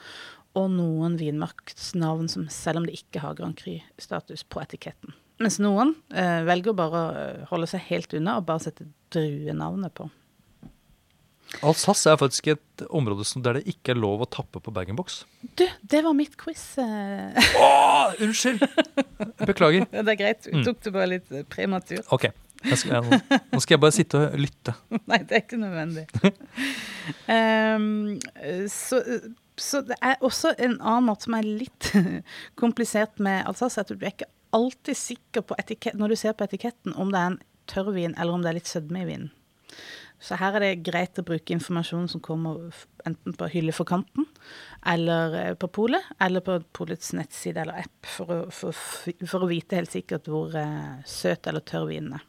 og 0.55 0.71
noen 0.71 1.17
vinmarksnavn 1.19 2.29
som 2.31 2.47
selv 2.53 2.81
om 2.81 2.87
det 2.87 2.99
ikke 2.99 3.23
har 3.23 3.37
Grand 3.37 3.57
Cru-status 3.59 4.45
på 4.47 4.61
etiketten. 4.63 5.15
Mens 5.43 5.57
noen 5.59 5.91
eh, 6.15 6.43
velger 6.47 6.75
bare 6.77 7.01
å 7.01 7.47
holde 7.49 7.67
seg 7.67 7.83
helt 7.89 8.13
unna 8.15 8.37
og 8.39 8.47
bare 8.47 8.67
sette 8.67 8.87
druenavnet 9.15 9.95
på. 9.97 10.07
Alsace 11.63 12.09
er 12.11 12.17
faktisk 12.19 12.47
et 12.55 12.83
område 12.89 13.23
som, 13.27 13.41
der 13.45 13.59
det 13.59 13.63
ikke 13.71 13.93
er 13.93 13.99
lov 13.99 14.23
å 14.25 14.27
tappe 14.29 14.59
på 14.63 14.73
bag-in-box. 14.75 15.21
Du, 15.57 15.63
det 15.87 16.01
var 16.05 16.15
mitt 16.17 16.35
quiz. 16.41 16.63
Åh, 16.81 17.45
Å, 17.61 17.69
unnskyld! 18.25 18.63
Beklager. 19.45 19.85
det 19.91 20.03
er 20.15 20.19
greit. 20.19 20.49
Du 20.51 20.63
Tok 20.65 20.81
det 20.85 20.93
bare 20.95 21.09
litt 21.15 21.31
eh, 21.31 21.45
prematur. 21.47 22.01
Ok, 22.15 22.27
skal, 22.75 22.97
jeg, 22.97 23.21
nå- 23.31 23.61
skal 23.63 23.75
jeg 23.77 23.83
bare 23.85 23.95
sitte 23.95 24.21
og 24.25 24.37
lytte. 24.41 24.75
Nei, 25.11 25.21
det 25.23 25.37
er 25.39 25.43
ikke 25.45 25.61
nødvendig. 25.61 26.05
um, 27.29 28.19
så, 28.79 29.01
så 29.57 29.81
det 29.87 29.97
er 30.01 30.19
også 30.25 30.53
en 30.57 30.77
annen 30.81 31.07
måte 31.09 31.27
som 31.29 31.37
er 31.39 31.47
litt 31.47 31.91
komplisert 32.61 33.19
med 33.23 33.45
Alsace, 33.49 33.81
at 33.81 33.91
du 33.93 33.97
er 34.01 34.11
ikke 34.13 34.29
alltid 34.55 34.95
sikker 34.95 35.43
på 35.49 35.57
etikett, 35.59 35.97
når 35.99 36.13
du 36.13 36.19
ser 36.19 36.35
på 36.37 36.45
etiketten 36.47 36.95
om 36.99 37.09
det 37.11 37.19
er 37.21 37.33
en 37.33 37.39
tørrvin 37.71 38.13
eller 38.19 38.35
om 38.37 38.43
det 38.45 38.51
er 38.53 38.59
litt 38.59 38.69
sødme 38.71 39.01
i 39.03 39.07
vinen. 39.09 39.31
Så 40.25 40.37
her 40.39 40.57
er 40.57 40.63
det 40.63 40.85
greit 40.87 41.19
å 41.21 41.25
bruke 41.25 41.53
informasjon 41.53 42.07
som 42.09 42.21
kommer 42.23 42.73
enten 43.05 43.35
på 43.37 43.49
hylle 43.53 43.73
for 43.75 43.85
kanten, 43.85 44.25
eller 44.89 45.35
eh, 45.37 45.51
på 45.59 45.69
polet, 45.69 46.05
eller 46.23 46.41
på 46.45 46.57
polets 46.73 47.11
nettside 47.13 47.61
eller 47.61 47.83
app, 47.85 48.09
for 48.09 48.33
å, 48.33 48.39
for, 48.53 48.73
for 48.73 49.45
å 49.45 49.51
vite 49.51 49.77
helt 49.77 49.93
sikkert 49.93 50.29
hvor 50.31 50.55
eh, 50.57 51.03
søt 51.09 51.45
eller 51.51 51.65
tørr 51.65 51.91
vinen 51.91 52.17
er. 52.17 52.25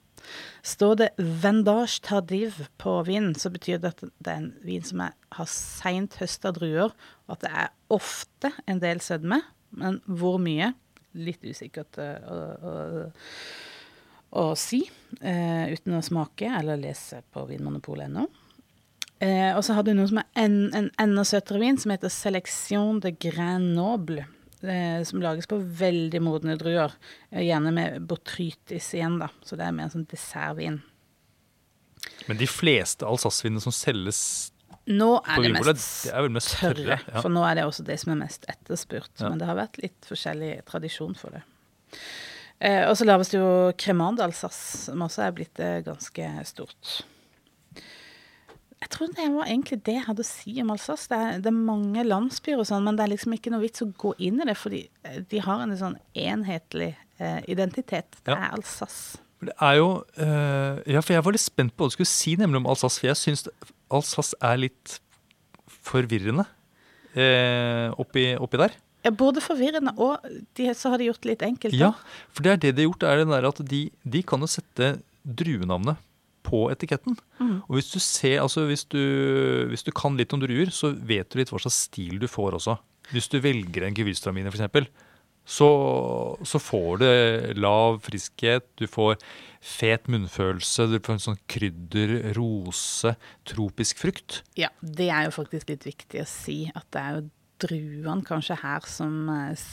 Står 0.67 0.97
det 0.99 1.09
vendage 1.17 2.01
tardiv 2.05 2.59
på 2.83 2.99
vinen, 3.07 3.37
så 3.39 3.51
betyr 3.55 3.79
det 3.81 3.93
at 3.95 4.03
det 4.05 4.33
er 4.33 4.41
en 4.43 4.51
vin 4.67 4.85
som 4.85 5.05
er, 5.07 5.15
har 5.39 5.49
seint 5.51 6.19
høsta 6.21 6.53
druer, 6.57 6.93
og 7.27 7.37
at 7.37 7.47
det 7.47 7.53
er 7.63 7.71
ofte 7.95 8.51
en 8.67 8.83
del 8.83 9.01
sødme, 9.05 9.41
men 9.77 10.03
hvor 10.07 10.41
mye? 10.43 10.75
Litt 11.17 11.47
usikkert 11.49 11.97
eh, 12.03 12.29
å, 12.29 13.07
å, 14.37 14.51
si, 14.59 14.83
eh, 15.20 15.72
uten 15.72 15.96
å 15.99 16.03
smake 16.05 16.51
eller 16.61 16.81
lese 16.81 17.22
på 17.33 17.46
vinmonopolet.no. 17.49 18.27
Eh, 19.25 19.53
og 19.57 19.62
så 19.64 19.72
har 19.79 19.87
du 19.87 19.94
noe 19.96 20.09
som 20.11 20.20
er 20.20 20.27
en, 20.44 20.57
en 20.77 20.90
enda 21.01 21.25
søtere 21.25 21.62
vin, 21.62 21.79
som 21.81 21.94
heter 21.94 22.12
Selection 22.12 22.99
de 23.01 23.14
Grenoble. 23.16 24.27
Noble. 24.27 24.27
Eh, 24.66 25.03
som 25.05 25.20
lages 25.22 25.46
på 25.49 25.59
veldig 25.61 26.20
modne 26.25 26.57
druer. 26.59 26.92
eh, 27.31 27.44
Gjerne 27.46 27.72
med 27.77 28.03
botrytis 28.09 28.92
igjen, 28.96 29.18
da. 29.20 29.29
Så 29.44 29.57
det 29.57 29.66
er 29.66 29.75
mer 29.77 29.88
en 29.88 29.94
sånn 29.99 30.09
dessertvin. 30.11 30.81
Men 32.27 32.38
de 32.40 32.49
fleste 32.49 33.07
Alsace-vinene 33.07 33.62
som 33.62 33.75
selges 33.75 34.20
Nå 34.87 35.16
er 35.27 35.42
det 35.42 35.51
mest 35.57 36.07
er 36.07 36.29
mest 36.31 36.53
tørre, 36.55 36.77
tørre. 36.79 36.99
Ja. 37.11 37.22
for 37.25 37.33
nå 37.35 37.42
er 37.42 37.57
det 37.59 37.64
også 37.66 37.83
det 37.87 37.96
som 37.99 38.12
er 38.14 38.20
mest 38.20 38.44
etterspurt. 38.51 39.11
Ja. 39.18 39.33
Men 39.33 39.40
det 39.40 39.49
har 39.49 39.59
vært 39.59 39.81
litt 39.83 40.07
forskjellig 40.07 40.53
tradisjon 40.68 41.16
for 41.18 41.35
det. 41.35 41.42
Eh, 42.61 42.87
og 42.88 42.95
så 42.97 43.05
lages 43.05 43.29
det 43.35 43.40
jo 43.40 43.49
Cremant 43.77 44.16
d'Alsace, 44.19 44.87
som 44.87 45.03
også 45.05 45.27
er 45.27 45.35
blitt 45.37 45.61
eh, 45.61 45.83
ganske 45.85 46.29
stort. 46.49 47.03
Jeg 48.77 48.90
tror 48.92 49.09
det 49.16 49.27
var 49.33 49.49
egentlig 49.49 49.79
det 49.87 49.95
jeg 49.97 50.05
hadde 50.07 50.23
å 50.25 50.29
si 50.29 50.55
om 50.62 50.71
Alsace. 50.75 51.09
Det 51.11 51.16
er, 51.19 51.38
det 51.45 51.51
er 51.51 51.57
mange 51.59 52.05
landsbyer 52.05 52.61
og 52.61 52.66
sånn, 52.69 52.85
men 52.87 52.97
det 52.99 53.07
er 53.07 53.12
liksom 53.14 53.35
ikke 53.37 53.53
noe 53.53 53.64
vits 53.64 53.83
å 53.85 53.88
gå 53.99 54.12
inn 54.29 54.40
i 54.40 54.47
det, 54.49 54.57
fordi 54.61 54.83
eh, 55.09 55.21
de 55.33 55.40
har 55.45 55.62
en 55.64 55.77
sånn 55.81 55.97
enhetlig 56.16 56.92
eh, 57.19 57.40
identitet. 57.53 58.19
Det 58.23 58.33
Ja. 58.35 58.38
er 58.51 58.57
Alsace. 58.59 59.23
Det 59.47 59.53
er 59.61 59.75
jo 59.77 59.88
eh, 60.16 60.79
Ja, 60.95 61.03
for 61.05 61.12
jeg 61.12 61.25
var 61.27 61.35
litt 61.37 61.45
spent 61.45 61.75
på 61.77 61.85
hva 61.85 61.90
du 61.92 61.97
skulle 61.99 62.09
si 62.09 62.37
nemlig 62.40 62.62
om 62.62 62.69
Alsace, 62.73 63.01
for 63.01 63.11
jeg 63.11 63.21
syns 63.21 63.45
Alsace 63.92 64.37
er 64.40 64.57
litt 64.64 64.97
forvirrende 65.87 66.47
eh, 67.16 67.92
oppi, 68.01 68.31
oppi 68.40 68.61
der. 68.64 68.77
Ja, 69.07 69.12
både 69.14 69.42
forvirrende 69.45 69.95
og 70.03 70.25
de, 70.59 70.66
så 70.75 70.90
har 70.92 71.01
de 71.01 71.07
gjort 71.11 71.23
det 71.23 71.35
litt 71.35 71.47
enkelt. 71.47 71.77
da. 71.77 71.92
Ja, 71.92 72.27
for 72.35 72.47
det 72.47 72.53
er 72.53 72.62
det 72.64 72.75
de 72.75 72.85
har 72.85 72.90
gjort, 72.90 73.07
er 73.07 73.23
det 73.23 73.29
der 73.31 73.49
at 73.53 73.62
de, 73.71 73.83
de 74.16 74.23
kan 74.27 74.42
jo 74.42 74.51
sette 74.51 74.97
druenavnet 75.27 76.03
på 76.47 76.66
etiketten. 76.71 77.16
Mm. 77.40 77.57
Og 77.66 77.79
hvis 77.79 77.90
du 77.95 77.99
ser, 78.03 78.40
altså 78.42 78.66
hvis 78.69 78.85
du, 78.90 79.01
hvis 79.71 79.87
du 79.87 79.92
kan 79.95 80.19
litt 80.19 80.35
om 80.35 80.42
druer, 80.42 80.71
så 80.75 80.92
vet 80.95 81.31
du 81.31 81.40
litt 81.40 81.51
hva 81.53 81.62
slags 81.62 81.87
stil 81.88 82.21
du 82.23 82.29
får 82.31 82.59
også. 82.61 82.77
Hvis 83.14 83.31
du 83.31 83.38
velger 83.42 83.87
en 83.87 83.97
gewürztraminer 83.97 84.55
f.eks., 84.55 84.90
så, 85.47 85.69
så 86.42 86.59
får 86.59 86.99
du 86.99 87.07
lav 87.62 88.01
friskhet, 88.03 88.66
du 88.81 88.88
får 88.90 89.14
fet 89.62 90.09
munnfølelse, 90.11 90.88
du 90.90 90.99
får 90.99 91.14
en 91.14 91.23
sånn 91.23 91.38
krydder, 91.51 92.17
rose, 92.35 93.15
tropisk 93.46 94.02
frukt. 94.02 94.40
Ja, 94.59 94.73
det 94.83 95.07
er 95.07 95.29
jo 95.29 95.37
faktisk 95.38 95.71
litt 95.71 95.87
viktig 95.87 96.25
å 96.25 96.27
si 96.27 96.65
at 96.75 96.88
det 96.90 97.02
er 97.02 97.21
jo 97.21 97.29
druene 97.63 98.23
kanskje 98.27 98.57
her 98.63 98.81
som 98.90 99.29
eh, 99.33 99.67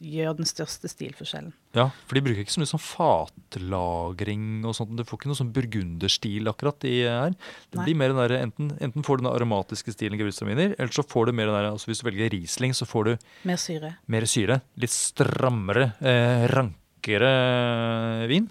gjør 0.00 0.38
den 0.38 0.48
største 0.48 0.88
stilforskjellen. 0.88 1.52
Ja, 1.76 1.90
for 2.08 2.16
de 2.16 2.22
bruker 2.24 2.40
ikke 2.40 2.54
så 2.54 2.62
mye 2.62 2.70
sånn 2.70 2.80
fatlagring 2.82 4.64
og 4.66 4.72
sånt. 4.74 4.94
Du 4.96 5.04
får 5.06 5.18
ikke 5.20 5.30
noe 5.30 5.38
sånn 5.38 5.52
burgunderstil 5.54 6.48
akkurat 6.50 6.86
i 6.88 6.94
her. 7.04 7.34
Det 7.70 7.78
Nei. 7.78 7.84
blir 7.84 7.98
mer 8.00 8.14
den 8.14 8.20
der, 8.22 8.34
enten, 8.40 8.70
enten 8.80 9.04
får 9.06 9.20
du 9.20 9.24
den 9.26 9.32
aromatiske 9.34 9.92
stilen 9.94 10.16
i 10.16 10.22
eller 10.24 10.94
så 10.94 11.04
får 11.06 11.26
du 11.28 11.32
mer 11.36 11.50
den 11.50 11.58
der, 11.58 11.70
altså 11.70 11.90
hvis 11.90 12.00
du 12.02 12.08
velger 12.08 12.32
Riesling, 12.32 12.72
så 12.72 12.88
får 12.88 13.04
du 13.04 13.12
Mer 13.44 13.56
syre. 13.60 13.92
mer 14.08 14.22
syre. 14.26 14.60
Litt 14.80 14.90
strammere, 14.94 15.92
eh, 16.00 16.48
rankere 16.48 18.26
vin. 18.28 18.50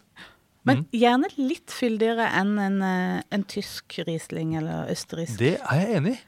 Men 0.65 0.77
Mhm. 0.77 0.85
gjerne 0.91 1.27
litt 1.37 1.67
fyldigere 1.71 2.29
enn 2.31 2.59
en, 2.59 2.81
eh, 2.81 3.23
en 3.31 3.43
tysk 3.43 4.05
Riesling 4.05 4.55
eller 4.55 4.87
østerriksk. 4.91 5.37
Det 5.37 5.59
er 5.61 5.79
jeg 5.79 5.95
enig 5.97 6.11
i. 6.13 6.19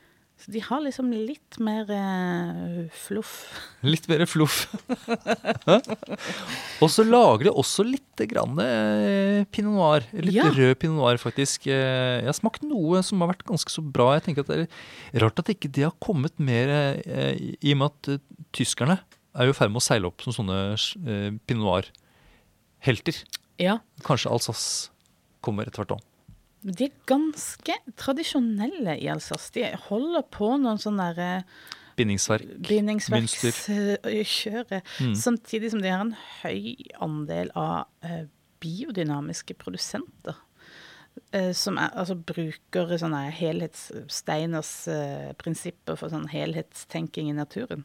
Så 0.41 0.49
de 0.55 0.61
har 0.65 0.79
liksom 0.81 1.11
litt 1.13 1.59
mer 1.61 1.85
uh, 1.93 2.87
fluff. 2.97 3.33
Litt 3.85 4.07
mer 4.09 4.23
fluff. 4.25 4.63
og 6.81 6.89
så 6.89 7.05
lager 7.05 7.45
de 7.47 7.53
også 7.61 7.85
litt 7.85 8.23
grann 8.31 8.57
uh, 8.57 9.43
pinot 9.53 9.75
noir. 9.77 10.07
Litt 10.17 10.33
Ja. 10.39 10.47
rød 10.49 10.73
pinot 10.81 10.97
noir, 10.97 11.19
faktisk. 11.21 11.67
Uh, 11.69 12.25
Jeg 12.25 12.29
har 12.31 12.37
smakt 12.37 12.65
noe 12.65 13.03
som 13.05 13.21
har 13.21 13.29
vært 13.35 13.45
ganske 13.45 13.69
så 13.73 13.83
bra. 13.85 14.15
Jeg 14.17 14.25
tenker 14.31 14.41
at 14.47 14.51
Det 14.51 14.67
er 15.13 15.25
rart 15.27 15.41
at 15.43 15.53
ikke 15.53 15.69
det 15.77 15.85
har 15.85 15.95
kommet 16.01 16.33
mer, 16.41 16.73
i 17.05 17.73
og 17.75 17.77
med 17.83 17.91
at 17.91 18.21
tyskerne 18.57 18.97
er 19.37 19.45
jo 19.47 19.53
i 19.53 19.57
ferd 19.61 19.71
med 19.71 19.81
å 19.81 19.85
seile 19.85 20.09
opp 20.09 20.25
som 20.25 20.33
sånne 20.35 20.57
pinot 21.45 21.61
noir-helter. 21.67 23.21
Ja. 23.61 23.77
Kanskje 24.05 24.31
Alsace 24.33 24.89
kommer 25.45 25.69
etter 25.69 25.83
hvert 25.85 25.95
òg. 25.99 26.07
De 26.63 26.83
er 26.85 26.91
ganske 27.09 27.73
tradisjonelle 27.97 28.93
i 29.01 29.07
Alsace. 29.09 29.49
De 29.55 29.63
holder 29.89 30.21
på 30.31 30.51
noen 30.61 30.77
sånne 30.81 31.07
der, 31.15 31.39
eh, 31.39 31.43
Bindingsverk. 31.97 32.45
bindingsverkskjøret, 32.67 34.81
Mm. 34.99 35.15
samtidig 35.15 35.71
som 35.71 35.81
de 35.81 35.89
har 35.89 36.01
en 36.01 36.15
høy 36.43 36.75
andel 37.01 37.49
av 37.55 37.85
eh, 38.03 38.25
biodynamiske 38.59 39.53
produsenter. 39.57 40.35
eh, 41.33 41.51
som 41.51 41.77
er, 41.77 41.89
altså 41.93 42.15
bruker 42.15 42.97
sånne 42.97 43.31
helhets, 43.35 43.91
Steiners 44.07 44.87
eh, 44.87 45.33
prinsipper 45.33 45.95
for 45.97 46.07
sånn 46.09 46.29
helhetstenking 46.31 47.27
i 47.29 47.33
naturen. 47.35 47.83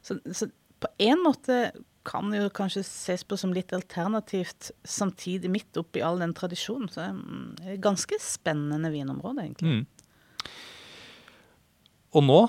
Så, 0.00 0.20
så 0.32 0.46
på 0.78 0.86
en 1.00 1.18
måte 1.24 1.72
kan 2.08 2.32
jo 2.32 2.46
kanskje 2.54 2.82
ses 2.86 3.22
på 3.28 3.36
som 3.40 3.52
litt 3.52 3.72
alternativt, 3.76 4.70
samtidig 4.88 5.50
midt 5.52 5.76
oppi 5.80 6.00
all 6.04 6.20
den 6.22 6.32
tradisjonen. 6.36 6.88
Så 6.92 7.04
det 7.04 7.66
er 7.66 7.74
et 7.76 7.84
ganske 7.84 8.16
spennende 8.22 8.90
vinområde, 8.94 9.44
egentlig. 9.44 9.82
Mm. 9.82 10.48
Og 12.16 12.24
nå 12.24 12.40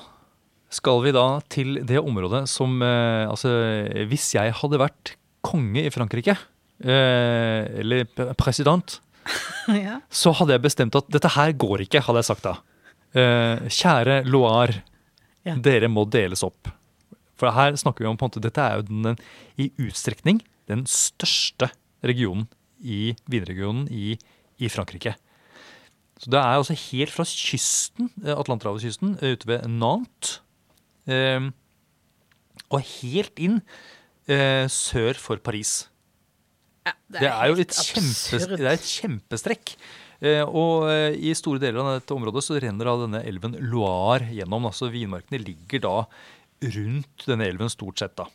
skal 0.71 1.01
vi 1.03 1.11
da 1.15 1.25
til 1.51 1.79
det 1.89 1.97
området 1.99 2.43
som 2.51 2.77
eh, 2.85 3.25
Altså, 3.29 3.49
hvis 4.09 4.27
jeg 4.37 4.53
hadde 4.61 4.79
vært 4.81 5.15
konge 5.45 5.81
i 5.87 5.91
Frankrike, 5.93 6.35
eh, 6.83 7.67
eller 7.81 8.05
president, 8.39 8.99
ja. 9.73 9.99
så 10.09 10.33
hadde 10.39 10.55
jeg 10.55 10.63
bestemt 10.67 10.95
at 10.99 11.09
dette 11.11 11.31
her 11.35 11.53
går 11.59 11.85
ikke, 11.87 12.03
hadde 12.05 12.21
jeg 12.23 12.29
sagt 12.29 12.47
da. 12.47 12.55
Eh, 13.17 13.67
kjære 13.71 14.21
Loire, 14.29 14.83
Ja. 15.47 15.53
dere 15.55 15.87
må 15.87 16.03
deles 16.11 16.43
opp. 16.43 16.67
For 17.39 17.55
her 17.55 17.77
snakker 17.79 18.03
vi 18.03 18.09
om 18.09 18.19
på 18.19 18.27
en 18.27 18.33
måte, 18.33 18.43
dette 18.43 18.63
er 18.63 18.79
jo 18.79 18.87
den, 18.89 19.05
den, 19.11 19.21
i 19.59 19.69
utstrekning 19.79 20.41
den 20.69 20.85
største 20.89 21.71
regionen 22.05 22.47
i 22.79 23.15
vinregionen 23.31 23.87
i, 23.91 24.13
i 24.59 24.69
Frankrike. 24.71 25.15
Så 26.19 26.31
det 26.33 26.39
er 26.39 26.57
altså 26.59 26.75
helt 26.75 27.13
fra 27.15 27.25
kysten, 27.27 28.09
eh, 28.25 28.35
Atlanterhavskysten, 28.35 29.15
eh, 29.21 29.35
ute 29.37 29.47
ved 29.47 29.67
Nantes, 29.71 30.41
eh, 31.07 31.47
og 32.69 32.83
helt 32.99 33.39
inn 33.39 33.61
eh, 34.27 34.67
sør 34.71 35.17
for 35.19 35.39
Paris. 35.43 35.87
Ja, 36.85 36.93
Det 37.07 37.27
er, 37.29 37.45
jo 37.47 37.55
helt 37.55 37.71
et, 37.71 37.79
kjempe, 37.87 38.39
det 38.57 38.67
er 38.67 38.75
et 38.75 38.91
kjempestrekk. 38.91 39.73
Eh, 40.19 40.43
og 40.43 40.89
eh, 40.91 41.15
i 41.15 41.31
store 41.37 41.61
deler 41.63 41.79
av 41.79 41.93
dette 41.95 42.15
området 42.15 42.43
så 42.43 42.59
renner 42.59 42.89
da 42.89 42.95
denne 43.05 43.23
elven 43.27 43.55
Loire 43.71 44.27
gjennom. 44.35 44.67
altså 44.67 44.91
Vinmarkene 44.91 45.39
ligger 45.39 45.83
da 45.85 45.95
rundt 46.61 47.27
denne 47.27 47.47
elven 47.47 47.71
stort 47.71 48.01
sett. 48.01 48.15
da. 48.19 48.27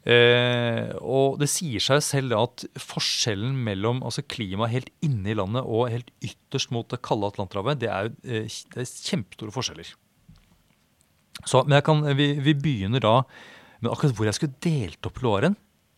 Eh, 0.00 0.94
og 1.04 1.36
det 1.42 1.50
sier 1.52 1.82
seg 1.84 2.00
selv 2.00 2.36
at 2.38 2.62
forskjellen 2.80 3.52
mellom 3.66 3.98
altså 4.00 4.24
klimaet 4.24 4.72
helt 4.72 4.92
inne 5.04 5.28
i 5.28 5.36
landet 5.36 5.66
og 5.68 5.90
helt 5.92 6.08
ytterst 6.24 6.72
mot 6.72 6.88
det 6.88 7.02
kalde 7.04 7.28
Atlanterhavet, 7.28 7.82
det 7.82 7.90
er, 7.92 8.08
eh, 8.24 8.48
det 8.72 8.80
er 8.80 8.88
kjempestore 8.88 9.52
forskjeller. 9.52 9.90
Så, 11.44 11.62
men 11.68 11.82
kan, 11.84 12.00
vi, 12.16 12.32
vi 12.44 12.52
begynner 12.52 13.00
da 13.00 13.12
Men 13.80 13.94
akkurat 13.94 14.12
hvor 14.12 14.26
jeg 14.28 14.36
skulle 14.36 14.58
delt 14.60 15.06
opp 15.08 15.22
låren, 15.24 15.54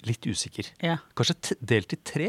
litt 0.07 0.23
usikker. 0.23 0.69
Ja. 0.87 1.01
Kanskje 1.19 1.57
delt 1.59 1.91
i 1.91 1.99
tre? 1.99 2.29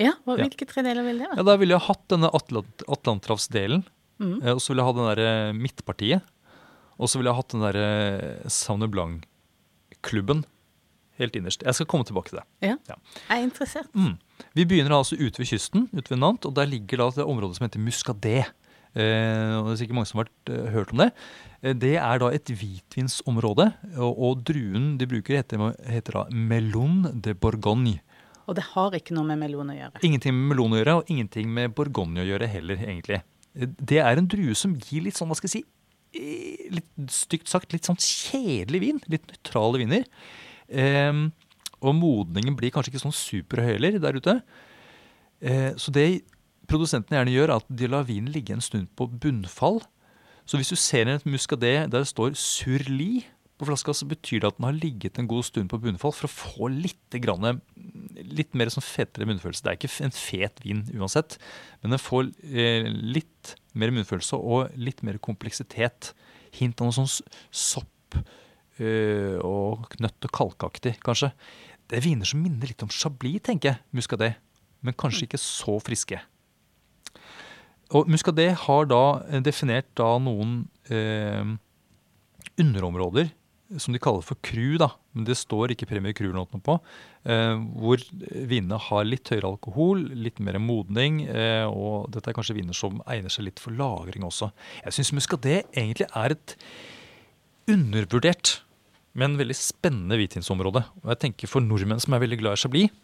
Ja, 0.00 0.14
hva. 0.24 0.38
Hvilke 0.40 0.64
tre 0.64 0.80
deler 0.86 1.04
vil 1.04 1.20
det 1.20 1.28
Ja. 1.28 1.44
Da 1.44 1.56
ville 1.60 1.76
jeg 1.76 1.84
hatt 1.84 2.06
denne 2.08 2.30
Atlant 2.32 2.86
Atlanterhavsdelen. 2.88 3.84
Mm. 4.16 4.38
eh, 4.40 4.54
Og 4.54 4.62
så 4.64 4.72
ville 4.72 4.84
jeg 4.84 4.88
ha 4.88 4.96
den 4.96 5.10
der 5.10 5.52
midtpartiet. 5.60 6.24
Og 6.98 7.10
så 7.10 7.18
ville 7.18 7.32
jeg 7.32 7.40
hatt 7.40 7.54
den 7.54 7.64
der 7.64 8.50
Saune 8.52 8.88
Blanc-klubben 8.90 10.44
helt 11.20 11.36
innerst. 11.38 11.62
Jeg 11.62 11.76
skal 11.78 11.88
komme 11.90 12.06
tilbake 12.06 12.32
til 12.32 12.40
det. 12.40 12.44
Ja. 12.64 12.76
Ja. 12.90 12.98
Jeg 13.28 13.38
er 13.38 13.46
interessert. 13.46 13.90
Mm. 13.94 14.16
Vi 14.58 14.66
begynner 14.66 14.96
altså 14.98 15.18
ute 15.18 15.42
ved 15.42 15.50
kysten, 15.50 15.88
ute 15.94 16.10
ved 16.10 16.20
Nant, 16.20 16.46
og 16.46 16.54
der 16.56 16.68
ligger 16.70 17.04
da 17.04 17.10
det 17.20 17.26
området 17.26 17.58
som 17.58 17.66
heter 17.68 17.82
Muscadet. 17.82 18.44
Eh, 18.94 19.52
og 19.58 19.68
det 19.68 19.74
er 19.74 19.80
sikkert 19.82 19.98
mange 19.98 20.10
som 20.10 20.20
har 20.20 20.28
vært, 20.28 20.50
eh, 20.54 20.70
hørt 20.74 20.92
om 20.94 21.02
det. 21.02 21.10
Eh, 21.62 21.74
det 21.74 21.94
er 21.98 22.18
da 22.22 22.30
et 22.30 22.46
hvitvinsområde, 22.46 23.68
og, 23.98 24.12
og 24.14 24.44
druen 24.46 24.96
de 24.98 25.08
bruker 25.10 25.40
heter, 25.40 25.64
heter 25.90 26.20
da 26.20 26.24
Melon 26.30 27.22
de 27.22 27.34
Bourgogne. 27.34 27.98
Og 28.46 28.54
det 28.58 28.66
har 28.74 28.94
ikke 28.94 29.14
noe 29.16 29.24
med 29.24 29.40
melon 29.40 29.70
å 29.72 29.74
gjøre. 29.74 30.02
Ingenting 30.04 30.34
med 30.36 30.50
melon 30.52 30.74
å 30.74 30.80
gjøre, 30.80 30.96
og 31.00 31.10
ingenting 31.10 31.48
med 31.48 31.72
bourgogne 31.74 32.20
å 32.20 32.28
gjøre 32.28 32.48
heller, 32.52 32.76
egentlig. 32.76 33.22
Det 33.54 34.00
er 34.02 34.18
en 34.18 34.28
drue 34.28 34.54
som 34.58 34.74
gir 34.76 35.06
litt 35.06 35.16
sånn, 35.16 35.30
hva 35.30 35.38
skal 35.38 35.48
jeg 35.48 35.54
si, 35.54 35.64
eh, 35.64 35.73
litt 36.14 37.12
stygt 37.12 37.50
sagt, 37.50 37.74
litt 37.74 37.88
sånn 37.88 38.00
kjedelig 38.00 38.82
vin. 38.82 39.00
Litt 39.12 39.26
nøytrale 39.30 39.80
viner. 39.82 40.06
Um, 40.68 41.26
og 41.84 41.98
modningen 41.98 42.56
blir 42.56 42.72
kanskje 42.72 42.94
ikke 42.94 43.04
sånn 43.04 43.16
superhøy 43.16 43.74
heller 43.74 43.98
der 44.02 44.20
ute. 44.20 44.38
Uh, 45.44 45.72
så 45.80 45.92
det 45.94 46.24
produsentene 46.70 47.18
gjerne 47.18 47.34
gjør, 47.34 47.50
er 47.50 47.60
at 47.60 47.74
de 47.80 47.90
lar 47.90 48.06
vinen 48.08 48.32
ligge 48.32 48.56
en 48.56 48.64
stund 48.64 48.88
på 48.96 49.08
bunnfall. 49.10 49.82
Så 50.48 50.60
hvis 50.60 50.72
du 50.72 50.78
ser 50.80 51.08
en 51.08 51.22
muscadet 51.28 51.76
der 51.88 51.92
det 51.92 52.06
står 52.10 52.36
surli 52.36 53.24
på 53.64 53.72
flaska, 53.72 53.94
så 53.96 54.06
betyr 54.08 54.42
det 54.42 54.50
at 54.50 54.58
den 54.58 54.68
har 54.68 54.76
ligget 54.76 55.18
en 55.18 55.28
god 55.30 55.46
stund 55.48 55.70
på 55.72 55.80
bunnfall 55.82 56.12
for 56.14 56.28
å 56.28 56.32
få 56.32 56.68
litt, 56.72 57.16
grann, 57.24 57.60
litt 58.20 58.54
mer 58.54 58.70
sånn 58.72 58.84
fetere 58.84 59.26
munnfølelse. 59.28 59.64
Det 59.64 59.72
er 59.72 59.78
ikke 59.80 60.06
en 60.06 60.16
fet 60.16 60.62
vin 60.64 60.84
uansett, 60.94 61.38
men 61.82 61.96
den 61.96 62.02
får 62.02 62.30
eh, 62.46 62.88
litt 62.88 63.54
mer 63.74 63.94
munnfølelse 63.94 64.38
og 64.38 64.76
litt 64.78 65.02
mer 65.06 65.18
kompleksitet. 65.22 66.12
Hint 66.54 66.78
av 66.78 66.90
noe 66.90 66.98
sånn 67.00 67.10
sopp 67.50 68.20
eh, 68.78 69.40
og 69.40 69.88
knøtt 69.96 70.28
og 70.28 70.36
kalkaktig, 70.38 70.96
kanskje. 71.04 71.32
Det 71.88 71.98
er 71.98 72.06
viner 72.06 72.28
som 72.28 72.40
minner 72.44 72.70
litt 72.70 72.84
om 72.84 72.92
chablis, 72.92 73.42
tenker 73.44 73.72
jeg, 73.72 73.82
muscadet, 73.96 74.34
men 74.84 74.96
kanskje 74.98 75.26
ikke 75.28 75.40
så 75.40 75.80
friske. 75.82 76.20
Og 77.94 78.08
Muscadet 78.10 78.50
har 78.64 78.88
da 78.90 79.04
eh, 79.28 79.42
definert 79.44 79.90
da 79.98 80.14
noen 80.22 80.64
eh, 80.88 81.44
underområder 82.60 83.30
som 83.80 83.94
de 83.94 84.00
kaller 84.02 84.24
for 84.24 84.38
cru, 84.44 84.76
da. 84.80 84.90
Men 85.14 85.26
det 85.28 85.36
står 85.38 85.74
ikke 85.74 85.88
Premier 85.90 86.14
Crew-låtene 86.16 86.62
på. 86.64 86.76
Eh, 87.28 87.54
hvor 87.80 88.02
vinene 88.32 88.78
har 88.88 89.06
litt 89.06 89.30
høyere 89.32 89.50
alkohol, 89.52 90.02
litt 90.14 90.40
mer 90.44 90.58
modning. 90.62 91.22
Eh, 91.28 91.66
og 91.68 92.10
dette 92.14 92.30
er 92.30 92.36
kanskje 92.36 92.58
viner 92.58 92.76
som 92.76 93.00
egner 93.10 93.32
seg 93.32 93.48
litt 93.48 93.62
for 93.62 93.76
lagring 93.76 94.26
også. 94.26 94.50
Jeg 94.84 94.98
syns 94.98 95.14
Muscadet 95.16 95.62
egentlig 95.72 96.08
er 96.10 96.36
et 96.36 96.56
undervurdert, 97.70 98.58
men 99.14 99.38
veldig 99.40 99.56
spennende 99.56 100.18
hvitvinsområde. 100.20 100.84
Og 101.04 101.14
jeg 101.14 101.22
tenker 101.28 101.50
for 101.50 101.64
nordmenn 101.64 102.02
som 102.02 102.16
er 102.16 102.24
veldig 102.24 102.40
glad 102.42 102.58
i 102.58 102.64
Chablis, 102.64 103.00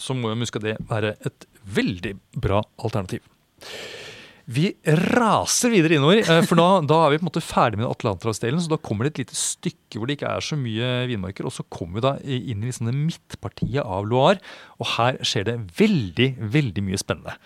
så 0.00 0.14
må 0.16 0.32
jo 0.32 0.38
Muscadet 0.40 0.78
være 0.90 1.14
et 1.26 1.46
veldig 1.76 2.16
bra 2.42 2.62
alternativ. 2.82 3.22
Vi 4.44 4.74
raser 4.84 5.72
videre 5.72 5.96
innover, 5.96 6.18
eh, 6.20 6.42
for 6.44 6.60
da, 6.60 6.66
da 6.84 6.98
er 7.06 7.14
vi 7.14 7.20
på 7.20 7.24
en 7.24 7.30
måte 7.30 7.44
ferdig 7.44 7.78
med 7.80 7.88
Atlanterhavsdelen. 7.88 8.60
Så 8.60 8.68
da 8.68 8.76
kommer 8.76 9.06
det 9.06 9.14
et 9.14 9.22
lite 9.22 9.38
stykke 9.38 9.96
hvor 9.96 10.10
det 10.10 10.18
ikke 10.18 10.32
er 10.36 10.44
så 10.44 10.58
mye 10.60 10.90
vinmarker. 11.08 11.48
Og 11.48 11.54
så 11.56 11.64
kommer 11.72 11.96
vi 11.96 12.04
da 12.04 12.12
inn 12.20 12.60
i 12.60 12.68
liksom 12.68 12.90
det 12.90 12.96
midtpartiet 12.98 13.80
av 13.80 14.04
Loire, 14.10 14.42
og 14.76 14.90
her 14.98 15.16
skjer 15.24 15.48
det 15.48 15.56
veldig, 15.80 16.28
veldig 16.52 16.84
mye 16.84 17.00
spennende. 17.00 17.38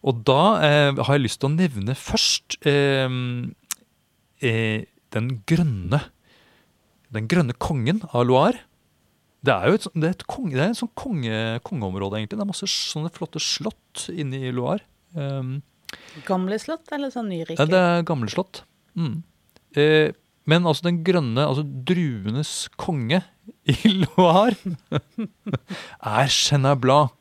Og 0.00 0.24
da 0.26 0.40
eh, 0.64 0.96
har 0.96 1.14
jeg 1.14 1.26
lyst 1.26 1.42
til 1.42 1.50
å 1.50 1.54
nevne 1.54 1.94
først 1.98 2.58
eh, 2.66 3.06
eh, 4.40 4.88
den 5.14 5.30
grønne 5.50 6.00
Den 7.10 7.26
grønne 7.26 7.54
kongen 7.58 8.04
av 8.14 8.22
Loire. 8.28 8.66
Det 9.42 9.50
er 9.54 9.66
jo 9.66 9.78
et, 9.78 9.86
det 9.94 10.06
er 10.06 10.12
et, 10.14 10.28
konge, 10.30 10.52
det 10.54 10.62
er 10.62 10.72
et 10.74 10.78
sånt 10.78 10.94
konge, 10.98 11.36
kongeområde, 11.66 12.18
egentlig. 12.18 12.38
Det 12.38 12.44
er 12.44 12.50
masse 12.52 12.68
sånne 12.70 13.10
flotte 13.14 13.40
slott 13.42 14.04
inne 14.12 14.38
i 14.38 14.52
Loire. 14.54 14.84
Um, 15.16 15.56
Gamle 16.26 16.58
slott 16.62 16.90
eller 16.94 17.12
sånn 17.12 17.30
nyrike? 17.32 17.58
ja, 17.58 17.68
det 17.68 17.80
er 17.80 18.08
gamle 18.08 18.30
slott. 18.32 18.62
Mm. 18.98 19.22
Eh, 19.78 20.10
men 20.50 20.66
altså 20.66 20.88
den 20.88 21.02
grønne, 21.06 21.44
altså 21.44 21.64
druenes 21.64 22.68
konge 22.80 23.22
i 23.68 23.76
Loire, 24.02 24.74
er 24.90 26.30
Chenin 26.32 26.78
Blanc. 26.80 27.14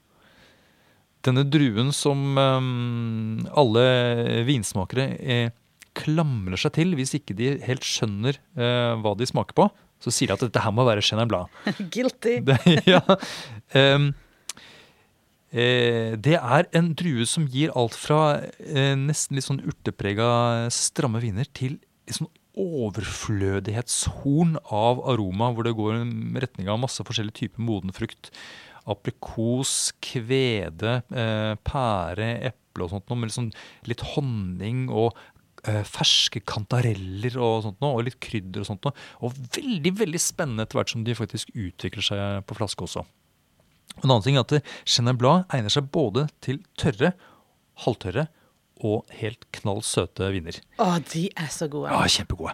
Denne 1.27 1.43
druen 1.51 1.91
som 1.91 2.37
um, 2.39 3.41
alle 3.59 3.81
vinsmakere 4.47 5.09
eh, 5.19 5.49
klamrer 5.99 6.59
seg 6.59 6.77
til 6.77 6.95
hvis 6.95 7.11
ikke 7.17 7.35
de 7.35 7.57
helt 7.65 7.83
skjønner 7.83 8.39
eh, 8.39 8.93
hva 9.03 9.13
de 9.19 9.27
smaker 9.27 9.57
på. 9.57 9.67
Så 9.99 10.13
sier 10.15 10.31
de 10.31 10.37
at 10.37 10.45
dette 10.45 10.63
her 10.63 10.71
må 10.71 10.85
være 10.87 11.03
Chenin 11.03 11.27
Blanc. 11.29 11.51
Guilty. 11.93 12.39
Det, 12.47 12.59
ja. 12.87 13.03
Eh, 13.77 13.99
det 15.49 16.35
er 16.37 16.67
en 16.77 16.91
drue 16.93 17.25
som 17.25 17.47
gir 17.49 17.71
alt 17.77 17.95
fra 17.97 18.37
eh, 18.61 18.93
nesten 18.99 19.35
litt 19.37 19.47
sånn 19.47 19.63
urteprega 19.65 20.69
stramme 20.73 21.21
viner 21.23 21.49
til 21.57 21.79
sånn 22.09 22.29
overflødighetshorn 22.59 24.57
av 24.75 24.99
aroma, 25.09 25.51
hvor 25.53 25.63
det 25.67 25.77
går 25.77 25.93
i 26.01 26.03
retning 26.43 26.67
av 26.71 26.81
masse 26.81 27.03
forskjellige 27.05 27.39
typer 27.43 27.61
moden 27.63 27.91
frukt. 27.95 28.31
Aprikos, 28.89 29.93
kvede, 30.03 31.03
eh, 31.13 31.55
pære, 31.67 32.29
eple 32.49 32.83
og 32.85 32.91
sånt 32.93 33.07
noe, 33.09 33.19
med 33.21 33.31
sånn, 33.33 33.53
litt 33.87 34.01
honning 34.15 34.89
og 34.89 35.09
eh, 35.67 35.83
ferske 35.85 36.39
kantareller 36.41 37.37
og 37.37 37.63
sånt 37.67 37.79
noe, 37.83 37.93
og 37.99 38.05
litt 38.07 38.19
krydder 38.23 38.59
og 38.63 38.69
sånt 38.71 38.83
noe. 38.87 38.93
Og 39.23 39.29
veldig, 39.55 39.93
veldig 40.03 40.21
spennende 40.23 40.63
etter 40.65 40.77
hvert 40.79 40.93
som 40.95 41.03
de 41.05 41.13
faktisk 41.17 41.47
utvikler 41.53 42.03
seg 42.11 42.21
på 42.49 42.57
flaske 42.59 42.81
også. 42.87 43.01
En 43.99 44.09
annen 44.09 44.25
ting 44.25 44.37
er 44.39 44.45
at 44.45 44.73
Chenin 44.87 45.17
Blad 45.19 45.49
egner 45.53 45.73
seg 45.73 45.89
både 45.93 46.27
til 46.45 46.61
tørre, 46.79 47.13
halvtørre 47.85 48.29
og 48.79 49.03
helt 49.19 49.41
knall 49.57 49.81
søte 49.83 50.29
viner. 50.31 50.55
Å, 50.79 51.03
de 51.11 51.25
er 51.35 51.49
så 51.51 51.67
gode. 51.71 51.91
Ja, 51.91 52.05
kjempegode. 52.07 52.53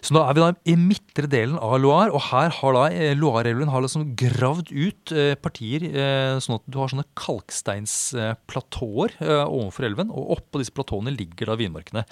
Så 0.00 0.14
da 0.16 0.22
er 0.24 0.32
vi 0.36 0.40
da 0.40 0.48
i 0.72 0.76
midtre 0.80 1.28
delen 1.28 1.58
av 1.60 1.74
Loire, 1.82 2.08
og 2.16 2.22
her 2.30 2.48
har 2.56 2.72
da 2.76 2.84
eh, 2.88 3.12
Loire-elven 3.18 3.68
har 3.72 3.84
liksom 3.84 4.16
gravd 4.18 4.72
ut 4.72 5.12
eh, 5.12 5.34
partier 5.36 5.84
eh, 5.90 6.40
sånn 6.40 6.56
at 6.56 6.64
du 6.64 6.80
har 6.80 6.88
sånne 6.92 7.04
kalksteinsplatåer 7.20 9.10
eh, 9.20 9.44
overfor 9.44 9.88
elven, 9.90 10.08
og 10.08 10.32
oppå 10.38 10.62
disse 10.62 10.72
platåene 10.72 11.12
ligger 11.12 11.52
da 11.52 11.58
vinmarkene. 11.60 12.02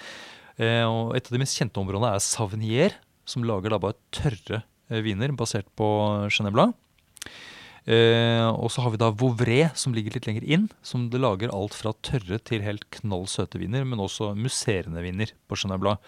Eh, 0.61 0.85
og 0.85 1.17
et 1.17 1.25
av 1.25 1.33
de 1.33 1.41
mest 1.41 1.57
kjente 1.57 1.81
områdene 1.81 2.13
er 2.13 2.21
Savnier, 2.23 2.91
som 3.27 3.41
lager 3.45 3.73
da 3.73 3.81
bare 3.81 3.97
tørre 4.13 4.61
eh, 4.61 5.01
viner 5.05 5.33
basert 5.37 5.69
på 5.77 5.87
Chenin 6.29 6.53
Blanc. 6.53 6.77
Eh, 7.87 8.47
og 8.51 8.67
så 8.73 8.83
har 8.83 8.91
vi 8.91 8.99
da 8.99 9.13
Vouvray, 9.15 9.69
som 9.79 9.93
ligger 9.95 10.17
litt 10.17 10.27
lenger 10.27 10.43
inn. 10.43 10.67
Som 10.83 11.07
det 11.13 11.21
lager 11.23 11.53
alt 11.55 11.77
fra 11.77 11.93
tørre 12.03 12.39
til 12.43 12.65
helt 12.65 12.83
knall 12.99 13.27
søte 13.31 13.61
viner, 13.61 13.87
men 13.87 14.03
også 14.03 14.33
musserende 14.35 15.03
viner 15.05 15.31
på 15.47 15.59
Chenin 15.59 15.79
Blanc. 15.81 16.03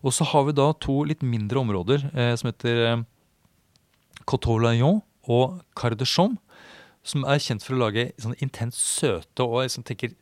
Og 0.00 0.14
så 0.14 0.24
har 0.30 0.46
vi 0.48 0.56
da 0.56 0.70
to 0.80 1.02
litt 1.08 1.22
mindre 1.26 1.60
områder 1.60 2.08
eh, 2.14 2.34
som 2.38 2.48
heter 2.50 2.84
eh, 2.86 3.04
Coteau 4.28 4.58
Layon 4.62 5.02
og 5.28 5.60
Cardechom, 5.76 6.38
som 7.04 7.24
er 7.28 7.42
kjent 7.42 7.64
for 7.64 7.76
å 7.76 7.82
lage 7.82 8.10
sånn 8.20 8.36
intenst 8.44 8.80
søte 8.98 9.44
og 9.44 9.62
jeg 9.64 9.84
tenker 9.86 10.14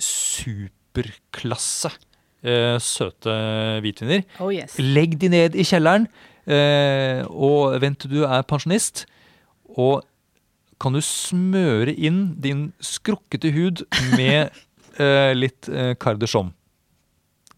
superklasse 0.00 1.90
eh, 2.42 2.76
søte 2.82 3.32
hvitviner. 3.84 4.24
Oh 4.42 4.50
yes. 4.52 4.76
Legg 4.80 5.18
de 5.20 5.30
ned 5.32 5.56
i 5.58 5.64
kjelleren, 5.66 6.08
eh, 6.50 7.22
og 7.30 7.80
vent 7.82 8.00
til 8.02 8.10
du 8.18 8.20
er 8.26 8.46
pensjonist. 8.48 9.06
Og 9.78 10.02
kan 10.80 10.96
du 10.96 11.02
smøre 11.04 11.92
inn 11.92 12.22
din 12.40 12.70
skrukkete 12.84 13.52
hud 13.54 13.84
med 14.16 14.50
eh, 15.02 15.32
litt 15.36 15.68
eh, 15.68 15.92
Cardechom. 16.00 16.54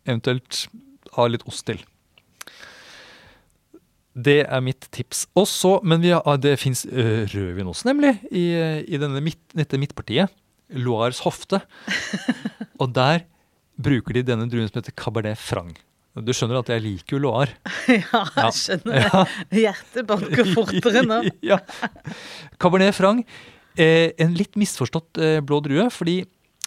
Eventuelt 0.02 0.66
ha 1.16 1.26
litt 1.30 1.46
ost 1.46 1.66
til. 1.68 1.82
Det 4.12 4.42
er 4.44 4.64
mitt 4.64 4.88
tips. 4.92 5.26
Også, 5.38 5.78
men 5.88 6.02
vi 6.02 6.10
har, 6.12 6.36
det 6.36 6.58
fins 6.60 6.82
uh, 6.84 7.22
rødvin 7.32 7.70
også, 7.70 7.86
nemlig, 7.88 8.10
i, 8.28 8.44
i 8.84 8.98
denne 9.00 9.22
midt, 9.24 9.40
dette 9.56 9.80
midtpartiet. 9.80 10.34
Loires 10.76 11.22
hofte. 11.24 11.62
Og 12.82 12.92
der 12.92 13.24
bruker 13.80 14.18
de 14.18 14.24
denne 14.26 14.50
druen 14.52 14.68
som 14.68 14.82
heter 14.82 14.96
Cabernet 14.98 15.40
Franc. 15.40 15.80
Du 16.20 16.32
skjønner 16.36 16.60
at 16.60 16.68
jeg 16.74 16.84
liker 16.84 17.16
jo 17.16 17.22
Loire. 17.24 17.54
Ja, 18.02 18.24
jeg 18.36 18.56
skjønner 18.58 19.06
det. 19.06 19.22
Hjertet 19.62 20.08
banker 20.08 20.50
fortere 20.52 21.04
nå. 21.06 21.22
ja. 21.52 21.56
Cabernet 22.60 22.96
Franc. 22.96 23.24
Eh, 23.80 24.12
en 24.20 24.34
litt 24.36 24.58
misforstått 24.60 25.20
eh, 25.22 25.38
blå 25.40 25.62
drue, 25.64 25.86
fordi 25.94 26.18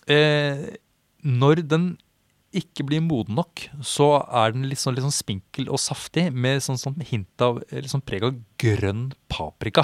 eh, 0.10 0.64
når 1.22 1.62
den 1.70 1.92
ikke 2.56 2.86
blir 2.88 3.04
moden 3.04 3.38
nok, 3.38 3.68
så 3.86 4.08
er 4.24 4.56
den 4.56 4.66
litt 4.70 4.82
sånn, 4.82 4.96
litt 4.96 5.06
sånn 5.06 5.14
spinkel 5.14 5.70
og 5.70 5.82
saftig, 5.82 6.30
med 6.34 6.64
sånn, 6.66 6.80
sånn 6.82 6.98
hint 7.06 7.44
av 7.44 7.60
sånn 7.92 8.04
preg 8.06 8.26
av 8.26 8.40
grønn 8.62 9.10
paprika. 9.30 9.84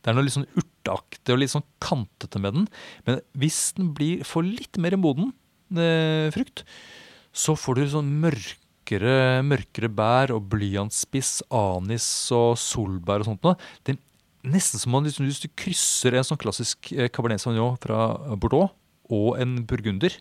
Det 0.00 0.12
er 0.12 0.16
noe 0.16 0.24
litt 0.24 0.36
sånn 0.38 0.48
urteaktig 0.56 1.34
og 1.34 1.42
litt 1.42 1.52
sånn 1.52 1.66
kantete 1.84 2.40
med 2.40 2.56
den. 2.56 2.68
Men 3.04 3.20
hvis 3.36 3.60
den 3.76 3.90
blir, 3.96 4.24
får 4.24 4.46
litt 4.46 4.80
mer 4.80 4.96
moden 5.00 5.34
eh, 5.76 6.30
frukt, 6.32 6.64
så 7.36 7.56
får 7.58 7.76
du 7.76 7.90
sånn 7.98 8.14
mørkere, 8.90 9.42
mørkere 9.46 9.88
bær 9.88 10.32
og 10.34 10.48
blyantspiss, 10.50 11.42
anis 11.50 12.30
og 12.32 12.56
solbær 12.58 13.22
og 13.22 13.28
sånt 13.28 13.44
noe. 13.44 13.56
Det 13.84 13.94
er 13.94 14.50
nesten 14.50 14.80
som 14.80 14.94
om 14.94 15.04
liksom, 15.04 15.26
hvis 15.26 15.42
du 15.42 15.48
krysser 15.54 16.14
en 16.16 16.24
sånn 16.24 16.40
klassisk 16.40 16.92
eh, 16.92 17.08
Cabernet 17.08 17.40
Sauvignon 17.40 17.78
fra 17.80 18.16
Bordeaux 18.36 18.72
og 19.10 19.38
en 19.40 19.60
burgunder, 19.66 20.16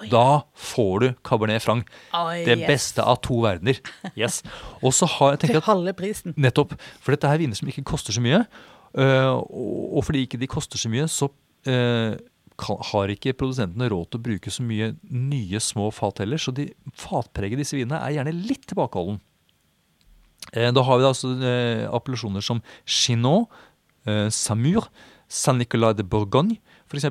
Oi. 0.00 0.08
da 0.08 0.42
får 0.56 1.00
du 1.00 1.08
Cabernet 1.22 1.62
Franc. 1.62 1.88
Oi, 2.14 2.44
Det 2.46 2.58
yes. 2.58 2.66
beste 2.68 3.04
av 3.04 3.20
to 3.20 3.42
verdener. 3.42 3.80
Yes. 4.16 4.42
Og 4.82 4.92
så 4.96 5.06
har 5.06 5.34
jeg 5.34 5.44
tenkt 5.44 5.58
Til 5.58 5.66
halve 5.68 5.92
prisen. 5.96 6.34
Nettopp. 6.36 6.74
For 7.00 7.12
dette 7.14 7.28
er 7.28 7.40
viner 7.40 7.58
som 7.58 7.68
ikke 7.68 7.84
koster 7.84 8.12
så 8.16 8.22
mye. 8.24 8.44
Uh, 8.92 9.40
og 9.40 9.96
og 9.96 10.04
fordi 10.04 10.26
ikke 10.26 10.40
de 10.40 10.48
koster 10.48 10.80
så 10.80 10.88
mye, 10.92 11.06
så 11.08 11.28
kan, 11.68 12.16
har 12.60 13.12
ikke 13.12 13.34
produsentene 13.38 13.88
råd 13.90 14.10
til 14.10 14.20
å 14.20 14.24
bruke 14.28 14.52
så 14.52 14.64
mye 14.66 14.92
nye 15.08 15.60
små 15.62 15.90
fat 15.94 16.22
heller. 16.22 16.40
Så 16.40 16.54
de 16.54 16.68
fatpreget 16.98 17.60
disse 17.60 17.76
vinene 17.76 18.00
er 18.02 18.18
gjerne 18.18 18.34
litt 18.36 18.66
tilbakeholden. 18.70 19.20
Eh, 20.52 20.72
da 20.74 20.82
har 20.84 21.00
vi 21.00 21.06
altså 21.08 21.32
eh, 21.38 21.86
appellasjoner 21.94 22.44
som 22.44 22.60
Chinon, 22.84 23.46
eh, 24.06 24.28
Samur, 24.34 24.88
Saint-Nicolas 25.32 25.96
de 25.96 26.04
Bourgogne 26.04 26.58
f.eks. 26.90 27.08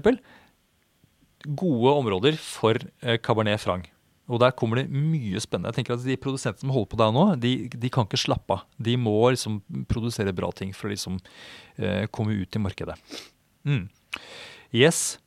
Gode 1.57 1.95
områder 1.97 2.35
for 2.37 2.77
Cabernet 3.25 3.63
Franc. 3.63 3.87
Og 4.29 4.37
der 4.43 4.53
kommer 4.53 4.77
det 4.77 4.93
mye 4.93 5.41
spennende. 5.41 5.71
Jeg 5.71 5.79
tenker 5.79 5.95
at 5.95 6.03
De 6.05 6.19
produsentene 6.21 6.67
som 6.67 6.73
holder 6.75 6.91
på 6.91 6.99
der 7.01 7.15
nå, 7.15 7.23
de, 7.41 7.53
de 7.73 7.89
kan 7.91 8.05
ikke 8.05 8.19
slappe 8.21 8.59
av. 8.59 8.67
De 8.77 8.93
må 8.93 9.15
liksom 9.33 9.57
produsere 9.89 10.35
bra 10.37 10.51
ting 10.53 10.69
for 10.77 10.87
å 10.87 10.93
liksom 10.93 11.17
komme 12.13 12.37
ut 12.37 12.55
i 12.55 12.61
markedet. 12.61 12.93
Mm. 13.65 13.87
Yes. 14.69 15.17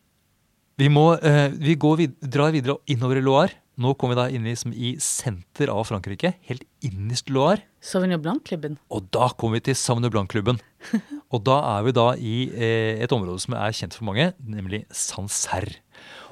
Vi 0.81 0.89
må 0.91 1.13
eh, 1.23 1.53
vi 1.55 1.77
går 1.79 2.01
vid 2.01 2.15
drar 2.35 2.51
videre 2.55 2.81
innover 2.91 3.21
i 3.21 3.23
Loire. 3.23 3.61
Nå 3.79 3.93
kommer 3.99 4.15
vi 4.15 4.19
da 4.21 4.25
inn 4.31 4.45
i, 4.47 4.53
liksom, 4.53 4.73
i 4.75 4.93
senter 5.03 5.71
av 5.71 5.85
Frankrike. 5.87 6.33
Helt 6.49 6.65
innerst 6.87 7.31
i 7.31 7.35
Loire. 7.35 7.63
Sauvignon 7.83 8.23
Blanc-klubben. 8.23 8.77
Og 8.91 9.07
da 9.15 9.29
kommer 9.39 9.61
vi 9.61 9.69
til 9.69 9.79
Sauvignon 9.79 10.11
Blanc-klubben. 10.15 10.59
Og 11.35 11.45
da 11.47 11.61
er 11.77 11.87
vi 11.87 11.95
da 11.95 12.09
i 12.19 12.35
eh, 12.51 13.03
et 13.03 13.15
område 13.15 13.43
som 13.43 13.55
er 13.59 13.75
kjent 13.75 13.95
for 13.95 14.07
mange, 14.11 14.29
nemlig 14.43 14.83
Sancerre. 14.95 15.79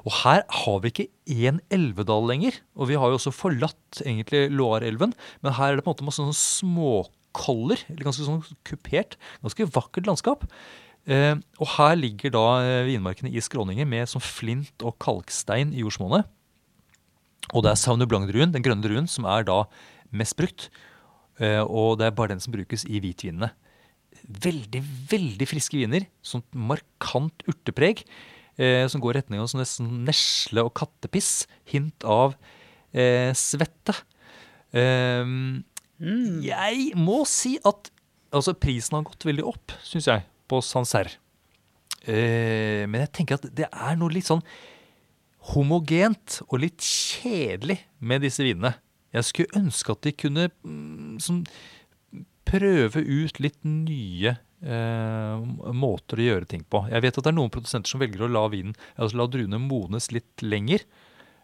Og 0.03 0.15
her 0.25 0.43
har 0.43 0.83
vi 0.83 0.91
ikke 0.91 1.09
én 1.31 1.63
elvedal 1.71 2.27
lenger. 2.27 2.59
Og 2.75 2.91
vi 2.91 2.99
har 2.99 3.11
jo 3.11 3.19
også 3.21 3.35
forlatt 3.35 4.03
egentlig 4.03 4.49
Loire-elven, 4.51 5.15
men 5.47 5.59
her 5.59 5.71
er 5.71 5.79
det 5.79 5.87
på 5.87 5.93
en 5.93 5.95
måte 5.95 6.09
masse 6.09 6.23
sånne 6.23 6.39
småkoller. 6.39 7.87
Eller 7.91 8.11
ganske 8.11 8.27
sånn 8.27 8.43
kupert. 8.67 9.19
Ganske 9.47 9.71
vakkert 9.79 10.11
landskap. 10.11 10.47
Eh, 11.11 11.35
og 11.59 11.67
her 11.77 11.97
ligger 11.99 12.31
da 12.35 12.45
eh, 12.63 12.85
vinmarkene 12.87 13.33
i 13.33 13.43
skråninger 13.43 13.89
med 13.91 14.11
sånn 14.11 14.23
flint 14.23 14.85
og 14.87 14.95
kalkstein 15.03 15.73
i 15.75 15.83
jordsmonnet. 15.83 16.29
Og 17.53 17.65
det 17.65 17.73
er 17.73 17.81
Sauvignon 17.81 18.09
Blanc-druen, 18.11 18.53
den 18.55 18.63
grønne 18.65 18.85
druen, 18.87 19.09
som 19.11 19.27
er 19.29 19.43
da 19.49 19.65
mest 20.15 20.37
brukt. 20.39 20.69
Eh, 21.43 21.61
og 21.65 21.99
det 21.99 22.07
er 22.09 22.15
bare 22.17 22.35
den 22.35 22.43
som 22.45 22.55
brukes 22.55 22.87
i 22.87 23.01
hvitvinene. 23.03 23.51
Veldig, 24.23 24.83
veldig 25.11 25.49
friske 25.51 25.81
viner. 25.81 26.07
Sånn 26.25 26.45
markant 26.55 27.43
urtepreg. 27.51 28.05
Eh, 28.61 28.85
som 28.93 29.03
går 29.03 29.17
i 29.17 29.19
retning 29.19 29.43
av 29.43 29.49
sånn 29.51 29.63
nesten 29.65 29.91
nesle 30.07 30.63
og 30.69 30.75
kattepiss. 30.79 31.49
Hint 31.73 32.07
av 32.07 32.37
eh, 32.95 33.33
svette. 33.37 33.97
Eh, 34.71 35.27
Jeg 36.47 36.93
må 36.99 37.23
si 37.29 37.57
at 37.69 37.91
altså, 38.33 38.55
prisen 38.55 38.97
har 39.01 39.05
gått 39.09 39.27
veldig 39.29 39.45
opp, 39.51 39.75
syns 39.87 40.09
jeg, 40.09 40.25
på 40.53 40.61
Sancerre. 40.65 41.17
Eh, 42.03 42.85
men 42.91 43.05
jeg 43.05 43.13
tenker 43.17 43.39
at 43.39 43.51
det 43.55 43.69
er 43.71 43.99
noe 43.99 44.13
litt 44.13 44.29
sånn 44.29 44.43
homogent 45.53 46.41
og 46.49 46.61
litt 46.63 46.83
kjedelig 46.83 47.81
med 48.03 48.23
disse 48.27 48.45
vinene. 48.45 48.77
Jeg 49.13 49.29
skulle 49.29 49.61
ønske 49.61 49.95
at 49.95 50.07
de 50.07 50.15
kunne 50.17 50.49
mm, 50.65 51.19
sånn, 51.23 51.43
prøve 52.49 53.03
ut 53.03 53.41
litt 53.43 53.59
nye 53.67 54.35
eh, 54.63 55.73
måter 55.75 56.21
å 56.21 56.29
gjøre 56.29 56.51
ting 56.51 56.65
på. 56.65 56.85
Jeg 56.91 57.05
vet 57.05 57.19
at 57.19 57.27
det 57.27 57.33
er 57.33 57.39
noen 57.39 57.53
produsenter 57.55 57.93
som 57.93 58.03
velger 58.03 58.27
å 58.27 58.31
la 58.33 58.47
vinen, 58.53 58.77
altså 58.97 59.21
la 59.21 59.29
druene 59.31 59.61
modnes 59.63 60.11
litt 60.15 60.45
lenger. 60.45 60.87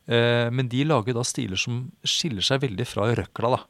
Eh, 0.09 0.47
men 0.55 0.71
de 0.73 0.85
lager 0.89 1.17
da 1.17 1.27
stiler 1.27 1.61
som 1.61 1.87
skiller 2.07 2.45
seg 2.45 2.63
veldig 2.65 2.89
fra 2.89 3.11
røkla. 3.19 3.57
da. 3.57 3.63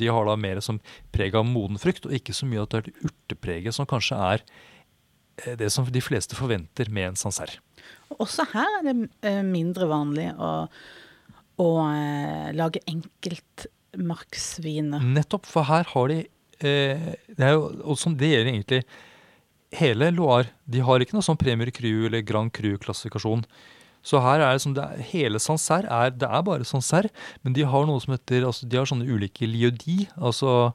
De 0.00 0.06
har 0.12 0.24
da 0.28 0.34
mer 0.38 0.60
som 0.64 0.78
preg 1.14 1.32
av 1.38 1.44
moden 1.48 1.78
frukt, 1.80 2.06
og 2.06 2.14
ikke 2.16 2.34
så 2.36 2.44
mye 2.48 2.62
at 2.64 2.70
det 2.72 2.78
er 2.78 2.84
det 2.88 2.98
urtepreget 3.08 3.72
som 3.76 3.86
kanskje 3.88 4.16
er 4.28 4.38
eh, 5.44 5.56
det 5.60 5.70
som 5.74 5.84
de 5.90 6.02
fleste 6.04 6.34
forventer 6.38 6.86
med 6.92 7.04
en 7.12 7.20
Sancerre. 7.20 7.56
Også 8.16 8.42
her 8.52 8.70
er 8.78 8.82
det 8.86 8.96
eh, 9.26 9.44
mindre 9.46 9.84
vanlig 9.90 10.28
å, 10.38 10.50
å 11.62 11.68
eh, 11.90 12.48
lage 12.56 12.80
enkeltmarksviner. 12.90 15.00
Nettopp, 15.16 15.44
for 15.50 15.62
her 15.68 15.84
har 15.94 16.06
de 16.12 16.18
Det 16.56 17.44
er 17.44 17.52
jo, 17.52 17.62
og 17.84 17.96
som 18.00 18.16
det 18.16 18.30
gjelder 18.30 18.48
egentlig 18.48 18.82
hele 19.76 20.08
Loire. 20.14 20.48
De 20.64 20.80
har 20.80 21.00
ikke 21.04 21.12
noe 21.16 21.26
sånn 21.26 21.36
Premier 21.36 21.70
Cru 21.74 22.06
eller 22.06 22.22
Grand 22.24 22.50
Cru-klassifikasjon. 22.54 23.42
Så 24.06 24.20
her 24.22 24.38
er 24.38 24.54
det 24.54 24.62
som 24.62 24.74
det 24.76 24.84
er, 24.84 25.00
hele 25.10 25.40
Sancerre 25.42 25.90
er 25.90 26.12
Det 26.14 26.28
er 26.30 26.44
bare 26.46 26.66
Sancerre, 26.68 27.10
men 27.42 27.56
de 27.56 27.64
har 27.66 27.88
noe 27.88 28.02
som 28.02 28.14
heter 28.14 28.46
altså 28.46 28.68
De 28.70 28.78
har 28.78 28.86
sånne 28.86 29.08
ulike 29.08 29.48
liodi, 29.50 30.04
altså, 30.14 30.72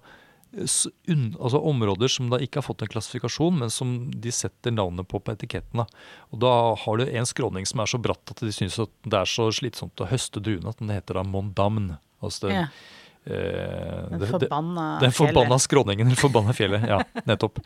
un, 0.52 1.24
altså 1.40 1.62
områder 1.72 2.12
som 2.12 2.28
da 2.32 2.42
ikke 2.44 2.60
har 2.60 2.68
fått 2.68 2.84
en 2.84 2.92
klassifikasjon, 2.92 3.62
men 3.62 3.72
som 3.72 3.94
de 4.12 4.34
setter 4.36 4.76
navnet 4.76 5.08
på 5.08 5.22
på 5.24 5.32
etiketten. 5.32 5.80
da. 5.84 5.86
Og 6.36 6.44
da 6.44 6.54
har 6.84 7.00
du 7.00 7.06
en 7.08 7.30
skråning 7.30 7.68
som 7.70 7.80
er 7.80 7.92
så 7.94 8.02
bratt 8.04 8.34
at 8.36 8.44
de 8.44 8.52
syns 8.52 8.80
at 8.84 8.92
det 9.08 9.22
er 9.22 9.32
så 9.32 9.48
slitsomt 9.56 10.04
å 10.04 10.10
høste 10.12 10.44
druene 10.44 10.74
at 10.74 10.84
den 10.84 10.92
heter 10.92 11.22
da 11.22 11.24
Mont 11.24 11.56
Damne. 11.56 12.02
Altså 12.22 12.50
det, 12.50 12.58
Ja, 12.58 12.66
eh, 13.32 14.10
den 14.12 14.28
forbanna 14.28 14.88
den 15.00 15.16
forbanna 15.16 15.56
fjellet. 15.56 15.68
skråningen, 15.70 16.08
eller 16.12 16.20
forbanna 16.20 16.54
fjellet. 16.58 16.84
Ja, 16.90 17.00
nettopp. 17.26 17.64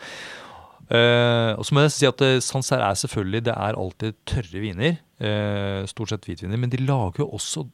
Eh, 0.86 1.52
og 1.58 1.66
så 1.66 1.74
må 1.74 1.82
jeg 1.88 1.96
si 1.96 2.06
at 2.06 2.22
eh, 2.22 2.38
Sancerre 2.46 2.92
er 2.92 3.02
selvfølgelig 3.02 3.44
det 3.48 3.56
er 3.58 3.80
alltid 3.82 4.18
tørre 4.30 4.62
viner. 4.62 5.00
Eh, 5.20 5.86
stort 5.90 6.12
sett 6.12 6.28
hvitviner. 6.28 6.60
Men 6.60 6.72
de 6.74 6.82
lager 6.84 7.24
jo 7.24 7.32
også 7.38 7.66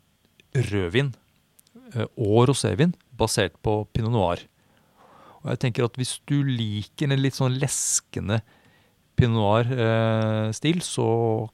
rødvin 0.71 1.13
eh, 1.95 2.07
og 2.17 2.49
rosévin 2.51 2.95
basert 3.17 3.57
på 3.63 3.83
pinot 3.93 4.13
noir. 4.13 4.45
Og 5.41 5.53
jeg 5.53 5.61
tenker 5.63 5.87
at 5.87 5.97
hvis 5.97 6.19
du 6.29 6.41
liker 6.45 7.09
en 7.09 7.21
litt 7.21 7.37
sånn 7.37 7.57
leskende 7.61 8.41
pinot 9.17 9.39
noir-stil, 9.39 10.81
så 10.85 11.07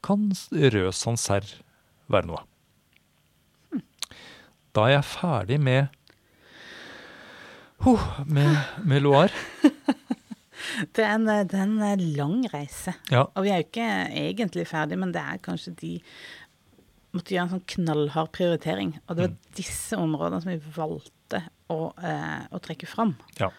kan 0.04 0.28
rød 0.52 0.92
Sancerre 0.96 1.64
være 2.08 2.28
noe. 2.30 2.44
Da 4.76 4.84
er 4.86 4.98
jeg 4.98 5.08
ferdig 5.08 5.58
med 5.60 5.88
oh, 7.88 8.04
med, 8.26 8.56
med 8.84 9.00
Loire. 9.00 9.32
Det 10.94 11.04
er, 11.04 11.14
en, 11.14 11.24
det 11.26 11.54
er 11.54 11.62
en 11.64 11.80
eh, 11.82 11.96
lang 12.16 12.42
reise. 12.52 12.94
Ja. 13.10 13.24
Og 13.34 13.44
vi 13.44 13.50
er 13.50 13.62
jo 13.62 13.66
ikke 13.68 13.88
egentlig 14.12 14.66
ferdig, 14.70 14.98
men 15.00 15.12
det 15.14 15.22
er 15.22 15.38
kanskje 15.42 15.72
de 15.80 15.92
måtte 17.16 17.32
gjøre 17.34 17.46
en 17.48 17.52
sånn 17.56 17.66
knallhard 17.72 18.30
prioritering. 18.36 18.92
Og 19.08 19.16
det 19.16 19.24
var 19.24 19.32
Mm. 19.32 19.38
disse 19.56 19.96
områdene 19.96 20.42
som 20.42 20.52
vi 20.52 20.72
valgte 20.76 21.40
å, 21.70 21.92
eh, 22.04 22.46
å 22.52 22.60
trekke 22.60 22.86
fram. 22.86 23.16
Ja. 23.40 23.50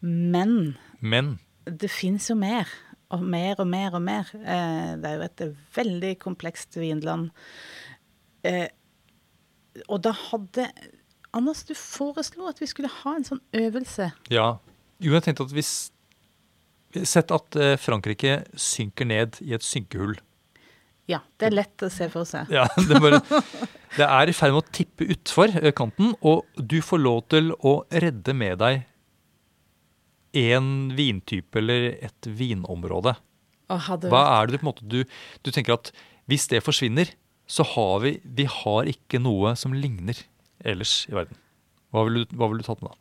Men 0.00 0.76
Men 1.00 1.38
det 1.66 1.90
fins 1.90 2.28
jo 2.30 2.36
mer. 2.36 2.68
Og 3.10 3.20
mer 3.22 3.56
og 3.60 3.66
mer 3.68 3.94
og 3.94 4.02
mer. 4.02 4.30
Eh, 4.34 4.96
det 4.96 5.04
er 5.10 5.16
jo 5.18 5.22
et 5.28 5.42
veldig 5.74 6.18
komplekst 6.18 6.76
vinland. 6.80 7.30
Eh, 8.44 8.68
og 9.88 10.02
da 10.02 10.12
hadde 10.12 10.68
Anders, 11.34 11.64
du 11.64 11.74
foreslo 11.74 12.46
at 12.48 12.60
vi 12.60 12.66
skulle 12.70 12.88
ha 12.88 13.16
en 13.16 13.24
sånn 13.24 13.40
øvelse. 13.52 14.12
ja. 14.30 14.58
Jo, 15.00 15.12
jeg 15.12 15.22
tenkte 15.24 15.42
at 15.44 15.50
hvis 15.52 15.90
Sett 17.02 17.32
at 17.34 17.58
eh, 17.58 17.74
Frankrike 17.80 18.44
synker 18.54 19.08
ned 19.10 19.40
i 19.42 19.54
et 19.56 19.66
synkehull. 19.66 20.14
Ja, 21.10 21.20
det 21.40 21.50
er 21.50 21.56
lett 21.58 21.84
å 21.84 21.90
se 21.92 22.08
for 22.12 22.28
seg. 22.28 22.48
Ja, 22.54 22.64
det, 22.88 23.00
bare, 23.02 23.20
det 23.98 24.06
er 24.06 24.30
i 24.30 24.36
ferd 24.36 24.54
med 24.54 24.62
å 24.62 24.74
tippe 24.78 25.08
utfor 25.12 25.52
eh, 25.60 25.72
kanten, 25.76 26.14
og 26.24 26.46
du 26.56 26.78
får 26.84 27.02
lov 27.02 27.20
til 27.34 27.52
å 27.60 27.80
redde 27.92 28.36
med 28.36 28.62
deg 28.62 28.84
én 30.34 30.70
vintype 30.96 31.60
eller 31.60 31.92
et 32.02 32.26
vinområde. 32.26 33.14
Hva 33.70 34.22
er 34.40 34.48
det 34.48 34.56
du 34.56 34.60
på 34.60 34.64
en 34.64 34.70
måte 34.70 34.88
du, 34.88 35.00
du 35.42 35.50
tenker 35.54 35.76
at 35.78 35.92
hvis 36.30 36.48
det 36.50 36.64
forsvinner, 36.64 37.10
så 37.46 37.64
har 37.74 37.98
vi 38.00 38.14
Vi 38.24 38.46
har 38.48 38.88
ikke 38.88 39.20
noe 39.20 39.52
som 39.60 39.74
ligner 39.76 40.16
ellers 40.64 41.04
i 41.10 41.14
verden. 41.16 41.36
Hva 41.92 42.06
ville 42.06 42.24
du, 42.24 42.36
vil 42.40 42.60
du 42.60 42.64
tatt 42.66 42.80
med 42.80 42.92
da? 42.92 42.98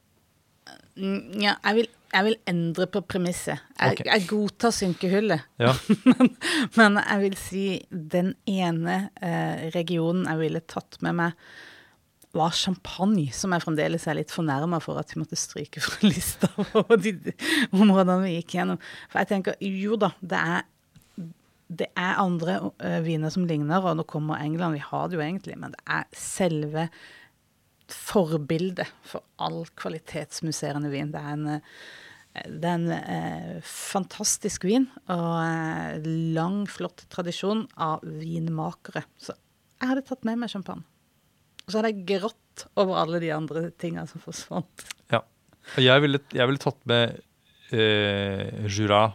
Ja, 1.39 1.55
jeg 1.55 1.77
vil, 1.77 1.87
jeg 2.13 2.27
vil 2.27 2.37
endre 2.49 2.87
på 2.93 3.01
premisset. 3.09 3.61
Jeg, 3.77 3.97
okay. 3.97 4.07
jeg 4.09 4.27
godtar 4.29 4.73
synkehullet, 4.75 5.45
Ja, 5.61 5.73
men, 6.11 6.33
men 6.77 6.99
jeg 7.01 7.21
vil 7.23 7.37
si 7.39 7.67
den 7.89 8.33
ene 8.49 9.07
eh, 9.21 9.69
regionen 9.75 10.27
jeg 10.29 10.41
ville 10.43 10.63
tatt 10.69 10.99
med 11.05 11.17
meg, 11.19 11.47
var 12.33 12.53
champagne, 12.57 13.27
som 13.35 13.53
jeg 13.53 13.61
fremdeles 13.61 14.07
er 14.09 14.17
litt 14.17 14.31
fornærma 14.33 14.79
for 14.81 14.97
at 14.97 15.11
vi 15.13 15.19
måtte 15.21 15.37
stryke 15.37 15.83
fra 15.83 15.99
lista 16.09 16.49
over 16.73 16.97
de 16.97 17.13
områdene 17.69 18.21
vi 18.25 18.37
gikk 18.39 18.57
gjennom. 18.57 18.79
For 19.11 19.21
jeg 19.21 19.33
tenker 19.35 19.59
jo 19.61 19.99
da, 20.01 20.13
det 20.21 20.39
er 20.41 20.69
det 21.73 21.87
er 21.97 22.19
andre 22.21 22.59
uh, 22.69 22.99
viner 23.01 23.31
som 23.33 23.47
ligner, 23.49 23.81
og 23.81 23.97
nå 23.97 24.03
kommer 24.05 24.41
England, 24.43 24.75
vi 24.77 24.83
har 24.83 25.07
det 25.09 25.17
jo 25.17 25.23
egentlig, 25.25 25.55
men 25.57 25.73
det 25.73 25.79
er 25.89 26.03
selve 26.13 26.83
forbildet 27.93 28.89
for 29.07 29.25
all 29.41 29.63
kvalitetsmusserende 29.79 30.91
vin. 30.93 31.11
Det 31.13 31.21
er 31.21 31.35
en, 31.35 31.47
eh, 31.55 32.47
det 32.47 32.69
er 32.69 32.79
en 32.79 32.95
eh, 32.97 33.59
fantastisk 33.67 34.65
vin 34.67 34.87
og 35.07 35.29
eh, 35.43 36.09
lang, 36.35 36.63
flott 36.69 37.05
tradisjon 37.13 37.67
av 37.77 38.03
vinmakere. 38.03 39.05
Så 39.17 39.35
jeg 39.35 39.91
hadde 39.91 40.05
tatt 40.07 40.25
med 40.27 40.41
meg 40.41 40.53
champagne. 40.53 40.85
Og 41.63 41.71
så 41.71 41.79
hadde 41.79 41.93
jeg 41.93 42.07
grått 42.17 42.65
over 42.79 42.99
alle 43.01 43.21
de 43.23 43.31
andre 43.35 43.69
tinga 43.79 44.07
som 44.09 44.23
forsvant. 44.23 44.89
ja. 45.13 45.23
Jeg 45.79 46.01
ville, 46.03 46.19
jeg 46.35 46.49
ville 46.49 46.59
tatt 46.59 46.81
med 46.91 47.21
eh, 47.71 48.65
Jura, 48.67 49.05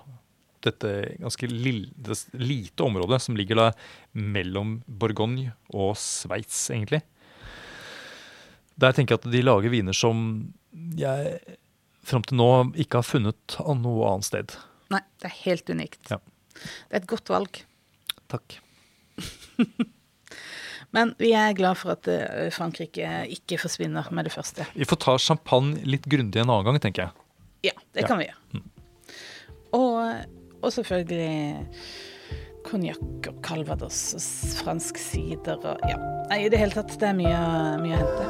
dette 0.64 0.92
ganske 1.20 1.48
lille, 1.50 1.90
det 1.94 2.16
lite 2.40 2.86
området 2.86 3.20
som 3.22 3.36
ligger 3.38 3.60
da 3.60 3.66
mellom 4.16 4.78
Bourgogne 4.88 5.52
og 5.74 5.92
Sveits, 6.00 6.66
egentlig. 6.74 7.02
Der 8.78 8.94
tenker 8.94 9.16
jeg 9.16 9.24
at 9.24 9.32
de 9.32 9.42
lager 9.42 9.72
viner 9.72 9.96
som 9.96 10.24
jeg 10.98 11.38
fram 12.08 12.22
til 12.24 12.38
nå 12.40 12.48
ikke 12.78 13.00
har 13.00 13.06
funnet 13.06 13.58
noe 13.82 14.06
annet 14.12 14.28
sted. 14.28 14.54
Nei, 14.92 15.00
det 15.20 15.28
er 15.28 15.34
helt 15.44 15.68
unikt. 15.74 16.00
Ja. 16.12 16.20
Det 16.54 16.94
er 16.96 17.02
et 17.02 17.10
godt 17.10 17.28
valg. 17.32 17.60
Takk. 18.32 18.58
Men 20.96 21.10
vi 21.20 21.34
er 21.36 21.52
glad 21.58 21.76
for 21.76 21.92
at 21.98 22.08
eh, 22.08 22.48
Frankrike 22.54 23.04
ikke 23.34 23.58
forsvinner 23.60 24.08
med 24.14 24.24
det 24.28 24.32
første. 24.32 24.64
Vi 24.78 24.86
får 24.88 25.00
ta 25.04 25.16
champagne 25.20 25.82
litt 25.84 26.06
grundig 26.08 26.40
en 26.40 26.48
annen 26.48 26.64
gang, 26.70 26.78
tenker 26.80 27.08
jeg. 27.08 27.26
Ja, 27.68 27.74
det 27.92 28.06
Ja. 28.06 28.08
kan 28.08 28.22
vi 28.22 28.28
gjøre. 28.30 28.62
Og, 29.76 29.98
og 30.64 30.72
selvfølgelig 30.72 31.66
konjakk 32.68 33.30
og 33.30 33.40
calvados 33.44 34.00
og 34.18 34.22
fransk 34.62 35.00
sider 35.00 35.58
og 35.62 35.88
ja. 35.88 35.98
Nei, 36.28 36.44
i 36.44 36.50
det 36.52 36.60
hele 36.60 36.76
tatt, 36.76 36.92
det 37.00 37.08
er 37.08 37.16
mye, 37.16 37.40
mye 37.80 37.96
å 37.96 38.00
hente. 38.02 38.24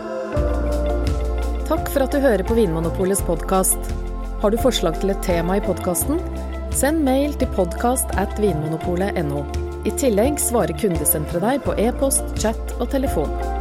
Takk 1.69 1.91
for 1.93 2.07
at 2.07 2.15
du 2.15 2.23
hører 2.23 2.47
på 2.47 2.57
Vinmonopolets 2.57 3.25
podkast. 3.27 3.91
Har 4.41 4.55
du 4.55 4.59
forslag 4.63 5.01
til 5.03 5.13
et 5.13 5.25
tema 5.27 5.59
i 5.59 5.65
podkasten? 5.65 6.23
Send 6.73 7.03
mail 7.05 7.35
til 7.41 7.51
podkast 7.59 8.15
at 8.21 8.39
vinmonopolet.no. 8.41 9.45
I 9.89 9.95
tillegg 9.99 10.41
svarer 10.43 10.79
kundesenteret 10.79 11.45
deg 11.45 11.65
på 11.67 11.77
e-post, 11.81 12.37
chat 12.39 12.77
og 12.79 12.89
telefon. 12.95 13.58